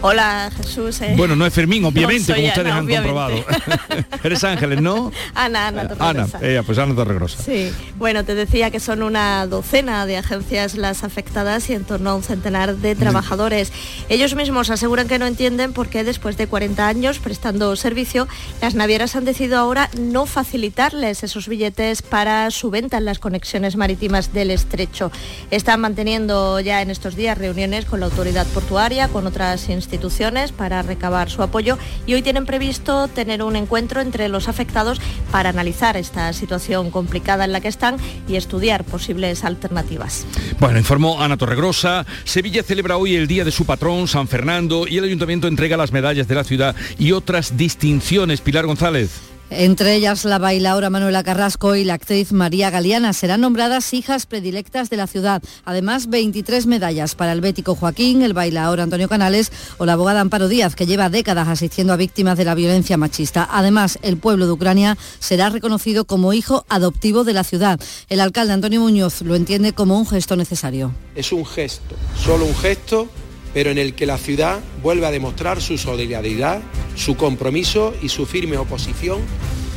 Hola 0.00 0.50
Jesús. 0.56 1.00
eh. 1.00 1.14
Bueno, 1.16 1.34
no 1.34 1.44
es 1.44 1.52
Fermín, 1.52 1.84
obviamente, 1.84 2.32
No, 2.32 2.36
como 2.36 2.48
ustedes 2.48 2.66
Ana, 2.66 2.76
han 2.78 2.84
obviamente. 2.84 3.12
comprobado. 3.12 4.06
Eres 4.22 4.44
Ángeles, 4.44 4.80
¿no? 4.80 5.10
Ana, 5.34 5.68
Ana 5.68 5.88
Ana, 5.98 6.26
ella, 6.40 6.62
pues 6.62 6.78
Ana 6.78 6.94
Torregrosa. 6.94 7.42
Sí, 7.42 7.72
bueno, 7.96 8.24
te 8.24 8.36
decía 8.36 8.70
que 8.70 8.78
son 8.78 9.02
una 9.02 9.44
docena 9.46 10.06
de 10.06 10.16
agencias 10.16 10.76
las 10.76 11.02
afectadas 11.02 11.68
y 11.70 11.74
en 11.74 11.82
torno 11.84 12.10
a 12.10 12.14
un 12.14 12.22
centenar 12.22 12.76
de 12.76 12.94
trabajadores. 12.94 13.72
Ellos 14.08 14.36
mismos 14.36 14.70
aseguran 14.70 15.08
que 15.08 15.18
no 15.18 15.26
entienden 15.26 15.72
por 15.72 15.88
qué 15.88 16.04
después 16.04 16.36
de 16.36 16.46
40 16.46 16.86
años 16.86 17.18
prestando 17.18 17.74
servicio, 17.74 18.28
las 18.62 18.76
navieras 18.76 19.16
han 19.16 19.24
decidido 19.24 19.58
ahora 19.58 19.90
no 19.98 20.26
facilitarles 20.26 21.24
esos 21.24 21.48
billetes 21.48 22.02
para 22.02 22.50
su 22.52 22.70
venta 22.70 22.98
en 22.98 23.04
las 23.04 23.18
conexiones 23.18 23.74
marítimas 23.74 24.32
del 24.32 24.52
estrecho. 24.52 25.10
Están 25.50 25.80
manteniendo 25.80 26.60
ya 26.60 26.82
en 26.82 26.90
estos 26.90 27.16
días 27.16 27.36
reuniones 27.36 27.84
con 27.84 27.98
la 27.98 28.06
autoridad 28.06 28.46
portuaria, 28.48 29.08
con 29.08 29.26
otras 29.26 29.68
instituciones 29.68 29.87
instituciones 29.88 30.52
para 30.52 30.82
recabar 30.82 31.30
su 31.30 31.42
apoyo 31.42 31.78
y 32.06 32.12
hoy 32.12 32.20
tienen 32.20 32.44
previsto 32.44 33.08
tener 33.08 33.42
un 33.42 33.56
encuentro 33.56 34.02
entre 34.02 34.28
los 34.28 34.46
afectados 34.46 35.00
para 35.32 35.48
analizar 35.48 35.96
esta 35.96 36.30
situación 36.34 36.90
complicada 36.90 37.46
en 37.46 37.52
la 37.52 37.62
que 37.62 37.68
están 37.68 37.96
y 38.28 38.36
estudiar 38.36 38.84
posibles 38.84 39.44
alternativas. 39.44 40.26
Bueno, 40.60 40.78
informó 40.78 41.22
Ana 41.22 41.38
Torregrosa. 41.38 42.04
Sevilla 42.24 42.62
celebra 42.62 42.98
hoy 42.98 43.16
el 43.16 43.26
día 43.26 43.44
de 43.44 43.50
su 43.50 43.64
patrón, 43.64 44.08
San 44.08 44.28
Fernando, 44.28 44.86
y 44.86 44.98
el 44.98 45.04
ayuntamiento 45.04 45.48
entrega 45.48 45.78
las 45.78 45.92
medallas 45.92 46.28
de 46.28 46.34
la 46.34 46.44
ciudad 46.44 46.76
y 46.98 47.12
otras 47.12 47.56
distinciones. 47.56 48.42
Pilar 48.42 48.66
González. 48.66 49.27
Entre 49.50 49.94
ellas 49.94 50.26
la 50.26 50.38
bailaora 50.38 50.90
Manuela 50.90 51.22
Carrasco 51.22 51.74
y 51.74 51.82
la 51.82 51.94
actriz 51.94 52.32
María 52.32 52.68
Galeana 52.68 53.14
serán 53.14 53.40
nombradas 53.40 53.94
hijas 53.94 54.26
predilectas 54.26 54.90
de 54.90 54.98
la 54.98 55.06
ciudad. 55.06 55.42
Además, 55.64 56.08
23 56.08 56.66
medallas 56.66 57.14
para 57.14 57.32
el 57.32 57.40
bético 57.40 57.74
Joaquín, 57.74 58.20
el 58.20 58.34
bailaor 58.34 58.80
Antonio 58.80 59.08
Canales 59.08 59.50
o 59.78 59.86
la 59.86 59.94
abogada 59.94 60.20
Amparo 60.20 60.48
Díaz, 60.48 60.74
que 60.74 60.86
lleva 60.86 61.08
décadas 61.08 61.48
asistiendo 61.48 61.94
a 61.94 61.96
víctimas 61.96 62.36
de 62.36 62.44
la 62.44 62.54
violencia 62.54 62.98
machista. 62.98 63.48
Además, 63.50 63.98
el 64.02 64.18
pueblo 64.18 64.44
de 64.46 64.52
Ucrania 64.52 64.98
será 65.18 65.48
reconocido 65.48 66.04
como 66.04 66.34
hijo 66.34 66.66
adoptivo 66.68 67.24
de 67.24 67.32
la 67.32 67.44
ciudad. 67.44 67.80
El 68.10 68.20
alcalde 68.20 68.52
Antonio 68.52 68.80
Muñoz 68.82 69.22
lo 69.22 69.34
entiende 69.34 69.72
como 69.72 69.98
un 69.98 70.06
gesto 70.06 70.36
necesario. 70.36 70.92
Es 71.14 71.32
un 71.32 71.46
gesto, 71.46 71.94
solo 72.22 72.44
un 72.44 72.54
gesto 72.54 73.08
pero 73.54 73.70
en 73.70 73.78
el 73.78 73.94
que 73.94 74.06
la 74.06 74.18
ciudad 74.18 74.60
vuelve 74.82 75.06
a 75.06 75.10
demostrar 75.10 75.60
su 75.60 75.78
solidaridad, 75.78 76.60
su 76.96 77.16
compromiso 77.16 77.94
y 78.02 78.08
su 78.08 78.26
firme 78.26 78.56
oposición 78.56 79.20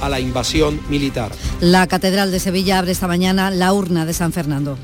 a 0.01 0.09
la 0.09 0.19
invasión 0.19 0.79
militar. 0.89 1.31
La 1.59 1.87
Catedral 1.87 2.31
de 2.31 2.39
Sevilla 2.39 2.79
abre 2.79 2.91
esta 2.91 3.07
mañana 3.07 3.51
la 3.51 3.73
urna 3.73 4.05
de 4.05 4.13
San 4.13 4.33
Fernando. 4.33 4.77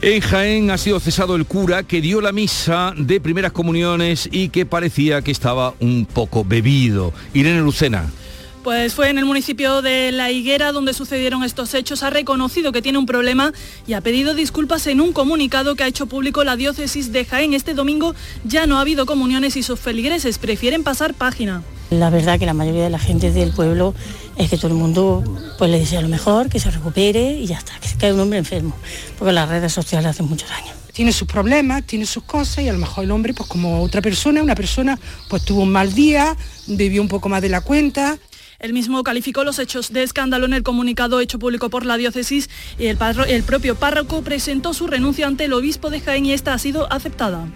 En 0.00 0.20
Jaén 0.20 0.70
ha 0.70 0.76
sido 0.76 1.00
cesado 1.00 1.34
el 1.34 1.46
cura 1.46 1.82
que 1.82 2.00
dio 2.00 2.20
la 2.20 2.30
misa 2.30 2.92
de 2.96 3.20
primeras 3.20 3.52
comuniones 3.52 4.28
y 4.30 4.50
que 4.50 4.66
parecía 4.66 5.22
que 5.22 5.30
estaba 5.30 5.74
un 5.80 6.06
poco 6.06 6.44
bebido. 6.44 7.12
Irene 7.32 7.60
Lucena. 7.60 8.10
Pues 8.64 8.94
fue 8.94 9.10
en 9.10 9.18
el 9.18 9.26
municipio 9.26 9.82
de 9.82 10.10
La 10.10 10.30
Higuera 10.30 10.72
donde 10.72 10.94
sucedieron 10.94 11.44
estos 11.44 11.74
hechos. 11.74 12.02
Ha 12.02 12.08
reconocido 12.08 12.72
que 12.72 12.80
tiene 12.80 12.96
un 12.96 13.04
problema 13.04 13.52
y 13.86 13.92
ha 13.92 14.00
pedido 14.00 14.32
disculpas 14.32 14.86
en 14.86 15.02
un 15.02 15.12
comunicado 15.12 15.74
que 15.74 15.84
ha 15.84 15.86
hecho 15.86 16.06
público 16.06 16.44
la 16.44 16.56
diócesis 16.56 17.12
de 17.12 17.26
Jaén. 17.26 17.52
Este 17.52 17.74
domingo 17.74 18.14
ya 18.42 18.66
no 18.66 18.78
ha 18.78 18.80
habido 18.80 19.04
comuniones 19.04 19.58
y 19.58 19.62
sus 19.62 19.78
feligreses 19.78 20.38
prefieren 20.38 20.82
pasar 20.82 21.12
página. 21.12 21.62
La 21.90 22.08
verdad 22.08 22.38
que 22.38 22.46
la 22.46 22.54
mayoría 22.54 22.84
de 22.84 22.90
la 22.90 22.98
gente 22.98 23.30
del 23.30 23.52
pueblo 23.52 23.94
es 24.38 24.48
que 24.48 24.56
todo 24.56 24.68
el 24.68 24.78
mundo 24.78 25.22
pues 25.58 25.70
le 25.70 25.78
desea 25.78 26.00
lo 26.00 26.08
mejor, 26.08 26.48
que 26.48 26.58
se 26.58 26.70
recupere 26.70 27.32
y 27.32 27.44
ya 27.44 27.58
está, 27.58 27.78
que 27.80 27.88
se 27.88 27.98
cae 27.98 28.14
un 28.14 28.20
hombre 28.20 28.38
enfermo, 28.38 28.74
porque 29.18 29.34
las 29.34 29.46
redes 29.46 29.74
sociales 29.74 30.08
hacen 30.08 30.24
muchos 30.26 30.50
años 30.50 30.74
tiene 30.94 31.12
sus 31.12 31.26
problemas, 31.26 31.82
tiene 31.82 32.06
sus 32.06 32.22
cosas 32.22 32.64
y 32.64 32.68
a 32.68 32.72
lo 32.72 32.78
mejor 32.78 33.02
el 33.02 33.10
hombre, 33.10 33.34
pues 33.34 33.48
como 33.48 33.82
otra 33.82 34.00
persona, 34.00 34.40
una 34.40 34.54
persona 34.54 34.96
pues 35.28 35.44
tuvo 35.44 35.62
un 35.62 35.72
mal 35.72 35.92
día, 35.92 36.36
bebió 36.68 37.02
un 37.02 37.08
poco 37.08 37.28
más 37.28 37.42
de 37.42 37.48
la 37.48 37.62
cuenta. 37.62 38.16
El 38.58 38.72
mismo 38.72 39.02
calificó 39.02 39.44
los 39.44 39.58
hechos 39.58 39.92
de 39.92 40.02
escándalo 40.02 40.46
en 40.46 40.54
el 40.54 40.62
comunicado 40.62 41.20
hecho 41.20 41.38
público 41.38 41.70
por 41.70 41.84
la 41.86 41.96
diócesis 41.96 42.48
y 42.78 42.86
el, 42.86 42.98
el 43.28 43.42
propio 43.42 43.74
párroco 43.74 44.22
presentó 44.22 44.74
su 44.74 44.86
renuncia 44.86 45.26
ante 45.26 45.44
el 45.44 45.52
obispo 45.52 45.90
de 45.90 46.00
Jaén 46.00 46.26
y 46.26 46.32
esta 46.32 46.54
ha 46.54 46.58
sido 46.58 46.92
aceptada. 46.92 47.46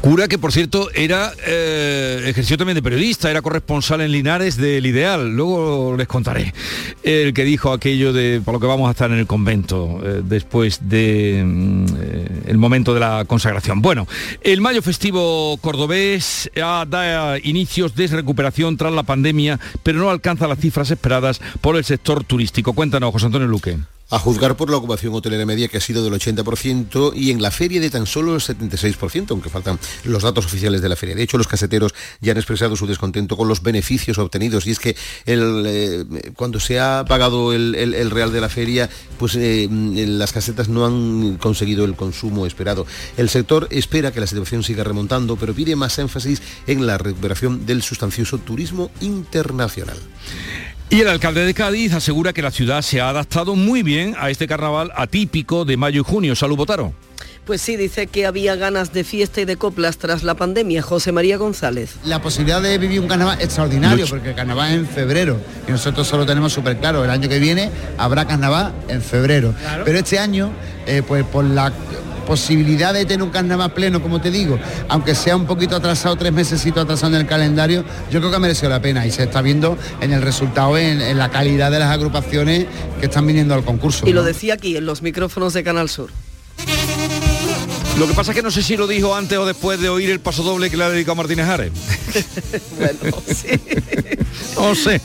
Cura 0.00 0.28
que, 0.28 0.38
por 0.38 0.52
cierto, 0.52 0.88
era 0.94 1.32
eh, 1.46 2.24
ejerció 2.26 2.56
también 2.56 2.74
de 2.74 2.82
periodista, 2.82 3.30
era 3.30 3.42
corresponsal 3.42 4.00
en 4.00 4.12
Linares 4.12 4.56
del 4.56 4.86
Ideal. 4.86 5.30
Luego 5.30 5.94
les 5.96 6.08
contaré 6.08 6.54
el 7.02 7.34
que 7.34 7.44
dijo 7.44 7.72
aquello 7.72 8.12
de 8.12 8.40
por 8.44 8.54
lo 8.54 8.60
que 8.60 8.66
vamos 8.66 8.88
a 8.88 8.92
estar 8.92 9.10
en 9.10 9.18
el 9.18 9.26
convento 9.26 10.00
eh, 10.02 10.22
después 10.24 10.88
de 10.88 11.42
mm, 11.44 11.84
eh, 12.00 12.42
el 12.46 12.58
momento 12.58 12.94
de 12.94 13.00
la 13.00 13.24
consagración. 13.26 13.82
Bueno, 13.82 14.06
el 14.40 14.60
mayo 14.60 14.82
festivo 14.82 15.58
cordobés 15.58 16.50
da 16.54 17.36
inicios 17.42 17.94
de 17.94 18.06
recuperación 18.06 18.76
tras 18.76 18.92
la 18.92 19.02
pandemia, 19.02 19.60
pero 19.82 19.98
no 19.98 20.10
alcanza 20.10 20.48
las 20.48 20.58
cifras 20.58 20.90
esperadas 20.90 21.40
por 21.60 21.76
el 21.76 21.84
sector 21.84 22.24
turístico. 22.24 22.72
Cuéntanos, 22.72 23.12
José 23.12 23.26
Antonio 23.26 23.48
Luque 23.48 23.78
a 24.10 24.18
juzgar 24.18 24.56
por 24.56 24.70
la 24.70 24.76
ocupación 24.76 25.14
hotelera 25.14 25.46
media 25.46 25.68
que 25.68 25.78
ha 25.78 25.80
sido 25.80 26.04
del 26.04 26.12
80% 26.12 27.12
y 27.14 27.30
en 27.30 27.40
la 27.40 27.50
feria 27.50 27.80
de 27.80 27.90
tan 27.90 28.06
solo 28.06 28.34
el 28.34 28.40
76%, 28.40 29.30
aunque 29.30 29.50
faltan 29.50 29.78
los 30.04 30.22
datos 30.22 30.46
oficiales 30.46 30.82
de 30.82 30.88
la 30.88 30.96
feria. 30.96 31.14
De 31.14 31.22
hecho, 31.22 31.38
los 31.38 31.48
caseteros 31.48 31.94
ya 32.20 32.32
han 32.32 32.38
expresado 32.38 32.76
su 32.76 32.86
descontento 32.86 33.36
con 33.36 33.48
los 33.48 33.62
beneficios 33.62 34.18
obtenidos 34.18 34.66
y 34.66 34.72
es 34.72 34.78
que 34.78 34.96
eh, 35.26 36.04
cuando 36.34 36.60
se 36.60 36.80
ha 36.80 37.04
pagado 37.06 37.52
el, 37.52 38.10
real 38.10 38.32
de 38.32 38.40
la 38.40 38.48
feria, 38.48 38.90
pues 39.18 39.36
eh, 39.36 39.68
las 39.70 40.32
casetas 40.32 40.68
no 40.68 40.84
han 40.84 41.36
conseguido 41.36 41.84
el 41.84 41.94
consumo 41.94 42.46
esperado. 42.46 42.86
El 43.16 43.28
sector 43.28 43.68
espera 43.70 44.12
que 44.12 44.20
la 44.20 44.26
situación 44.26 44.62
siga 44.62 44.84
remontando, 44.84 45.36
pero 45.36 45.54
pide 45.54 45.76
más 45.76 45.98
énfasis 45.98 46.42
en 46.66 46.86
la 46.86 46.98
recuperación 46.98 47.66
del 47.66 47.82
sustancioso 47.82 48.38
turismo 48.38 48.90
internacional. 49.00 49.98
Y 50.92 51.00
el 51.02 51.08
alcalde 51.08 51.44
de 51.44 51.54
Cádiz 51.54 51.92
asegura 51.92 52.32
que 52.32 52.42
la 52.42 52.50
ciudad 52.50 52.82
se 52.82 53.00
ha 53.00 53.10
adaptado 53.10 53.54
muy 53.54 53.84
bien 53.84 54.16
a 54.18 54.28
este 54.28 54.48
carnaval 54.48 54.90
atípico 54.96 55.64
de 55.64 55.76
mayo 55.76 56.00
y 56.00 56.04
junio. 56.04 56.34
Salud, 56.34 56.56
Botaro. 56.56 56.92
Pues 57.46 57.62
sí, 57.62 57.76
dice 57.76 58.08
que 58.08 58.26
había 58.26 58.56
ganas 58.56 58.92
de 58.92 59.04
fiesta 59.04 59.40
y 59.40 59.44
de 59.44 59.56
coplas 59.56 59.98
tras 59.98 60.24
la 60.24 60.34
pandemia. 60.34 60.82
José 60.82 61.12
María 61.12 61.36
González. 61.36 61.94
La 62.04 62.20
posibilidad 62.20 62.60
de 62.60 62.76
vivir 62.76 62.98
un 63.00 63.06
carnaval 63.06 63.40
extraordinario, 63.40 64.04
porque 64.08 64.30
el 64.30 64.34
carnaval 64.34 64.72
es 64.72 64.78
en 64.78 64.86
febrero 64.88 65.40
y 65.68 65.70
nosotros 65.70 66.08
solo 66.08 66.26
tenemos 66.26 66.52
súper 66.52 66.78
claro, 66.78 67.04
el 67.04 67.10
año 67.10 67.28
que 67.28 67.38
viene 67.38 67.70
habrá 67.96 68.26
carnaval 68.26 68.72
en 68.88 69.00
febrero. 69.00 69.54
Pero 69.84 69.96
este 69.96 70.18
año, 70.18 70.50
eh, 70.86 71.02
pues 71.06 71.24
por 71.24 71.44
la 71.44 71.72
posibilidad 72.30 72.94
de 72.94 73.04
tener 73.06 73.24
un 73.24 73.30
carnaval 73.30 73.72
pleno, 73.72 74.00
como 74.00 74.20
te 74.20 74.30
digo, 74.30 74.56
aunque 74.88 75.16
sea 75.16 75.34
un 75.34 75.46
poquito 75.46 75.74
atrasado, 75.74 76.14
tres 76.14 76.32
meses 76.32 76.64
atrasado 76.64 77.08
en 77.08 77.22
el 77.22 77.26
calendario, 77.26 77.84
yo 78.08 78.20
creo 78.20 78.30
que 78.30 78.36
ha 78.36 78.38
merecido 78.38 78.70
la 78.70 78.80
pena 78.80 79.04
y 79.04 79.10
se 79.10 79.24
está 79.24 79.42
viendo 79.42 79.76
en 80.00 80.12
el 80.12 80.22
resultado, 80.22 80.78
en, 80.78 81.18
la 81.18 81.28
calidad 81.28 81.72
de 81.72 81.80
las 81.80 81.90
agrupaciones 81.90 82.66
que 83.00 83.06
están 83.06 83.26
viniendo 83.26 83.52
al 83.52 83.64
concurso. 83.64 84.06
Y 84.06 84.12
lo 84.12 84.22
decía 84.22 84.54
aquí, 84.54 84.76
en 84.76 84.86
los 84.86 85.02
micrófonos 85.02 85.54
de 85.54 85.64
Canal 85.64 85.88
Sur. 85.88 86.10
Lo 87.98 88.06
que 88.06 88.14
pasa 88.14 88.30
es 88.30 88.36
que 88.36 88.42
no 88.44 88.52
sé 88.52 88.62
si 88.62 88.76
lo 88.76 88.86
dijo 88.86 89.16
antes 89.16 89.36
o 89.36 89.44
después 89.44 89.80
de 89.80 89.88
oír 89.88 90.10
el 90.10 90.20
paso 90.20 90.44
doble 90.44 90.70
que 90.70 90.76
le 90.76 90.84
ha 90.84 90.88
dedicado 90.88 91.14
a 91.14 91.16
Martínez 91.16 91.48
Ares. 91.48 91.72
bueno, 92.78 93.16
sí. 93.26 93.48
no 94.54 94.74
sé. 94.76 95.00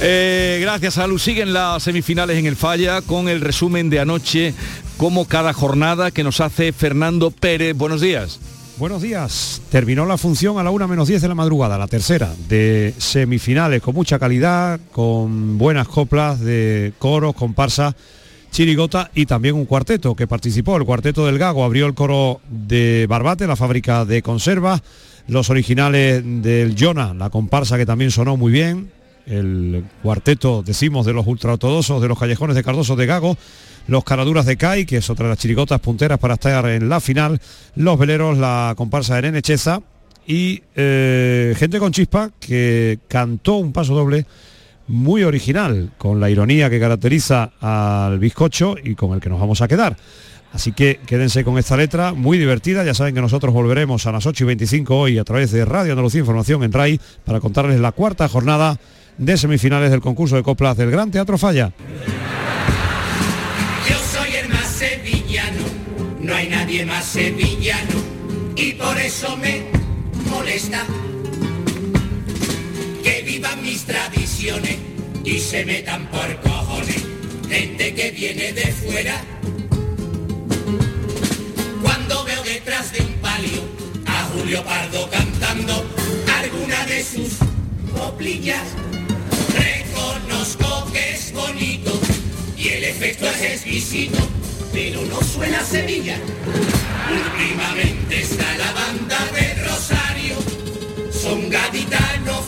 Eh, 0.00 0.60
gracias, 0.62 0.98
a 0.98 1.08
Luz. 1.08 1.24
Siguen 1.24 1.52
las 1.52 1.82
semifinales 1.82 2.38
en 2.38 2.46
el 2.46 2.54
Falla 2.54 3.02
con 3.02 3.28
el 3.28 3.40
resumen 3.40 3.90
de 3.90 3.98
anoche 3.98 4.54
como 5.00 5.24
cada 5.24 5.54
jornada 5.54 6.10
que 6.10 6.22
nos 6.22 6.42
hace 6.42 6.74
Fernando 6.74 7.30
Pérez. 7.30 7.74
Buenos 7.74 8.02
días. 8.02 8.38
Buenos 8.76 9.00
días. 9.00 9.62
Terminó 9.70 10.04
la 10.04 10.18
función 10.18 10.58
a 10.58 10.62
la 10.62 10.70
1 10.70 10.88
menos 10.88 11.08
10 11.08 11.22
de 11.22 11.28
la 11.28 11.34
madrugada, 11.34 11.78
la 11.78 11.86
tercera 11.86 12.34
de 12.50 12.92
semifinales, 12.98 13.80
con 13.80 13.94
mucha 13.94 14.18
calidad, 14.18 14.78
con 14.92 15.56
buenas 15.56 15.88
coplas 15.88 16.38
de 16.40 16.92
coros, 16.98 17.34
comparsa, 17.34 17.96
chirigota 18.50 19.10
y 19.14 19.24
también 19.24 19.54
un 19.54 19.64
cuarteto 19.64 20.14
que 20.14 20.26
participó. 20.26 20.76
El 20.76 20.84
cuarteto 20.84 21.24
del 21.24 21.38
Gago 21.38 21.64
abrió 21.64 21.86
el 21.86 21.94
coro 21.94 22.42
de 22.50 23.06
Barbate, 23.08 23.46
la 23.46 23.56
fábrica 23.56 24.04
de 24.04 24.20
conservas, 24.20 24.82
los 25.28 25.48
originales 25.48 26.22
del 26.42 26.76
Jonah, 26.78 27.14
la 27.14 27.30
comparsa 27.30 27.78
que 27.78 27.86
también 27.86 28.10
sonó 28.10 28.36
muy 28.36 28.52
bien, 28.52 28.90
el 29.30 29.84
cuarteto, 30.02 30.62
decimos, 30.62 31.06
de 31.06 31.12
los 31.12 31.26
ultraortodoxos, 31.26 32.02
de 32.02 32.08
los 32.08 32.18
callejones 32.18 32.56
de 32.56 32.64
Cardoso 32.64 32.96
de 32.96 33.06
Gago, 33.06 33.36
los 33.86 34.04
Caraduras 34.04 34.44
de 34.44 34.56
CAI, 34.56 34.84
que 34.84 34.98
es 34.98 35.08
otra 35.08 35.26
de 35.26 35.30
las 35.30 35.38
chirigotas 35.38 35.80
punteras 35.80 36.18
para 36.18 36.34
estar 36.34 36.68
en 36.68 36.88
la 36.88 37.00
final, 37.00 37.40
los 37.76 37.98
veleros, 37.98 38.36
la 38.38 38.74
comparsa 38.76 39.16
de 39.16 39.22
Nene 39.22 39.42
Cheza 39.42 39.80
y 40.26 40.62
eh, 40.74 41.54
gente 41.56 41.78
con 41.78 41.92
chispa 41.92 42.30
que 42.38 42.98
cantó 43.08 43.56
un 43.56 43.72
paso 43.72 43.94
doble 43.94 44.26
muy 44.88 45.22
original, 45.22 45.92
con 45.96 46.18
la 46.18 46.28
ironía 46.28 46.68
que 46.68 46.80
caracteriza 46.80 47.52
al 47.60 48.18
bizcocho 48.18 48.74
y 48.82 48.96
con 48.96 49.14
el 49.14 49.20
que 49.20 49.28
nos 49.28 49.40
vamos 49.40 49.60
a 49.62 49.68
quedar. 49.68 49.96
Así 50.52 50.72
que 50.72 50.98
quédense 51.06 51.44
con 51.44 51.58
esta 51.58 51.76
letra, 51.76 52.12
muy 52.12 52.36
divertida. 52.36 52.84
Ya 52.84 52.94
saben 52.94 53.14
que 53.14 53.20
nosotros 53.20 53.54
volveremos 53.54 54.06
a 54.06 54.12
las 54.12 54.26
8 54.26 54.42
y 54.42 54.46
25 54.48 54.96
hoy 54.96 55.18
a 55.18 55.24
través 55.24 55.52
de 55.52 55.64
Radio 55.64 55.92
Andalucía 55.92 56.20
Información 56.20 56.64
en 56.64 56.72
RAI 56.72 57.00
para 57.24 57.38
contarles 57.38 57.78
la 57.78 57.92
cuarta 57.92 58.28
jornada 58.28 58.78
de 59.18 59.36
semifinales 59.36 59.90
del 59.90 60.00
concurso 60.00 60.36
de 60.36 60.42
coplas 60.42 60.76
del 60.76 60.90
Gran 60.90 61.10
Teatro 61.10 61.38
Falla. 61.38 61.72
no 66.30 66.36
hay 66.36 66.48
nadie 66.48 66.86
más 66.86 67.06
sevillano 67.06 67.96
y 68.54 68.72
por 68.74 68.96
eso 68.98 69.36
me 69.38 69.64
molesta 70.30 70.84
que 73.02 73.22
vivan 73.22 73.62
mis 73.62 73.84
tradiciones 73.84 74.76
y 75.24 75.38
se 75.40 75.64
metan 75.64 76.06
por 76.06 76.40
cojones 76.42 77.04
gente 77.48 77.94
que 77.94 78.10
viene 78.12 78.52
de 78.52 78.66
fuera. 78.72 79.20
Cuando 81.82 82.24
veo 82.24 82.42
detrás 82.44 82.92
de 82.92 83.00
un 83.00 83.14
palio 83.14 83.62
a 84.06 84.22
Julio 84.32 84.62
Pardo 84.62 85.10
cantando 85.10 85.84
alguna 86.38 86.86
de 86.86 87.02
sus 87.02 87.38
coplillas, 87.92 88.62
que 90.90 91.14
es 91.14 91.32
bonito 91.34 91.92
y 92.56 92.68
el 92.68 92.84
efecto 92.84 93.26
es 93.26 93.42
exquisito 93.42 94.18
pero 94.72 95.02
no 95.02 95.20
suena 95.20 95.62
Sevilla. 95.62 96.16
Últimamente 97.10 98.22
está 98.22 98.56
la 98.56 98.72
banda 98.72 99.18
de 99.34 99.62
Rosario 99.64 100.36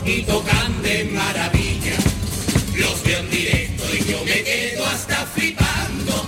y 0.06 0.22
tocan 0.22 0.82
de 0.82 1.04
maravilla. 1.04 1.96
Los 2.76 3.02
veo 3.04 3.18
en 3.20 3.30
directo 3.30 3.84
y 3.94 4.10
yo 4.10 4.24
me 4.24 4.42
quedo 4.42 4.86
hasta 4.86 5.26
flipando, 5.26 6.26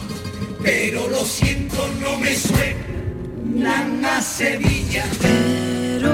pero 0.63 1.09
lo 1.09 1.25
siento, 1.25 1.89
no 2.01 2.19
me 2.19 2.37
suenan 2.37 4.05
a 4.05 4.21
Sevilla. 4.21 5.07
Pero 5.21 6.13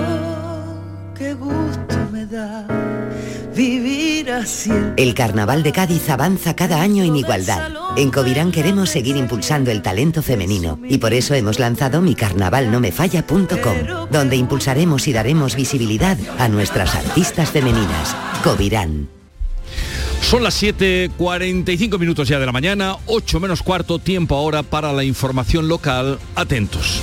qué 1.18 1.34
gusto 1.34 1.96
me 2.12 2.24
da 2.26 3.09
vivir 3.54 4.30
así. 4.30 4.72
El 4.96 5.14
Carnaval 5.14 5.62
de 5.62 5.72
Cádiz 5.72 6.08
avanza 6.10 6.54
cada 6.54 6.80
año 6.80 7.04
en 7.04 7.16
igualdad. 7.16 7.70
En 7.96 8.10
Covirán 8.10 8.52
queremos 8.52 8.90
seguir 8.90 9.16
impulsando 9.16 9.70
el 9.70 9.82
talento 9.82 10.22
femenino 10.22 10.78
y 10.88 10.98
por 10.98 11.14
eso 11.14 11.34
hemos 11.34 11.58
lanzado 11.58 12.00
micarnavalnomefalla.com, 12.00 14.08
donde 14.10 14.36
impulsaremos 14.36 15.08
y 15.08 15.12
daremos 15.12 15.56
visibilidad 15.56 16.18
a 16.38 16.48
nuestras 16.48 16.94
artistas 16.94 17.50
femeninas. 17.50 18.16
Covirán. 18.42 19.08
Son 20.22 20.44
las 20.44 20.62
7.45 20.62 21.98
minutos 21.98 22.28
ya 22.28 22.38
de 22.38 22.46
la 22.46 22.52
mañana, 22.52 22.96
8 23.06 23.40
menos 23.40 23.62
cuarto, 23.62 23.98
tiempo 23.98 24.36
ahora 24.36 24.62
para 24.62 24.92
la 24.92 25.02
información 25.02 25.66
local. 25.66 26.20
Atentos. 26.36 27.02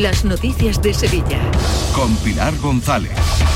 las 0.00 0.24
noticias 0.24 0.80
de 0.80 0.94
Sevilla. 0.94 1.38
Con 1.94 2.16
Pilar 2.16 2.56
González. 2.58 3.12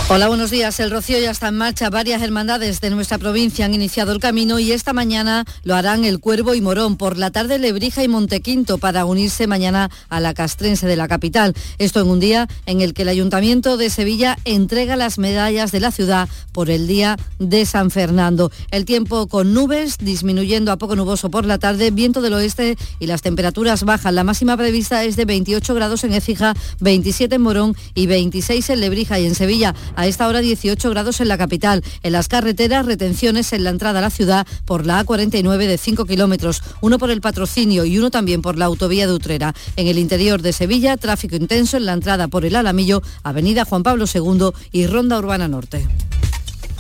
Hola, 0.09 0.29
buenos 0.29 0.51
días. 0.51 0.79
El 0.79 0.93
Rocío 0.93 1.19
ya 1.19 1.33
está 1.33 1.49
en 1.49 1.57
marcha. 1.57 1.91
Varias 1.91 2.23
hermandades 2.23 2.81
de 2.81 2.91
nuestra 2.91 3.19
provincia 3.19 3.65
han 3.65 3.75
iniciado 3.75 4.13
el 4.13 4.21
camino 4.21 4.61
y 4.61 4.71
esta 4.71 4.93
mañana 4.93 5.45
lo 5.65 5.75
harán 5.75 6.05
el 6.05 6.21
Cuervo 6.21 6.55
y 6.55 6.61
Morón. 6.61 6.97
Por 6.97 7.17
la 7.17 7.33
tarde 7.33 7.59
Lebrija 7.59 8.05
y 8.05 8.09
Montequinto 8.09 8.79
para 8.79 9.05
unirse 9.05 9.49
mañana 9.49 9.91
a 10.09 10.21
la 10.21 10.33
castrense 10.33 10.87
de 10.87 10.95
la 10.95 11.09
capital. 11.09 11.55
Esto 11.79 12.03
en 12.03 12.09
un 12.09 12.21
día 12.21 12.47
en 12.67 12.83
el 12.83 12.95
que 12.95 13.03
el 13.03 13.09
Ayuntamiento 13.09 13.77
de 13.77 13.91
Sevilla 13.91 14.39
entrega 14.45 14.95
las 14.95 15.19
medallas 15.19 15.73
de 15.73 15.81
la 15.81 15.91
ciudad 15.91 16.29
por 16.53 16.71
el 16.71 16.87
día 16.87 17.17
de 17.41 17.67
San 17.67 17.91
Fernando. 17.91 18.53
El 18.71 18.85
tiempo 18.85 19.27
con 19.27 19.55
nubes, 19.55 19.99
disminuyendo 19.99 20.71
a 20.71 20.77
poco 20.77 20.95
nuboso 20.95 21.31
por 21.31 21.47
la 21.47 21.59
tarde, 21.59 21.91
viento 21.91 22.21
del 22.21 22.35
oeste 22.35 22.77
y 23.01 23.07
las 23.07 23.23
temperaturas 23.23 23.83
bajan. 23.83 24.15
La 24.15 24.23
máxima 24.23 24.57
prevista 24.57 25.03
es 25.03 25.17
de 25.17 25.25
28 25.25 25.75
grados 25.75 26.05
en 26.05 26.13
Écija, 26.27 26.55
27 26.81 27.37
en 27.37 27.43
Morón 27.43 27.77
y 27.95 28.07
26 28.09 28.71
en 28.71 28.81
Lebrija 28.81 29.21
y 29.21 29.27
en 29.27 29.37
Sevilla. 29.37 29.77
A 29.95 30.09
esta 30.09 30.27
hora 30.27 30.41
18 30.41 30.91
grados 30.91 31.21
en 31.21 31.29
la 31.29 31.39
capital. 31.39 31.85
En 32.03 32.13
las 32.13 32.27
carreteras, 32.27 32.85
retenciones 32.85 33.53
en 33.53 33.63
la 33.63 33.71
entrada 33.71 34.01
a 34.01 34.03
la 34.03 34.11
ciudad 34.11 34.45
por 34.65 34.87
la 34.87 35.05
A49 35.05 35.69
de 35.69 35.79
5 35.79 36.05
kilómetros, 36.05 36.63
uno 36.81 36.99
por 36.99 37.11
el 37.13 37.21
patrocinio 37.21 37.85
y 37.85 37.99
uno 37.99 38.11
también 38.11 38.43
por 38.43 38.59
la 38.59 38.65
autovía 38.65 39.07
de 39.07 39.13
Utrera. 39.13 39.55
En 39.77 39.87
el 39.87 39.99
interior 39.99 40.43
de 40.43 40.53
Sevilla, 40.53 40.97
tráfico 40.97 41.37
intenso 41.37 41.77
en 41.77 41.87
la 41.87 41.93
entrada 41.93 42.27
por 42.27 42.45
el 42.45 42.57
Alamillo, 42.57 43.03
Avenida 43.23 43.65
Juan 43.65 43.85
Pablo 43.85 44.07
II 44.13 44.51
y 44.73 44.87
Ronda 44.89 45.19
Urbana 45.19 45.47
Norte. 45.47 45.87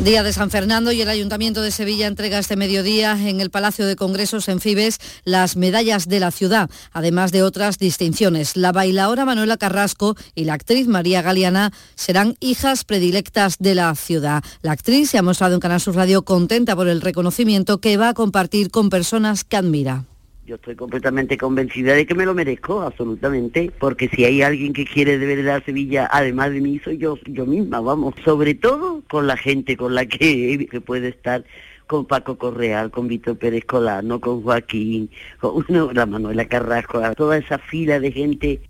Día 0.00 0.24
de 0.24 0.32
San 0.32 0.50
Fernando 0.50 0.90
y 0.92 1.00
el 1.00 1.08
Ayuntamiento 1.08 1.62
de 1.62 1.70
Sevilla 1.70 2.08
entrega 2.08 2.38
este 2.38 2.56
mediodía 2.56 3.12
en 3.12 3.40
el 3.40 3.50
Palacio 3.50 3.86
de 3.86 3.94
Congresos 3.94 4.48
en 4.48 4.60
Fibes 4.60 4.98
las 5.24 5.56
medallas 5.56 6.08
de 6.08 6.20
la 6.20 6.32
ciudad, 6.32 6.68
además 6.92 7.30
de 7.30 7.42
otras 7.42 7.78
distinciones. 7.78 8.56
La 8.56 8.72
bailaora 8.72 9.24
Manuela 9.24 9.56
Carrasco 9.56 10.16
y 10.34 10.44
la 10.44 10.54
actriz 10.54 10.88
María 10.88 11.22
Galeana 11.22 11.72
serán 11.94 12.36
hijas 12.40 12.84
predilectas 12.84 13.56
de 13.60 13.76
la 13.76 13.94
ciudad. 13.94 14.42
La 14.62 14.72
actriz 14.72 15.10
se 15.10 15.18
ha 15.18 15.22
mostrado 15.22 15.54
en 15.54 15.60
Canal 15.60 15.80
Sur 15.80 15.94
Radio 15.94 16.22
contenta 16.22 16.74
por 16.74 16.88
el 16.88 17.00
reconocimiento 17.00 17.78
que 17.78 17.96
va 17.96 18.10
a 18.10 18.14
compartir 18.14 18.70
con 18.70 18.90
personas 18.90 19.44
que 19.44 19.56
admira. 19.56 20.04
Yo 20.46 20.56
estoy 20.56 20.76
completamente 20.76 21.38
convencida 21.38 21.94
de 21.94 22.04
que 22.04 22.14
me 22.14 22.26
lo 22.26 22.34
merezco, 22.34 22.82
absolutamente, 22.82 23.72
porque 23.78 24.08
si 24.08 24.26
hay 24.26 24.42
alguien 24.42 24.74
que 24.74 24.84
quiere 24.84 25.18
de 25.18 25.24
verdad 25.36 25.62
Sevilla, 25.64 26.06
además 26.12 26.50
de 26.50 26.60
mí, 26.60 26.78
soy 26.84 26.98
yo, 26.98 27.18
yo 27.24 27.46
misma, 27.46 27.80
vamos, 27.80 28.14
sobre 28.26 28.54
todo 28.54 29.02
con 29.08 29.26
la 29.26 29.38
gente 29.38 29.74
con 29.74 29.94
la 29.94 30.04
que, 30.04 30.66
que 30.70 30.80
puede 30.82 31.08
estar 31.08 31.44
con 31.86 32.04
Paco 32.04 32.36
Correal, 32.36 32.90
con 32.90 33.08
Víctor 33.08 33.38
Pérez 33.38 33.64
Colano, 33.64 34.20
con 34.20 34.42
Joaquín, 34.42 35.10
con 35.40 35.64
no, 35.70 35.92
la 35.92 36.04
Manuela 36.04 36.46
Carrasco, 36.46 37.00
toda 37.16 37.38
esa 37.38 37.58
fila 37.58 37.98
de 37.98 38.12
gente 38.12 38.60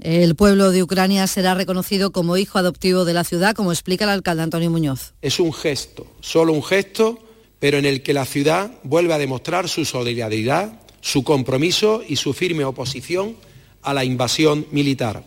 El 0.00 0.34
pueblo 0.34 0.72
de 0.72 0.82
Ucrania 0.82 1.28
será 1.28 1.54
reconocido 1.54 2.10
como 2.10 2.38
hijo 2.38 2.58
adoptivo 2.58 3.04
de 3.04 3.14
la 3.14 3.22
ciudad, 3.22 3.54
como 3.54 3.70
explica 3.70 4.02
el 4.02 4.10
alcalde 4.10 4.42
Antonio 4.42 4.70
Muñoz. 4.70 5.14
Es 5.22 5.38
un 5.38 5.52
gesto, 5.52 6.08
solo 6.20 6.52
un 6.52 6.64
gesto, 6.64 7.20
pero 7.60 7.78
en 7.78 7.86
el 7.86 8.02
que 8.02 8.14
la 8.14 8.24
ciudad 8.24 8.72
vuelve 8.82 9.14
a 9.14 9.18
demostrar 9.18 9.68
su 9.68 9.84
solidaridad, 9.84 10.80
su 11.00 11.24
compromiso 11.24 12.02
y 12.06 12.16
su 12.16 12.32
firme 12.32 12.64
oposición 12.64 13.36
a 13.82 13.94
la 13.94 14.04
invasión 14.04 14.66
militar. 14.70 15.24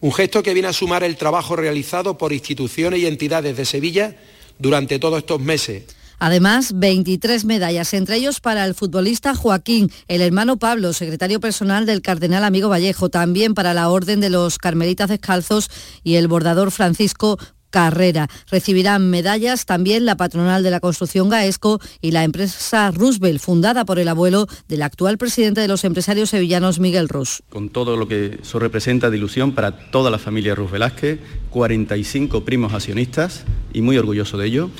Un 0.00 0.12
gesto 0.12 0.42
que 0.42 0.54
viene 0.54 0.68
a 0.68 0.72
sumar 0.72 1.02
el 1.02 1.16
trabajo 1.16 1.56
realizado 1.56 2.18
por 2.18 2.32
instituciones 2.32 3.00
y 3.00 3.06
entidades 3.06 3.56
de 3.56 3.64
Sevilla 3.64 4.16
durante 4.58 4.98
todos 4.98 5.18
estos 5.18 5.40
meses. 5.40 5.84
Además, 6.18 6.72
23 6.74 7.44
medallas, 7.44 7.92
entre 7.92 8.16
ellos 8.16 8.40
para 8.40 8.64
el 8.64 8.74
futbolista 8.74 9.34
Joaquín, 9.34 9.90
el 10.08 10.22
hermano 10.22 10.56
Pablo, 10.56 10.94
secretario 10.94 11.40
personal 11.40 11.84
del 11.84 12.00
cardenal 12.00 12.44
Amigo 12.44 12.70
Vallejo, 12.70 13.10
también 13.10 13.52
para 13.52 13.74
la 13.74 13.90
Orden 13.90 14.20
de 14.20 14.30
los 14.30 14.56
Carmelitas 14.56 15.10
Descalzos 15.10 15.70
y 16.02 16.14
el 16.14 16.28
bordador 16.28 16.70
Francisco 16.70 17.38
Carrera. 17.76 18.26
Recibirán 18.50 19.10
medallas 19.10 19.66
también 19.66 20.06
la 20.06 20.16
patronal 20.16 20.62
de 20.62 20.70
la 20.70 20.80
construcción 20.80 21.28
Gaesco 21.28 21.78
y 22.00 22.12
la 22.12 22.24
empresa 22.24 22.90
Roosevelt, 22.90 23.38
fundada 23.38 23.84
por 23.84 23.98
el 23.98 24.08
abuelo 24.08 24.46
del 24.66 24.80
actual 24.80 25.18
presidente 25.18 25.60
de 25.60 25.68
los 25.68 25.84
empresarios 25.84 26.30
sevillanos, 26.30 26.80
Miguel 26.80 27.06
Rus. 27.10 27.42
Con 27.50 27.68
todo 27.68 27.98
lo 27.98 28.08
que 28.08 28.38
eso 28.40 28.58
representa 28.58 29.10
de 29.10 29.18
ilusión 29.18 29.52
para 29.52 29.90
toda 29.90 30.10
la 30.10 30.18
familia 30.18 30.54
Rus 30.54 30.70
Velázquez, 30.70 31.20
45 31.50 32.46
primos 32.46 32.72
accionistas 32.72 33.44
y 33.74 33.82
muy 33.82 33.98
orgulloso 33.98 34.38
de 34.38 34.46
ello, 34.46 34.70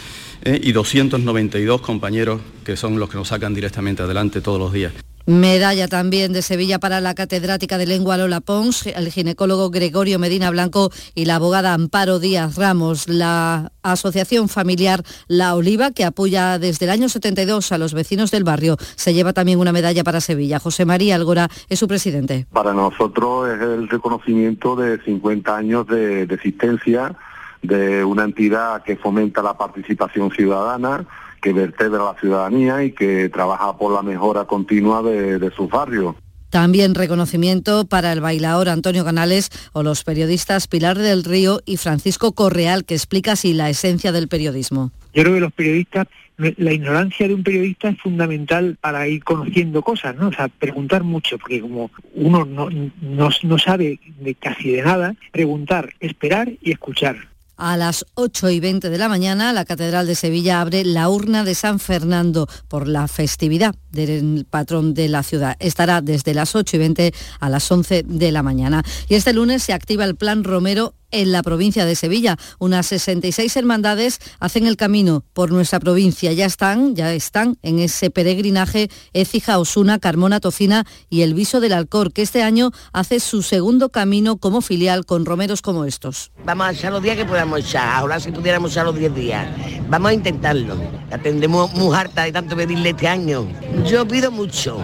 eh, 0.40 0.59
y 0.62 0.72
292 0.72 1.82
compañeros 1.82 2.40
que 2.64 2.78
son 2.78 2.99
los 2.99 3.11
que 3.11 3.18
nos 3.18 3.28
sacan 3.28 3.53
directamente 3.53 4.05
adelante 4.05 4.40
todos 4.40 4.59
los 4.59 4.72
días. 4.72 4.94
Medalla 5.27 5.89
también 5.89 6.33
de 6.33 6.41
Sevilla 6.41 6.79
para 6.79 7.01
la 7.01 7.14
catedrática 7.14 7.79
de 7.79 7.87
lengua 7.87 8.16
Lola 8.16 8.41
Pons, 8.41 8.87
el 8.87 9.11
ginecólogo 9.11 9.70
Gregorio 9.70 10.20
Medina 10.20 10.51
Blanco 10.51 10.91
y 11.16 11.24
la 11.24 11.35
abogada 11.35 11.74
Amparo 11.74 12.20
Díaz 12.20 12.55
Ramos. 12.55 13.09
La 13.09 13.72
asociación 13.83 14.49
familiar 14.49 15.03
La 15.27 15.57
Oliva, 15.57 15.91
que 15.91 16.05
apoya 16.05 16.61
desde 16.61 16.85
el 16.85 16.93
año 16.93 17.09
72 17.09 17.72
a 17.72 17.79
los 17.79 17.93
vecinos 17.93 18.31
del 18.31 18.45
barrio, 18.45 18.77
se 18.95 19.14
lleva 19.14 19.33
también 19.33 19.59
una 19.59 19.72
medalla 19.72 20.05
para 20.05 20.20
Sevilla. 20.20 20.61
José 20.61 20.85
María 20.85 21.16
Algora 21.16 21.49
es 21.68 21.81
su 21.81 21.89
presidente. 21.89 22.47
Para 22.53 22.72
nosotros 22.72 23.49
es 23.49 23.61
el 23.61 23.89
reconocimiento 23.89 24.77
de 24.77 25.03
50 25.03 25.57
años 25.57 25.89
de, 25.89 26.27
de 26.27 26.35
existencia 26.37 27.16
de 27.62 28.05
una 28.05 28.22
entidad 28.22 28.85
que 28.85 28.97
fomenta 28.97 29.43
la 29.43 29.55
participación 29.59 30.31
ciudadana, 30.31 31.05
que 31.47 31.53
vertebra 31.53 32.03
la 32.03 32.16
ciudadanía 32.18 32.82
y 32.82 32.90
que 32.90 33.28
trabaja 33.28 33.78
por 33.78 33.94
la 33.94 34.03
mejora 34.03 34.47
continua 34.47 35.01
de, 35.01 35.38
de 35.38 35.51
sus 35.53 35.70
barrios. 35.70 36.16
También 36.51 36.97
reconocimiento 36.97 37.84
para 37.84 38.11
el 38.11 38.20
bailaor 38.20 38.68
Antonio 38.68 39.05
Canales 39.05 39.51
o 39.72 39.84
los 39.84 40.03
periodistas 40.03 40.66
Pilar 40.66 40.99
del 40.99 41.22
Río 41.22 41.61
y 41.64 41.76
Francisco 41.76 42.32
Correal, 42.32 42.84
que 42.84 42.94
explica 42.94 43.32
así 43.32 43.53
la 43.53 43.70
esencia 43.70 44.11
del 44.11 44.26
periodismo. 44.26 44.90
Yo 45.14 45.22
creo 45.22 45.34
que 45.34 45.40
los 45.40 45.53
periodistas, 45.53 46.09
la 46.36 46.72
ignorancia 46.72 47.28
de 47.28 47.34
un 47.34 47.44
periodista 47.44 47.90
es 47.90 48.01
fundamental 48.01 48.76
para 48.80 49.07
ir 49.07 49.22
conociendo 49.22 49.82
cosas, 49.82 50.16
¿no? 50.16 50.26
O 50.26 50.32
sea, 50.32 50.49
preguntar 50.49 51.05
mucho, 51.05 51.38
porque 51.38 51.61
como 51.61 51.92
uno 52.14 52.44
no, 52.44 52.70
no, 52.70 53.30
no 53.40 53.59
sabe 53.59 54.01
de 54.18 54.34
casi 54.34 54.72
de 54.72 54.82
nada, 54.82 55.14
preguntar, 55.30 55.94
esperar 56.01 56.51
y 56.61 56.72
escuchar. 56.72 57.36
A 57.59 57.78
las 57.78 58.04
8 58.14 58.50
y 58.50 58.61
20 58.61 58.90
de 58.90 58.98
la 58.98 59.09
mañana, 59.09 59.54
la 59.54 59.64
Catedral 59.64 60.07
de 60.07 60.14
Sevilla 60.14 60.61
abre 60.61 60.84
la 60.84 61.09
urna 61.09 61.42
de 61.42 61.54
San 61.54 61.78
Fernando 61.78 62.46
por 62.68 62.86
la 62.86 63.09
festividad 63.09 63.74
del 63.90 64.46
patrón 64.48 64.92
de 64.92 65.09
la 65.09 65.22
ciudad. 65.22 65.57
Estará 65.59 66.02
desde 66.02 66.34
las 66.34 66.54
8 66.54 66.76
y 66.76 66.78
20 66.78 67.14
a 67.40 67.48
las 67.48 67.70
11 67.72 68.02
de 68.02 68.30
la 68.30 68.42
mañana. 68.42 68.82
Y 69.09 69.14
este 69.14 69.32
lunes 69.32 69.62
se 69.62 69.72
activa 69.72 70.04
el 70.04 70.16
Plan 70.16 70.44
Romero 70.44 70.92
en 71.11 71.32
la 71.32 71.42
provincia 71.42 71.84
de 71.84 71.96
Sevilla. 71.96 72.36
Unas 72.59 72.86
66 72.86 73.57
hermandades 73.57 74.18
hacen 74.40 74.66
el 74.66 74.76
camino 74.76 75.24
por 75.32 75.52
nuestra 75.52 75.80
provincia. 75.80 76.32
Ya 76.32 76.46
están, 76.46 76.94
ya 76.94 77.12
están 77.12 77.59
en 77.62 77.78
ese 77.78 78.11
peregrinaje 78.11 78.90
Écija, 79.12 79.59
Osuna, 79.59 79.98
Carmona, 79.98 80.40
Tocina 80.40 80.84
y 81.09 81.22
el 81.22 81.34
Viso 81.34 81.61
del 81.61 81.72
Alcor, 81.72 82.12
que 82.12 82.22
este 82.22 82.42
año 82.42 82.70
hace 82.92 83.20
su 83.20 83.42
segundo 83.42 83.90
camino 83.90 84.36
como 84.36 84.61
filial 84.61 85.07
con 85.07 85.24
romeros 85.24 85.62
como 85.62 85.84
estos. 85.84 86.30
Vamos 86.44 86.66
a 86.66 86.72
echar 86.72 86.92
los 86.92 87.02
días 87.02 87.16
que 87.16 87.24
podamos 87.24 87.61
echar. 87.61 87.88
Ahora 87.96 88.20
si 88.20 88.30
pudiéramos 88.32 88.72
echar 88.72 88.86
los 88.86 88.96
10 88.96 89.14
días. 89.14 89.46
Vamos 89.88 90.11
a 90.11 90.14
intentarlo. 90.14 90.76
La 91.11 91.18
tendremos 91.18 91.72
muy 91.74 91.94
harta 91.94 92.24
de 92.24 92.32
tanto 92.32 92.57
pedirle 92.57 92.90
este 92.90 93.09
año. 93.09 93.46
Yo 93.86 94.07
pido 94.07 94.30
mucho 94.30 94.80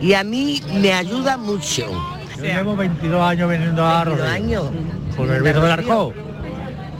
y 0.00 0.12
a 0.14 0.24
mí 0.24 0.62
me 0.74 0.92
ayuda 0.92 1.36
mucho. 1.36 1.86
Llevo 2.40 2.76
22 2.76 3.20
años 3.20 3.50
viniendo 3.50 3.84
a 3.84 4.02
años. 4.02 4.64
Por 5.16 5.30
el 5.30 5.42
Viso 5.42 5.60
del 5.60 5.70
Arco. 5.70 6.12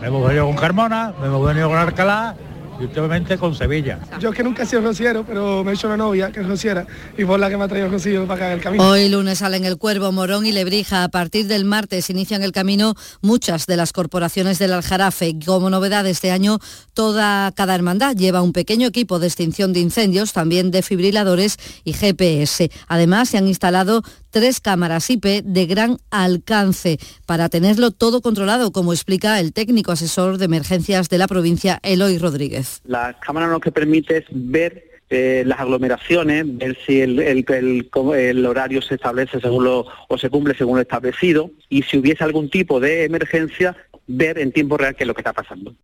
Hemos 0.02 0.26
venido 0.26 0.46
con 0.46 0.56
Carmona, 0.56 1.12
hemos 1.22 1.46
venido 1.46 1.68
con 1.68 1.78
Alcalá 1.78 2.34
y 2.78 2.84
últimamente 2.84 3.38
con 3.38 3.54
Sevilla. 3.54 3.98
Yo 4.20 4.32
que 4.32 4.42
nunca 4.42 4.62
he 4.62 4.66
sido 4.66 4.82
rociero, 4.82 5.24
pero 5.26 5.64
me 5.64 5.72
he 5.72 5.74
hecho 5.74 5.86
una 5.86 5.96
novia 5.96 6.30
que 6.30 6.40
es 6.40 6.46
rociera 6.46 6.86
y 7.16 7.24
por 7.24 7.40
la 7.40 7.48
que 7.48 7.56
me 7.56 7.64
ha 7.64 7.68
traído 7.68 7.88
Rocío 7.88 8.26
para 8.26 8.46
acá 8.46 8.52
el 8.52 8.60
camino. 8.60 8.88
Hoy 8.88 9.08
lunes 9.08 9.38
salen 9.38 9.64
el 9.64 9.78
Cuervo, 9.78 10.12
Morón 10.12 10.46
y 10.46 10.52
Lebrija. 10.52 11.04
A 11.04 11.08
partir 11.08 11.46
del 11.46 11.64
martes 11.64 12.10
inician 12.10 12.42
el 12.42 12.52
camino 12.52 12.94
muchas 13.20 13.66
de 13.66 13.76
las 13.76 13.92
corporaciones 13.92 14.58
del 14.58 14.72
Aljarafe. 14.72 15.34
Como 15.44 15.70
novedad 15.70 16.06
este 16.06 16.30
año, 16.30 16.58
toda 16.94 17.52
cada 17.52 17.74
hermandad 17.74 18.14
lleva 18.14 18.42
un 18.42 18.52
pequeño 18.52 18.88
equipo 18.88 19.18
de 19.18 19.26
extinción 19.26 19.72
de 19.72 19.80
incendios, 19.80 20.32
también 20.32 20.70
defibriladores 20.70 21.56
y 21.84 21.92
GPS. 21.92 22.70
Además, 22.88 23.30
se 23.30 23.38
han 23.38 23.48
instalado 23.48 24.02
tres 24.36 24.60
cámaras 24.60 25.08
IP 25.08 25.24
de 25.44 25.64
gran 25.64 25.96
alcance 26.10 26.98
para 27.24 27.48
tenerlo 27.48 27.90
todo 27.90 28.20
controlado, 28.20 28.70
como 28.70 28.92
explica 28.92 29.40
el 29.40 29.54
técnico 29.54 29.92
asesor 29.92 30.36
de 30.36 30.44
emergencias 30.44 31.08
de 31.08 31.16
la 31.16 31.26
provincia, 31.26 31.80
Eloy 31.82 32.18
Rodríguez. 32.18 32.82
La 32.84 33.18
cámara 33.18 33.46
lo 33.46 33.60
que 33.60 33.72
permite 33.72 34.18
es 34.18 34.24
ver 34.30 34.90
eh, 35.08 35.42
las 35.46 35.58
aglomeraciones, 35.60 36.44
ver 36.58 36.76
si 36.86 37.00
el, 37.00 37.18
el- 37.18 38.44
horario 38.46 38.82
se 38.82 38.96
establece 38.96 39.40
según 39.40 39.64
lo, 39.64 39.86
o 40.06 40.18
se 40.18 40.28
cumple 40.28 40.54
según 40.54 40.76
lo 40.76 40.82
establecido 40.82 41.50
y 41.70 41.80
si 41.84 41.96
hubiese 41.96 42.22
algún 42.22 42.50
tipo 42.50 42.78
de 42.78 43.04
emergencia, 43.04 43.74
ver 44.06 44.38
en 44.38 44.52
tiempo 44.52 44.76
real 44.76 44.94
qué 44.94 45.04
es 45.04 45.08
lo 45.08 45.14
que 45.14 45.22
está 45.22 45.32
pasando. 45.32 45.74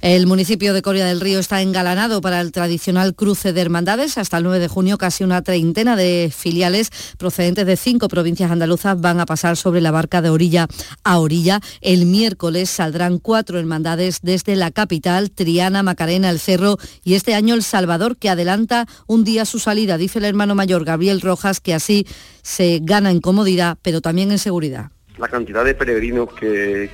El 0.00 0.26
municipio 0.26 0.72
de 0.72 0.80
Coria 0.80 1.04
del 1.04 1.20
Río 1.20 1.38
está 1.38 1.60
engalanado 1.60 2.22
para 2.22 2.40
el 2.40 2.52
tradicional 2.52 3.14
cruce 3.14 3.52
de 3.52 3.60
hermandades. 3.60 4.16
Hasta 4.16 4.38
el 4.38 4.44
9 4.44 4.58
de 4.58 4.66
junio 4.66 4.96
casi 4.96 5.24
una 5.24 5.42
treintena 5.42 5.94
de 5.94 6.32
filiales 6.34 6.88
procedentes 7.18 7.66
de 7.66 7.76
cinco 7.76 8.08
provincias 8.08 8.50
andaluzas 8.50 8.98
van 8.98 9.20
a 9.20 9.26
pasar 9.26 9.58
sobre 9.58 9.82
la 9.82 9.90
barca 9.90 10.22
de 10.22 10.30
orilla 10.30 10.68
a 11.04 11.18
orilla. 11.18 11.60
El 11.82 12.06
miércoles 12.06 12.70
saldrán 12.70 13.18
cuatro 13.18 13.58
hermandades 13.58 14.20
desde 14.22 14.56
la 14.56 14.70
capital, 14.70 15.32
Triana, 15.32 15.82
Macarena, 15.82 16.30
El 16.30 16.38
Cerro 16.38 16.78
y 17.04 17.12
este 17.12 17.34
año 17.34 17.54
El 17.54 17.62
Salvador, 17.62 18.16
que 18.16 18.30
adelanta 18.30 18.86
un 19.06 19.22
día 19.22 19.44
su 19.44 19.58
salida, 19.58 19.98
dice 19.98 20.18
el 20.18 20.24
hermano 20.24 20.54
mayor 20.54 20.86
Gabriel 20.86 21.20
Rojas, 21.20 21.60
que 21.60 21.74
así 21.74 22.06
se 22.40 22.80
gana 22.82 23.10
en 23.10 23.20
comodidad, 23.20 23.76
pero 23.82 24.00
también 24.00 24.30
en 24.30 24.38
seguridad. 24.38 24.92
la 25.18 25.28
cantidad 25.28 25.62
de 25.62 25.74
peregrinos 25.74 26.32
que, 26.32 26.88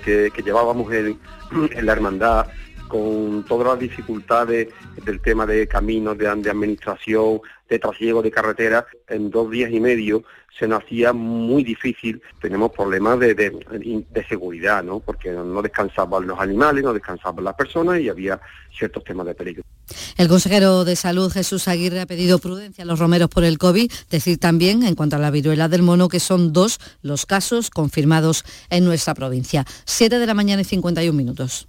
llevábamos 0.45 0.93
en 0.93 1.87
la 1.87 1.93
hermandad, 1.93 2.47
con 2.89 3.45
todas 3.45 3.67
las 3.69 3.79
dificultades 3.79 4.69
del 5.05 5.21
tema 5.21 5.47
de 5.47 5.67
caminos, 5.67 6.17
de, 6.19 6.29
administración, 6.29 7.41
de 7.69 7.79
trasiego 7.79 8.23
de 8.23 8.31
carretera, 8.31 8.87
en 9.09 9.31
dos 9.31 9.51
días 9.51 9.71
y 9.71 9.81
medio 9.81 10.25
se 10.59 10.67
nos 10.67 10.83
hacía 10.83 11.13
muy 11.13 11.63
difícil. 11.63 12.23
Tenemos 12.41 12.73
problemas 12.73 13.19
de, 13.19 14.25
seguridad, 14.29 14.83
¿no? 14.83 15.01
Porque 15.01 15.31
no 15.31 15.61
descansaban 15.61 16.27
los 16.27 16.41
animales, 16.41 16.83
no 16.83 16.95
descansaban 16.95 17.45
las 17.45 17.55
personas 17.55 18.01
y 18.01 18.09
había 18.09 18.41
ciertos 18.77 19.05
temas 19.05 19.27
de 19.27 19.35
peligro. 19.35 19.63
El 20.17 20.29
consejero 20.29 20.85
de 20.85 20.97
Salud, 20.97 21.31
Jesús 21.31 21.69
Aguirre, 21.69 22.01
ha 22.01 22.07
pedido 22.07 22.39
prudencia 22.39 22.85
a 22.85 22.87
los 22.87 22.99
romeros 22.99 23.29
por 23.29 23.45
el 23.45 23.59
COVID. 23.59 23.93
Decir 24.11 24.39
también, 24.39 24.83
en 24.83 24.95
cuanto 24.95 25.17
a 25.17 25.19
la 25.19 25.31
viruela 25.31 25.69
del 25.69 25.83
mono, 25.83 26.09
que 26.09 26.21
son 26.21 26.53
dos 26.53 26.81
los 27.03 27.27
casos 27.27 27.71
confirmados 27.71 28.45
en 28.71 28.85
nuestra 28.85 29.15
provincia. 29.15 29.65
7 29.85 30.19
de 30.19 30.27
la 30.27 30.35
mañana 30.35 30.63
y 30.63 30.65
51 30.65 31.17
minutos. 31.17 31.69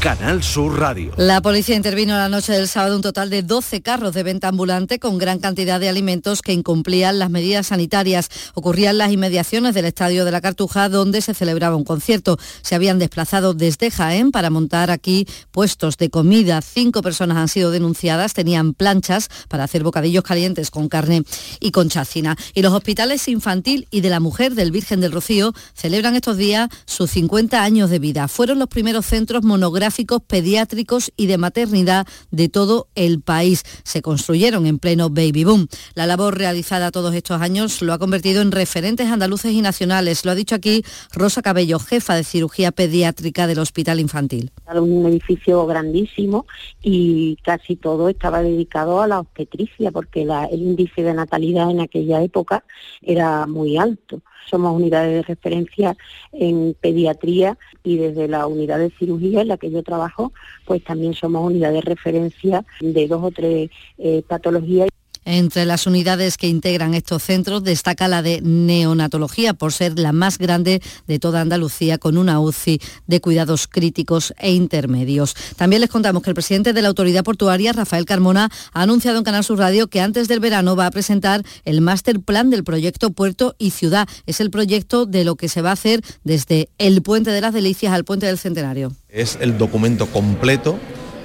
Canal 0.00 0.42
Sur 0.42 0.80
Radio. 0.80 1.12
La 1.18 1.42
policía 1.42 1.76
intervino 1.76 2.16
la 2.16 2.30
noche 2.30 2.54
del 2.54 2.68
sábado 2.68 2.96
un 2.96 3.02
total 3.02 3.28
de 3.28 3.42
12 3.42 3.82
carros 3.82 4.14
de 4.14 4.22
venta 4.22 4.48
ambulante 4.48 4.98
con 4.98 5.18
gran 5.18 5.40
cantidad 5.40 5.78
de 5.78 5.90
alimentos 5.90 6.40
que 6.40 6.54
incumplían 6.54 7.18
las 7.18 7.28
medidas 7.28 7.66
sanitarias. 7.66 8.30
Ocurrían 8.54 8.96
las 8.96 9.12
inmediaciones 9.12 9.74
del 9.74 9.84
Estadio 9.84 10.24
de 10.24 10.30
la 10.30 10.40
Cartuja 10.40 10.88
donde 10.88 11.20
se 11.20 11.34
celebraba 11.34 11.76
un 11.76 11.84
concierto. 11.84 12.38
Se 12.62 12.74
habían 12.74 12.98
desplazado 12.98 13.52
desde 13.52 13.90
Jaén 13.90 14.32
para 14.32 14.48
montar 14.48 14.90
aquí 14.90 15.26
puestos 15.50 15.98
de 15.98 16.08
comida. 16.08 16.62
Cinco 16.62 17.02
personas 17.02 17.36
han 17.36 17.48
sido 17.48 17.70
denunciadas, 17.70 18.32
tenían 18.32 18.72
planchas 18.72 19.28
para 19.48 19.64
hacer 19.64 19.82
bocadillos 19.82 20.24
calientes 20.24 20.70
con 20.70 20.88
carne 20.88 21.24
y 21.60 21.72
con 21.72 21.90
chacina. 21.90 22.38
Y 22.54 22.62
los 22.62 22.72
hospitales 22.72 23.28
infantil 23.28 23.86
y 23.90 24.00
de 24.00 24.08
la 24.08 24.20
mujer 24.20 24.54
del 24.54 24.70
Virgen 24.70 25.02
del 25.02 25.12
Rocío 25.12 25.52
celebran 25.74 26.16
estos 26.16 26.38
días 26.38 26.70
sus 26.86 27.10
50 27.10 27.62
años 27.62 27.90
de 27.90 27.98
vida. 27.98 28.28
Fueron 28.28 28.58
los 28.58 28.68
primeros 28.68 29.04
centros 29.04 29.42
monográficos 29.42 29.89
pediátricos 30.26 31.12
y 31.16 31.26
de 31.26 31.38
maternidad 31.38 32.06
de 32.30 32.48
todo 32.48 32.88
el 32.94 33.20
país. 33.20 33.62
Se 33.84 34.02
construyeron 34.02 34.66
en 34.66 34.78
pleno 34.78 35.10
baby 35.10 35.44
boom. 35.44 35.68
La 35.94 36.06
labor 36.06 36.38
realizada 36.38 36.90
todos 36.90 37.14
estos 37.14 37.40
años 37.40 37.82
lo 37.82 37.92
ha 37.92 37.98
convertido 37.98 38.42
en 38.42 38.52
referentes 38.52 39.08
andaluces 39.08 39.52
y 39.52 39.62
nacionales. 39.62 40.24
Lo 40.24 40.30
ha 40.30 40.34
dicho 40.34 40.54
aquí 40.54 40.82
Rosa 41.12 41.42
Cabello, 41.42 41.78
jefa 41.78 42.14
de 42.14 42.24
cirugía 42.24 42.72
pediátrica 42.72 43.46
del 43.46 43.58
Hospital 43.58 44.00
Infantil. 44.00 44.50
Un 44.72 45.06
edificio 45.06 45.66
grandísimo 45.66 46.46
y 46.82 47.36
casi 47.42 47.76
todo 47.76 48.08
estaba 48.08 48.42
dedicado 48.42 49.00
a 49.00 49.06
la 49.06 49.20
obstetricia 49.20 49.90
porque 49.90 50.22
el 50.22 50.62
índice 50.62 51.02
de 51.02 51.14
natalidad 51.14 51.70
en 51.70 51.80
aquella 51.80 52.22
época 52.22 52.64
era 53.02 53.46
muy 53.46 53.76
alto. 53.76 54.22
Somos 54.48 54.74
unidades 54.74 55.14
de 55.14 55.22
referencia 55.22 55.96
en 56.32 56.74
pediatría 56.80 57.58
y 57.82 57.96
desde 57.96 58.28
la 58.28 58.46
unidad 58.46 58.78
de 58.78 58.90
cirugía 58.90 59.42
en 59.42 59.48
la 59.48 59.56
que 59.56 59.70
yo 59.70 59.82
trabajo, 59.82 60.32
pues 60.64 60.82
también 60.84 61.14
somos 61.14 61.44
unidad 61.44 61.72
de 61.72 61.80
referencia 61.80 62.64
de 62.80 63.08
dos 63.08 63.22
o 63.22 63.30
tres 63.30 63.70
eh, 63.98 64.22
patologías. 64.26 64.88
Entre 65.24 65.66
las 65.66 65.86
unidades 65.86 66.36
que 66.36 66.48
integran 66.48 66.94
estos 66.94 67.22
centros 67.22 67.62
destaca 67.62 68.08
la 68.08 68.22
de 68.22 68.40
neonatología 68.42 69.54
por 69.54 69.72
ser 69.72 69.98
la 69.98 70.12
más 70.12 70.38
grande 70.38 70.82
de 71.06 71.18
toda 71.18 71.40
Andalucía 71.40 71.98
con 71.98 72.16
una 72.16 72.40
UCI 72.40 72.80
de 73.06 73.20
cuidados 73.20 73.66
críticos 73.66 74.32
e 74.38 74.52
intermedios. 74.52 75.34
También 75.56 75.80
les 75.80 75.90
contamos 75.90 76.22
que 76.22 76.30
el 76.30 76.34
presidente 76.34 76.72
de 76.72 76.82
la 76.82 76.88
autoridad 76.88 77.24
portuaria, 77.24 77.72
Rafael 77.72 78.06
Carmona, 78.06 78.50
ha 78.72 78.82
anunciado 78.82 79.18
en 79.18 79.24
Canal 79.24 79.44
Sur 79.44 79.58
Radio 79.58 79.88
que 79.88 80.00
antes 80.00 80.28
del 80.28 80.40
verano 80.40 80.76
va 80.76 80.86
a 80.86 80.90
presentar 80.90 81.42
el 81.64 81.80
máster 81.80 82.20
plan 82.20 82.50
del 82.50 82.64
proyecto 82.64 83.10
Puerto 83.10 83.54
y 83.58 83.70
Ciudad. 83.70 84.08
Es 84.26 84.40
el 84.40 84.50
proyecto 84.50 85.06
de 85.06 85.24
lo 85.24 85.36
que 85.36 85.48
se 85.48 85.62
va 85.62 85.70
a 85.70 85.74
hacer 85.74 86.02
desde 86.24 86.68
el 86.78 87.02
Puente 87.02 87.30
de 87.30 87.40
las 87.40 87.52
Delicias 87.52 87.92
al 87.92 88.04
Puente 88.04 88.26
del 88.26 88.38
Centenario. 88.38 88.92
Es 89.08 89.38
el 89.40 89.58
documento 89.58 90.06
completo 90.06 90.78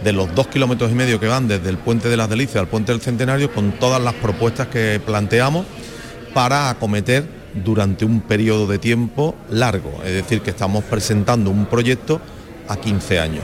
de 0.06 0.14
los 0.14 0.36
dos 0.36 0.48
kilómetros 0.48 0.92
y 0.92 0.94
medio 0.94 1.20
que 1.20 1.28
van 1.28 1.48
desde 1.48 1.68
el 1.68 1.80
Puente 1.80 2.10
de 2.10 2.16
las 2.16 2.30
Delicias 2.30 2.58
al 2.58 2.68
Puente 2.68 2.92
del 2.92 3.02
Centenario 3.02 3.52
con 3.52 3.72
todas 3.72 4.00
las 4.00 4.14
propuestas 4.14 4.68
que 4.68 5.02
planteamos 5.04 5.66
para 6.32 6.70
acometer 6.70 7.26
durante 7.56 8.06
un 8.06 8.22
periodo 8.22 8.68
de 8.68 8.78
tiempo 8.78 9.36
largo. 9.50 9.92
Es 10.06 10.14
decir, 10.14 10.42
que 10.42 10.52
estamos 10.52 10.84
presentando 10.84 11.50
un 11.50 11.66
proyecto 11.66 12.22
a 12.68 12.78
15 12.78 13.20
años. 13.20 13.44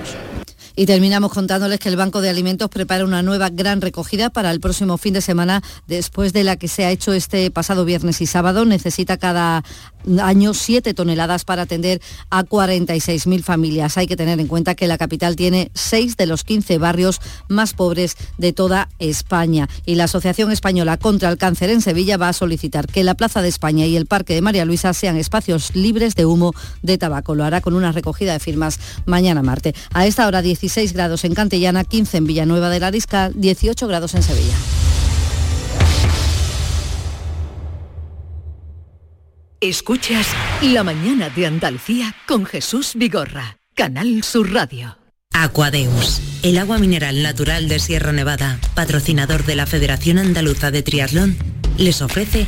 Y 0.76 0.86
terminamos 0.86 1.32
contándoles 1.32 1.80
que 1.80 1.90
el 1.90 1.98
Banco 1.98 2.22
de 2.22 2.30
Alimentos 2.30 2.70
prepara 2.70 3.06
una 3.06 3.22
nueva 3.22 3.50
gran 3.50 3.82
recogida 3.82 4.30
para 4.30 4.52
el 4.52 4.60
próximo 4.60 4.98
fin 4.98 5.14
de 5.14 5.22
semana 5.22 5.62
después 5.88 6.34
de 6.34 6.44
la 6.44 6.56
que 6.56 6.68
se 6.68 6.86
ha 6.86 6.92
hecho 6.92 7.14
este 7.14 7.52
pasado 7.52 7.86
viernes 7.86 8.22
y 8.22 8.26
sábado. 8.26 8.66
Necesita 8.66 9.18
cada 9.18 9.64
año 10.22 10.54
7 10.54 10.94
toneladas 10.94 11.46
para 11.46 11.64
atender 11.64 12.02
a 12.30 12.44
46.000 12.44 13.44
familias. 13.44 13.98
Hay 13.98 14.08
que 14.08 14.16
tener 14.16 14.40
en 14.40 14.48
cuenta 14.48 14.76
que 14.76 14.88
la 14.88 14.98
capital 14.98 15.36
tiene 15.36 15.72
6 15.74 16.18
de 16.18 16.26
los 16.26 16.44
15 16.44 16.78
barrios 16.78 17.20
más 17.50 17.74
pobres 17.74 18.16
de 18.38 18.54
toda 18.54 18.90
España. 19.00 19.68
Y 19.86 19.96
la 19.96 20.06
Asociación 20.06 20.52
Española 20.52 20.98
contra 20.98 21.30
el 21.30 21.38
Cáncer 21.38 21.70
en 21.70 21.82
Sevilla 21.82 22.18
va 22.18 22.30
a 22.30 22.34
solicitar 22.34 22.88
que 22.88 23.04
la 23.04 23.16
Plaza 23.16 23.42
de 23.42 23.50
España 23.50 23.86
y 23.86 23.96
el 23.96 24.06
Parque 24.06 24.34
de 24.36 24.42
María 24.42 24.66
Luisa 24.66 24.94
sean 24.94 25.18
espacios 25.18 25.76
libres 25.76 26.16
de 26.16 26.26
humo 26.26 26.54
de 26.82 26.98
tabaco. 26.98 27.36
Lo 27.36 27.44
hará 27.44 27.62
con 27.62 27.74
una 27.74 27.92
recogida 27.92 28.34
de 28.34 28.40
firmas 28.40 28.80
mañana 29.06 29.44
martes. 29.44 29.74
A 29.94 30.08
esta 30.08 30.28
hora 30.28 30.42
10 30.42 30.61
16 30.62 30.94
grados 30.94 31.26
en 31.26 31.34
Cantillana, 31.34 31.84
15 31.84 32.18
en 32.18 32.26
Villanueva 32.28 32.70
de 32.70 32.80
la 32.80 32.92
Discal, 32.92 33.34
18 33.36 33.88
grados 33.88 34.14
en 34.14 34.22
Sevilla. 34.22 34.56
Escuchas 39.60 40.28
La 40.62 40.84
mañana 40.84 41.30
de 41.30 41.48
Andalucía 41.48 42.16
con 42.28 42.46
Jesús 42.46 42.92
Vigorra, 42.96 43.58
Canal 43.76 44.24
Sur 44.24 44.54
Radio. 44.54 44.98
Aquadeus, 45.34 46.22
el 46.44 46.58
agua 46.60 46.78
mineral 46.78 47.24
natural 47.24 47.68
de 47.68 47.80
Sierra 47.80 48.12
Nevada, 48.12 48.60
patrocinador 48.76 49.46
de 49.46 49.56
la 49.56 49.66
Federación 49.66 50.20
Andaluza 50.20 50.70
de 50.70 50.84
Triatlón, 50.84 51.38
les 51.78 52.02
ofrece 52.02 52.48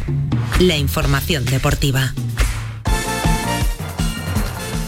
la 0.60 0.78
información 0.78 1.46
deportiva. 1.46 2.14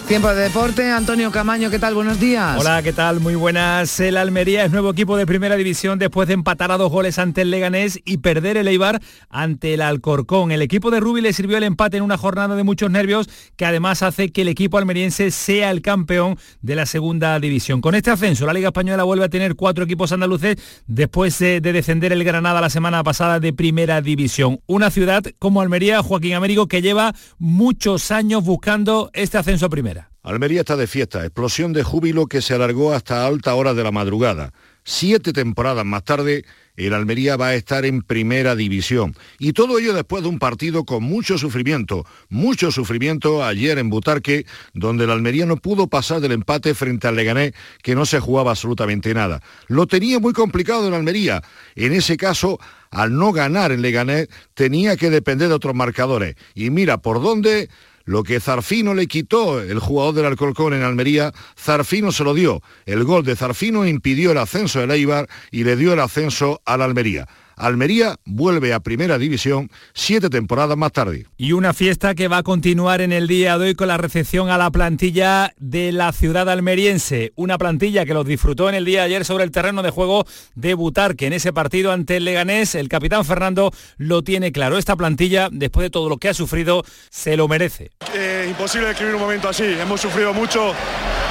Tiempo 0.08 0.28
de 0.28 0.44
deporte, 0.44 0.92
Antonio 0.92 1.32
Camaño, 1.32 1.72
¿qué 1.72 1.80
tal? 1.80 1.96
Buenos 1.96 2.20
días. 2.20 2.60
Hola, 2.60 2.84
¿qué 2.84 2.94
tal? 2.94 3.20
Muy 3.20 3.34
buenas. 3.34 4.00
El 4.00 4.18
Almería 4.18 4.64
es 4.64 4.72
nuevo 4.72 4.92
equipo 4.92 5.18
de 5.18 5.26
primera 5.26 5.56
división 5.56 5.98
después 5.98 6.28
de 6.28 6.36
empatar 6.36 6.72
a 6.72 6.78
dos 6.78 6.92
goles 6.92 7.18
ante 7.18 7.42
el 7.42 7.50
Leganés 7.50 8.00
y 8.06 8.18
perder 8.18 8.56
el 8.58 8.68
Eibar 8.68 9.02
ante 9.30 9.74
el 9.74 9.82
Alcorcón. 9.82 10.52
El 10.52 10.62
equipo 10.62 10.92
de 10.92 11.00
Rubi 11.00 11.22
le 11.22 11.34
sirvió 11.34 11.58
el 11.58 11.64
empate 11.64 11.98
en 11.98 12.04
una 12.04 12.20
jornada 12.20 12.56
de 12.56 12.64
muchos 12.64 12.92
nervios 12.92 13.28
que 13.56 13.66
además 13.66 14.04
hace 14.04 14.32
que 14.32 14.44
el 14.44 14.48
equipo 14.48 14.78
almeriense 14.78 15.32
sea 15.32 15.72
el 15.72 15.82
campeón 15.82 16.38
de 16.62 16.76
la 16.76 16.86
segunda 16.86 17.40
división. 17.40 17.82
Con 17.82 17.96
este 17.96 18.12
ascenso, 18.12 18.46
la 18.46 18.54
Liga 18.54 18.68
Española 18.68 19.04
vuelve 19.04 19.26
a 19.26 19.30
tener 19.30 19.56
cuatro 19.56 19.86
equipos 19.86 20.12
andaluces 20.12 20.58
después 20.86 21.40
de, 21.40 21.62
de 21.62 21.74
descender 21.74 22.14
el 22.14 22.24
Granada 22.24 22.62
la 22.62 22.70
semana 22.70 23.04
pasada 23.04 23.40
de 23.40 23.54
primera 23.54 24.02
división. 24.02 24.60
Una 24.68 24.92
ciudad 24.92 25.24
como 25.40 25.62
Almería, 25.62 26.04
Joaquín 26.04 26.36
Américo, 26.36 26.68
que 26.68 26.84
lleva 26.84 27.16
muchos 27.40 28.12
años 28.12 28.44
buscando 28.44 29.10
este 29.14 29.40
ascenso 29.40 29.66
a 29.66 29.70
primera. 29.70 30.05
Almería 30.26 30.62
está 30.62 30.76
de 30.76 30.88
fiesta, 30.88 31.24
explosión 31.24 31.72
de 31.72 31.84
júbilo 31.84 32.26
que 32.26 32.42
se 32.42 32.56
alargó 32.56 32.94
hasta 32.94 33.28
alta 33.28 33.54
hora 33.54 33.76
de 33.76 33.84
la 33.84 33.92
madrugada. 33.92 34.54
Siete 34.84 35.34
temporadas 35.34 35.86
más 35.86 36.04
tarde, 36.04 36.46
el 36.76 36.96
Almería 36.96 37.38
va 37.38 37.50
a 37.50 37.54
estar 37.54 37.86
en 37.86 38.02
primera 38.02 38.56
división. 38.56 39.16
Y 39.38 39.54
todo 39.54 39.78
ello 39.78 39.94
después 39.94 40.24
de 40.24 40.30
un 40.30 40.40
partido 40.40 40.84
con 40.84 41.04
mucho 41.04 41.38
sufrimiento, 41.38 42.08
mucho 42.28 42.72
sufrimiento 42.72 43.44
ayer 43.44 43.78
en 43.78 43.92
Butarque, 43.92 44.48
donde 44.74 45.04
el 45.04 45.12
Almería 45.12 45.46
no 45.46 45.58
pudo 45.58 45.90
pasar 45.90 46.22
del 46.22 46.32
empate 46.32 46.74
frente 46.74 47.08
al 47.08 47.16
Leganés, 47.16 47.54
que 47.84 47.94
no 47.94 48.08
se 48.08 48.20
jugaba 48.20 48.50
absolutamente 48.50 49.14
nada. 49.14 49.44
Lo 49.68 49.86
tenía 49.86 50.20
muy 50.20 50.34
complicado 50.34 50.88
en 50.88 50.96
Almería. 50.96 51.44
En 51.76 51.94
ese 51.94 52.18
caso, 52.18 52.60
al 52.90 53.16
no 53.16 53.32
ganar 53.32 53.72
en 53.72 53.84
Leganés, 53.84 54.28
tenía 54.56 54.98
que 54.98 55.12
depender 55.12 55.50
de 55.50 55.54
otros 55.54 55.76
marcadores. 55.76 56.36
Y 56.56 56.72
mira 56.72 56.98
por 56.98 57.22
dónde 57.22 57.70
lo 58.06 58.24
que 58.24 58.40
Zarfino 58.40 58.94
le 58.94 59.08
quitó 59.08 59.62
el 59.62 59.80
jugador 59.80 60.14
del 60.16 60.26
Alcorcón 60.26 60.74
en 60.74 60.84
Almería, 60.84 61.34
Zarfino 61.60 62.12
se 62.12 62.24
lo 62.24 62.34
dio. 62.34 62.62
El 62.86 63.04
gol 63.04 63.24
de 63.26 63.36
Zarfino 63.36 63.86
impidió 63.86 64.32
el 64.32 64.38
ascenso 64.38 64.80
del 64.80 64.92
Eibar 64.92 65.28
y 65.52 65.64
le 65.64 65.76
dio 65.76 65.94
el 65.94 66.00
ascenso 66.00 66.62
al 66.66 66.82
Almería. 66.82 67.28
Almería 67.56 68.18
vuelve 68.26 68.74
a 68.74 68.80
Primera 68.80 69.18
División 69.18 69.70
siete 69.94 70.30
temporadas 70.30 70.78
más 70.78 70.92
tarde. 70.92 71.26
Y 71.38 71.54
una 71.54 71.74
fiesta 71.74 72.16
que 72.16 72.28
va 72.28 72.38
a 72.38 72.44
continuar 72.44 73.02
en 73.02 73.12
el 73.12 73.28
día 73.28 73.58
de 73.58 73.68
hoy 73.68 73.76
con 73.76 73.88
la 73.88 73.98
recepción 73.98 74.50
a 74.50 74.58
la 74.58 74.72
plantilla 74.72 75.54
de 75.58 75.92
la 75.92 76.12
ciudad 76.12 76.50
almeriense. 76.50 77.32
Una 77.36 77.58
plantilla 77.58 78.06
que 78.06 78.14
los 78.14 78.26
disfrutó 78.26 78.70
en 78.70 78.76
el 78.76 78.86
día 78.86 79.02
de 79.02 79.06
ayer 79.06 79.26
sobre 79.26 79.44
el 79.44 79.52
terreno 79.52 79.84
de 79.84 79.90
juego 79.90 80.26
de 80.56 80.74
Butarque. 80.74 81.28
En 81.28 81.34
ese 81.34 81.54
partido 81.54 81.92
ante 81.92 82.18
el 82.18 82.26
Leganés, 82.26 82.76
el 82.76 82.90
capitán 82.90 83.26
Fernando 83.26 83.72
lo 83.98 84.24
tiene 84.24 84.52
claro. 84.52 84.78
Esta 84.78 84.96
plantilla, 84.96 85.50
después 85.52 85.84
de 85.84 85.90
todo 85.90 86.10
lo 86.10 86.18
que 86.18 86.30
ha 86.30 86.34
sufrido, 86.34 86.84
se 87.10 87.38
lo 87.38 87.48
merece. 87.48 87.92
Eh, 88.14 88.48
imposible 88.50 88.88
describir 88.88 89.16
un 89.16 89.22
momento 89.22 89.50
así. 89.50 89.64
Hemos 89.64 90.02
sufrido 90.02 90.34
mucho 90.34 90.74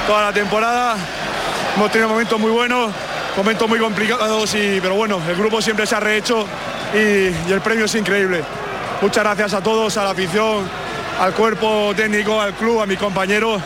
toda 0.06 0.24
la 0.24 0.32
temporada. 0.32 0.96
Hemos 1.76 1.90
tenido 1.90 2.08
momentos 2.08 2.38
muy 2.40 2.50
buenos 2.50 2.92
momentos 3.36 3.68
muy 3.68 3.78
complicados, 3.78 4.54
y, 4.54 4.80
pero 4.80 4.94
bueno, 4.94 5.20
el 5.28 5.36
grupo 5.36 5.60
siempre 5.60 5.86
se 5.86 5.94
ha 5.94 6.00
rehecho 6.00 6.46
y, 6.94 7.52
el 7.52 7.60
premio 7.62 7.86
es 7.86 7.94
increíble. 7.94 8.42
Muchas 9.02 9.24
gracias 9.24 9.54
a 9.54 9.62
todos, 9.62 9.96
a 9.96 10.04
la 10.04 10.10
afición, 10.10 10.68
al 11.20 11.34
cuerpo 11.34 11.92
técnico, 11.96 12.40
al 12.40 12.54
club, 12.54 12.80
a 12.80 12.86
mis 12.86 12.98
compañeros, 12.98 13.60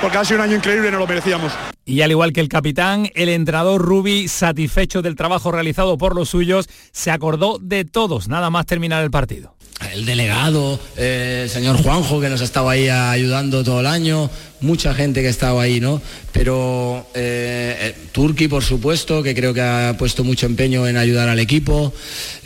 porque 0.00 0.18
ha 0.18 0.24
sido 0.24 0.40
un 0.40 0.46
año 0.46 0.56
increíble 0.56 0.88
y 0.88 0.90
nos 0.90 1.00
lo 1.00 1.06
merecíamos. 1.06 1.52
Y 1.84 2.02
al 2.02 2.10
igual 2.10 2.32
que 2.32 2.40
el 2.40 2.48
capitán, 2.48 3.08
el 3.14 3.28
entrenador 3.28 3.80
Rubi, 3.80 4.28
satisfecho 4.28 5.02
del 5.02 5.16
trabajo 5.16 5.50
realizado 5.50 5.98
por 5.98 6.14
los 6.14 6.28
suyos, 6.28 6.68
se 6.92 7.10
acordó 7.10 7.58
de 7.60 7.84
todos, 7.84 8.28
nada 8.28 8.50
más 8.50 8.66
terminar 8.66 9.02
el 9.02 9.10
partido. 9.10 9.56
El 9.92 10.04
delegado, 10.04 10.78
eh, 10.96 11.42
el 11.44 11.50
señor 11.50 11.82
Juanjo, 11.82 12.20
que 12.20 12.28
nos 12.28 12.40
ha 12.40 12.44
estado 12.44 12.68
ahí 12.68 12.88
ayudando 12.88 13.64
todo 13.64 13.80
el 13.80 13.86
año, 13.86 14.30
mucha 14.60 14.94
gente 14.94 15.20
que 15.20 15.26
ha 15.26 15.30
estado 15.30 15.60
ahí, 15.60 15.80
¿no? 15.80 16.00
Pero 16.32 17.06
eh, 17.14 17.76
eh, 17.80 17.94
Turki, 18.12 18.48
por 18.48 18.62
supuesto, 18.62 19.22
que 19.22 19.34
creo 19.34 19.52
que 19.52 19.60
ha 19.60 19.96
puesto 19.98 20.24
mucho 20.24 20.46
empeño 20.46 20.86
en 20.86 20.96
ayudar 20.96 21.28
al 21.28 21.38
equipo. 21.38 21.92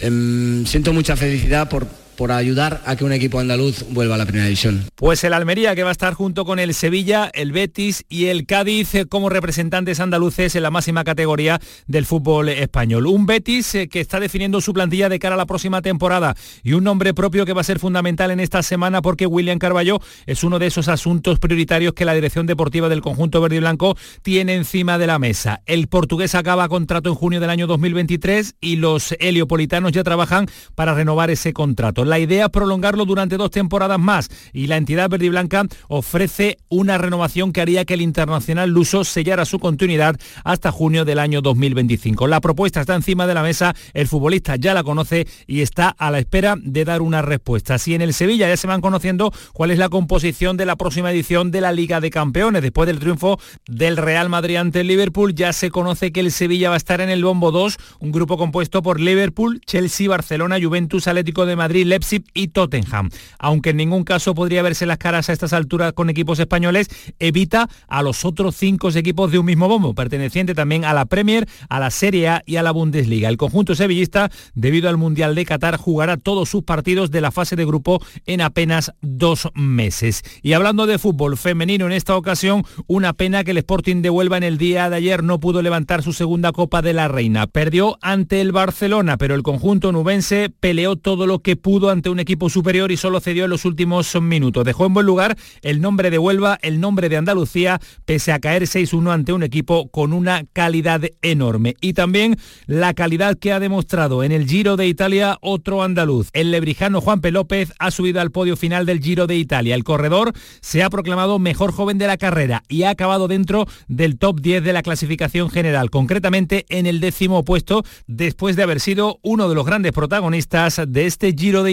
Em, 0.01 0.65
siento 0.67 0.93
mucha 0.93 1.17
felicidad 1.17 1.69
por, 1.69 1.87
por 2.17 2.33
ayudar 2.33 2.83
a 2.87 2.97
que 2.97 3.05
un 3.05 3.13
equipo 3.13 3.39
andaluz 3.39 3.85
vuelva 3.91 4.15
a 4.15 4.19
la 4.19 4.25
primera 4.25 4.47
división. 4.47 4.85
Pues 4.95 5.23
el 5.25 5.33
Almería 5.33 5.75
que 5.75 5.83
va 5.83 5.91
a 5.91 5.93
estar 5.93 6.15
junto 6.15 6.45
con 6.45 6.59
el 6.59 6.75
Sevilla, 6.75 7.31
el 7.35 7.53
Betis 7.53 8.05
y 8.09 8.27
el 8.27 8.47
Cádiz 8.47 8.93
como 9.09 9.29
representantes 9.29 10.01
andaluces 10.01 10.57
en 10.57 10.63
la 10.63 10.71
máxima 10.71 11.05
categoría 11.05 11.61
del 11.87 12.07
fútbol 12.07 12.49
español. 12.49 13.07
Un 13.07 13.27
Betis 13.27 13.75
eh, 13.75 13.89
que 13.89 14.01
está 14.01 14.21
definiendo 14.21 14.61
su 14.61 14.73
plantilla 14.73 15.09
de 15.09 15.19
cara 15.19 15.35
a 15.35 15.39
la 15.39 15.47
próxima 15.47 15.83
temporada 15.83 16.35
y 16.63 16.73
un 16.73 16.85
nombre 16.85 17.15
propio 17.15 17.45
que 17.45 17.53
va 17.53 17.61
a 17.61 17.65
ser 17.65 17.79
fundamental 17.79 18.31
en 18.31 18.41
esta 18.41 18.63
semana 18.63 19.03
porque 19.03 19.27
William 19.27 19.59
Carballo 19.59 20.01
es 20.27 20.45
uno 20.45 20.59
de 20.59 20.67
esos 20.67 20.89
asuntos 20.89 21.39
prioritarios 21.39 21.93
que 21.93 22.05
la 22.05 22.15
dirección 22.15 22.47
deportiva 22.47 22.89
del 22.89 23.03
conjunto 23.03 23.41
verde 23.41 23.57
y 23.57 23.61
blanco 23.61 23.97
tiene 24.23 24.55
encima 24.55 24.99
de 24.99 25.07
la 25.07 25.19
mesa. 25.19 25.63
El 25.67 25.89
portugués 25.89 26.35
acaba 26.35 26.69
contrato 26.69 27.11
en 27.11 27.15
junio 27.15 27.41
del 27.41 27.51
año 27.51 27.67
2023 27.67 28.57
y 28.61 28.77
los 28.77 29.15
heliopolitanos 29.19 29.93
ya 29.93 30.05
trabajan 30.05 30.47
para 30.75 30.95
renovar 30.95 31.31
ese 31.31 31.53
contrato. 31.53 32.06
La 32.07 32.19
idea 32.19 32.47
es 32.47 32.51
prolongarlo 32.51 33.05
durante 33.05 33.37
dos 33.37 33.51
temporadas 33.51 33.99
más 33.99 34.29
y 34.53 34.67
la 34.67 34.77
entidad 34.77 35.11
verde 35.11 35.27
y 35.27 35.31
blanca 35.31 35.67
ofrece 35.89 36.59
una 36.69 36.99
renovación 36.99 37.53
que 37.53 37.61
haría 37.61 37.85
que 37.85 37.95
el 37.95 38.01
internacional 38.01 38.71
luso 38.71 39.05
sellara 39.05 39.45
su 39.45 39.59
continuidad 39.59 40.17
hasta 40.45 40.73
junio 40.73 41.05
del 41.05 41.19
año 41.19 41.43
2025. 41.43 42.27
La 42.27 42.41
propuesta 42.41 42.81
está 42.81 42.95
encima 42.95 43.27
de 43.27 43.35
la 43.35 43.43
mesa, 43.43 43.75
el 43.95 44.07
futbolista 44.07 44.57
ya 44.57 44.75
la 44.75 44.83
conoce 44.83 45.27
y 45.47 45.61
está 45.61 45.89
a 45.89 46.11
la 46.11 46.19
espera 46.19 46.57
de 46.61 46.85
dar 46.85 47.03
una 47.03 47.23
respuesta. 47.23 47.79
Si 47.79 47.95
en 47.95 48.03
el 48.03 48.15
Sevilla 48.15 48.49
ya 48.49 48.57
se 48.57 48.67
van 48.67 48.81
conociendo 48.81 49.33
cuál 49.53 49.71
es 49.71 49.79
la 49.79 49.89
composición 49.89 50.57
de 50.57 50.67
la 50.67 50.77
próxima 50.77 51.11
edición 51.11 51.51
de 51.51 51.61
la 51.61 51.73
Liga 51.73 52.01
de 52.01 52.11
Campeones, 52.11 52.63
después 52.63 52.87
del 52.87 52.99
triunfo 52.99 53.39
del 53.67 53.97
Real 53.97 54.29
Madrid 54.29 54.57
ante 54.57 54.81
el 54.81 54.87
Liverpool, 54.87 55.35
ya 55.35 55.53
se 55.53 55.71
conoce 55.71 56.13
que 56.13 56.21
el 56.21 56.33
Sevilla 56.33 56.69
va 56.69 56.75
a 56.75 56.79
estar 56.79 57.01
en 57.01 57.11
el 57.11 57.25
Bombo 57.25 57.51
2, 57.51 57.77
un 58.01 58.13
grupo 58.13 58.37
compuesto 58.37 58.83
por 58.83 59.01
Liverpool, 59.01 59.61
Chelsea, 59.67 60.09
Barcelona, 60.09 60.59
Juventus, 60.61 61.09
Atlético 61.09 61.47
de 61.47 61.57
Madrid, 61.57 61.87
Leipzig 61.97 62.25
y 62.35 62.49
Tottenham. 62.49 63.11
Aunque 63.39 63.71
en 63.71 63.79
ningún 63.79 64.05
caso 64.05 64.35
podría 64.35 64.63
verse 64.63 64.87
las 64.87 64.99
caras 64.99 65.29
a 65.29 65.33
estas 65.33 65.53
alturas 65.53 65.95
con 65.95 66.11
equipos 66.11 66.39
españoles, 66.39 66.89
evita 67.19 67.69
a 67.89 68.03
los 68.03 68.25
otros 68.25 68.55
cinco 68.55 68.91
equipos 68.95 69.33
de 69.33 69.39
un 69.39 69.47
mismo 69.47 69.69
bombo, 69.69 69.95
perteneciente 69.95 70.55
también 70.55 70.85
a 70.85 70.93
la 70.93 71.07
Premier, 71.07 71.49
a 71.69 71.81
la 71.81 71.91
Serie 71.91 72.29
A 72.29 72.43
y 72.47 72.57
a 72.57 72.63
la 72.63 72.71
Bundesliga. 72.71 73.29
El 73.29 73.37
conjunto 73.37 73.75
sevillista, 73.75 74.31
debido 74.55 74.89
al 74.89 74.97
Mundial 74.97 75.35
de 75.35 75.45
Qatar, 75.45 75.77
jugará 75.77 76.19
todos 76.19 76.49
sus 76.49 76.63
partidos 76.63 77.11
de 77.11 77.21
la 77.21 77.33
fase 77.33 77.57
de 77.57 77.65
grupo 77.65 78.01
en 78.27 78.43
apenas 78.43 78.93
dos 79.01 79.49
meses. 79.55 80.23
Y 80.43 80.53
hablando 80.53 80.87
de 80.87 80.99
fútbol 80.99 81.37
femenino 81.37 81.87
en 81.87 81.93
esta 81.93 82.17
ocasión, 82.17 82.65
una 82.87 83.15
pena 83.15 83.43
que 83.43 83.53
el 83.53 83.59
Sporting 83.59 84.03
de 84.03 84.11
Huelva 84.11 84.37
en 84.37 84.43
el 84.45 84.59
día 84.59 84.91
de 84.91 84.97
ayer 84.97 85.23
no 85.23 85.41
pudo 85.41 85.63
levantar 85.63 86.03
su 86.03 86.13
segunda 86.13 86.53
Copa 86.53 86.83
de 86.83 86.93
la 86.93 87.09
Reina. 87.09 87.47
Perdió 87.47 87.99
ante 88.03 88.41
el 88.41 88.53
Barcelona, 88.53 89.17
pero 89.17 89.35
el 89.35 89.43
conjunto 89.43 89.91
nubense 89.93 90.51
peleó 90.61 90.97
todo 90.97 91.27
lo 91.27 91.41
que 91.41 91.57
pudo 91.57 91.86
ante 91.91 92.11
un 92.11 92.21
equipo 92.21 92.51
superior 92.51 92.93
y 92.93 92.97
solo 92.97 93.21
cedió 93.21 93.45
en 93.45 93.51
los 93.51 93.65
últimos 93.65 94.21
minutos. 94.21 94.65
Dejó 94.65 94.87
en 94.87 94.95
buen 94.95 95.07
lugar 95.07 95.37
el 95.63 95.81
nombre 95.81 96.11
de 96.11 96.19
Huelva, 96.19 96.59
el 96.63 96.81
nombre 96.81 97.09
de 97.09 97.17
Andalucía, 97.17 97.81
pese 98.05 98.33
a 98.33 98.39
caer 98.39 98.63
6-1 98.63 99.13
ante 99.13 99.33
un 99.33 99.43
equipo 99.43 99.89
con 99.89 100.13
una 100.13 100.45
calidad 100.53 101.03
enorme. 101.23 101.75
Y 101.81 101.93
también 101.93 102.37
la 102.67 102.95
calidad 102.95 103.37
que 103.39 103.53
ha 103.53 103.61
demostrado 103.61 104.23
en 104.23 104.33
el 104.33 104.47
Giro 104.47 104.77
de 104.77 104.87
Italia 104.87 105.39
otro 105.41 105.83
andaluz. 105.83 106.29
El 106.33 106.51
lebrijano 106.51 107.01
Juan 107.01 107.21
P. 107.21 107.31
López 107.31 107.73
ha 107.79 107.91
subido 107.91 108.21
al 108.21 108.31
podio 108.31 108.57
final 108.57 108.87
del 108.87 109.01
Giro 109.01 109.27
de 109.27 109.37
Italia. 109.37 109.75
El 109.75 109.85
corredor 109.85 110.33
se 110.61 110.83
ha 110.83 110.91
proclamado 110.91 111.39
mejor 111.39 111.73
joven 111.73 111.99
de 111.99 112.07
la 112.07 112.17
carrera 112.17 112.63
y 112.69 112.83
ha 112.83 112.91
acabado 112.91 113.29
dentro 113.29 113.67
del 113.89 114.19
top 114.19 114.41
10 114.41 114.63
de 114.65 114.73
la 114.73 114.83
clasificación 114.83 115.51
general, 115.51 115.91
concretamente 115.91 116.67
en 116.69 116.87
el 116.87 117.01
décimo 117.01 117.45
puesto, 117.45 117.85
después 118.07 118.57
de 118.57 118.63
haber 118.63 118.81
sido 118.81 119.19
uno 119.23 119.49
de 119.49 119.55
los 119.55 119.67
grandes 119.67 119.93
protagonistas 119.93 120.81
de 120.87 121.07
este 121.07 121.33
Giro 121.33 121.63
de 121.63 121.73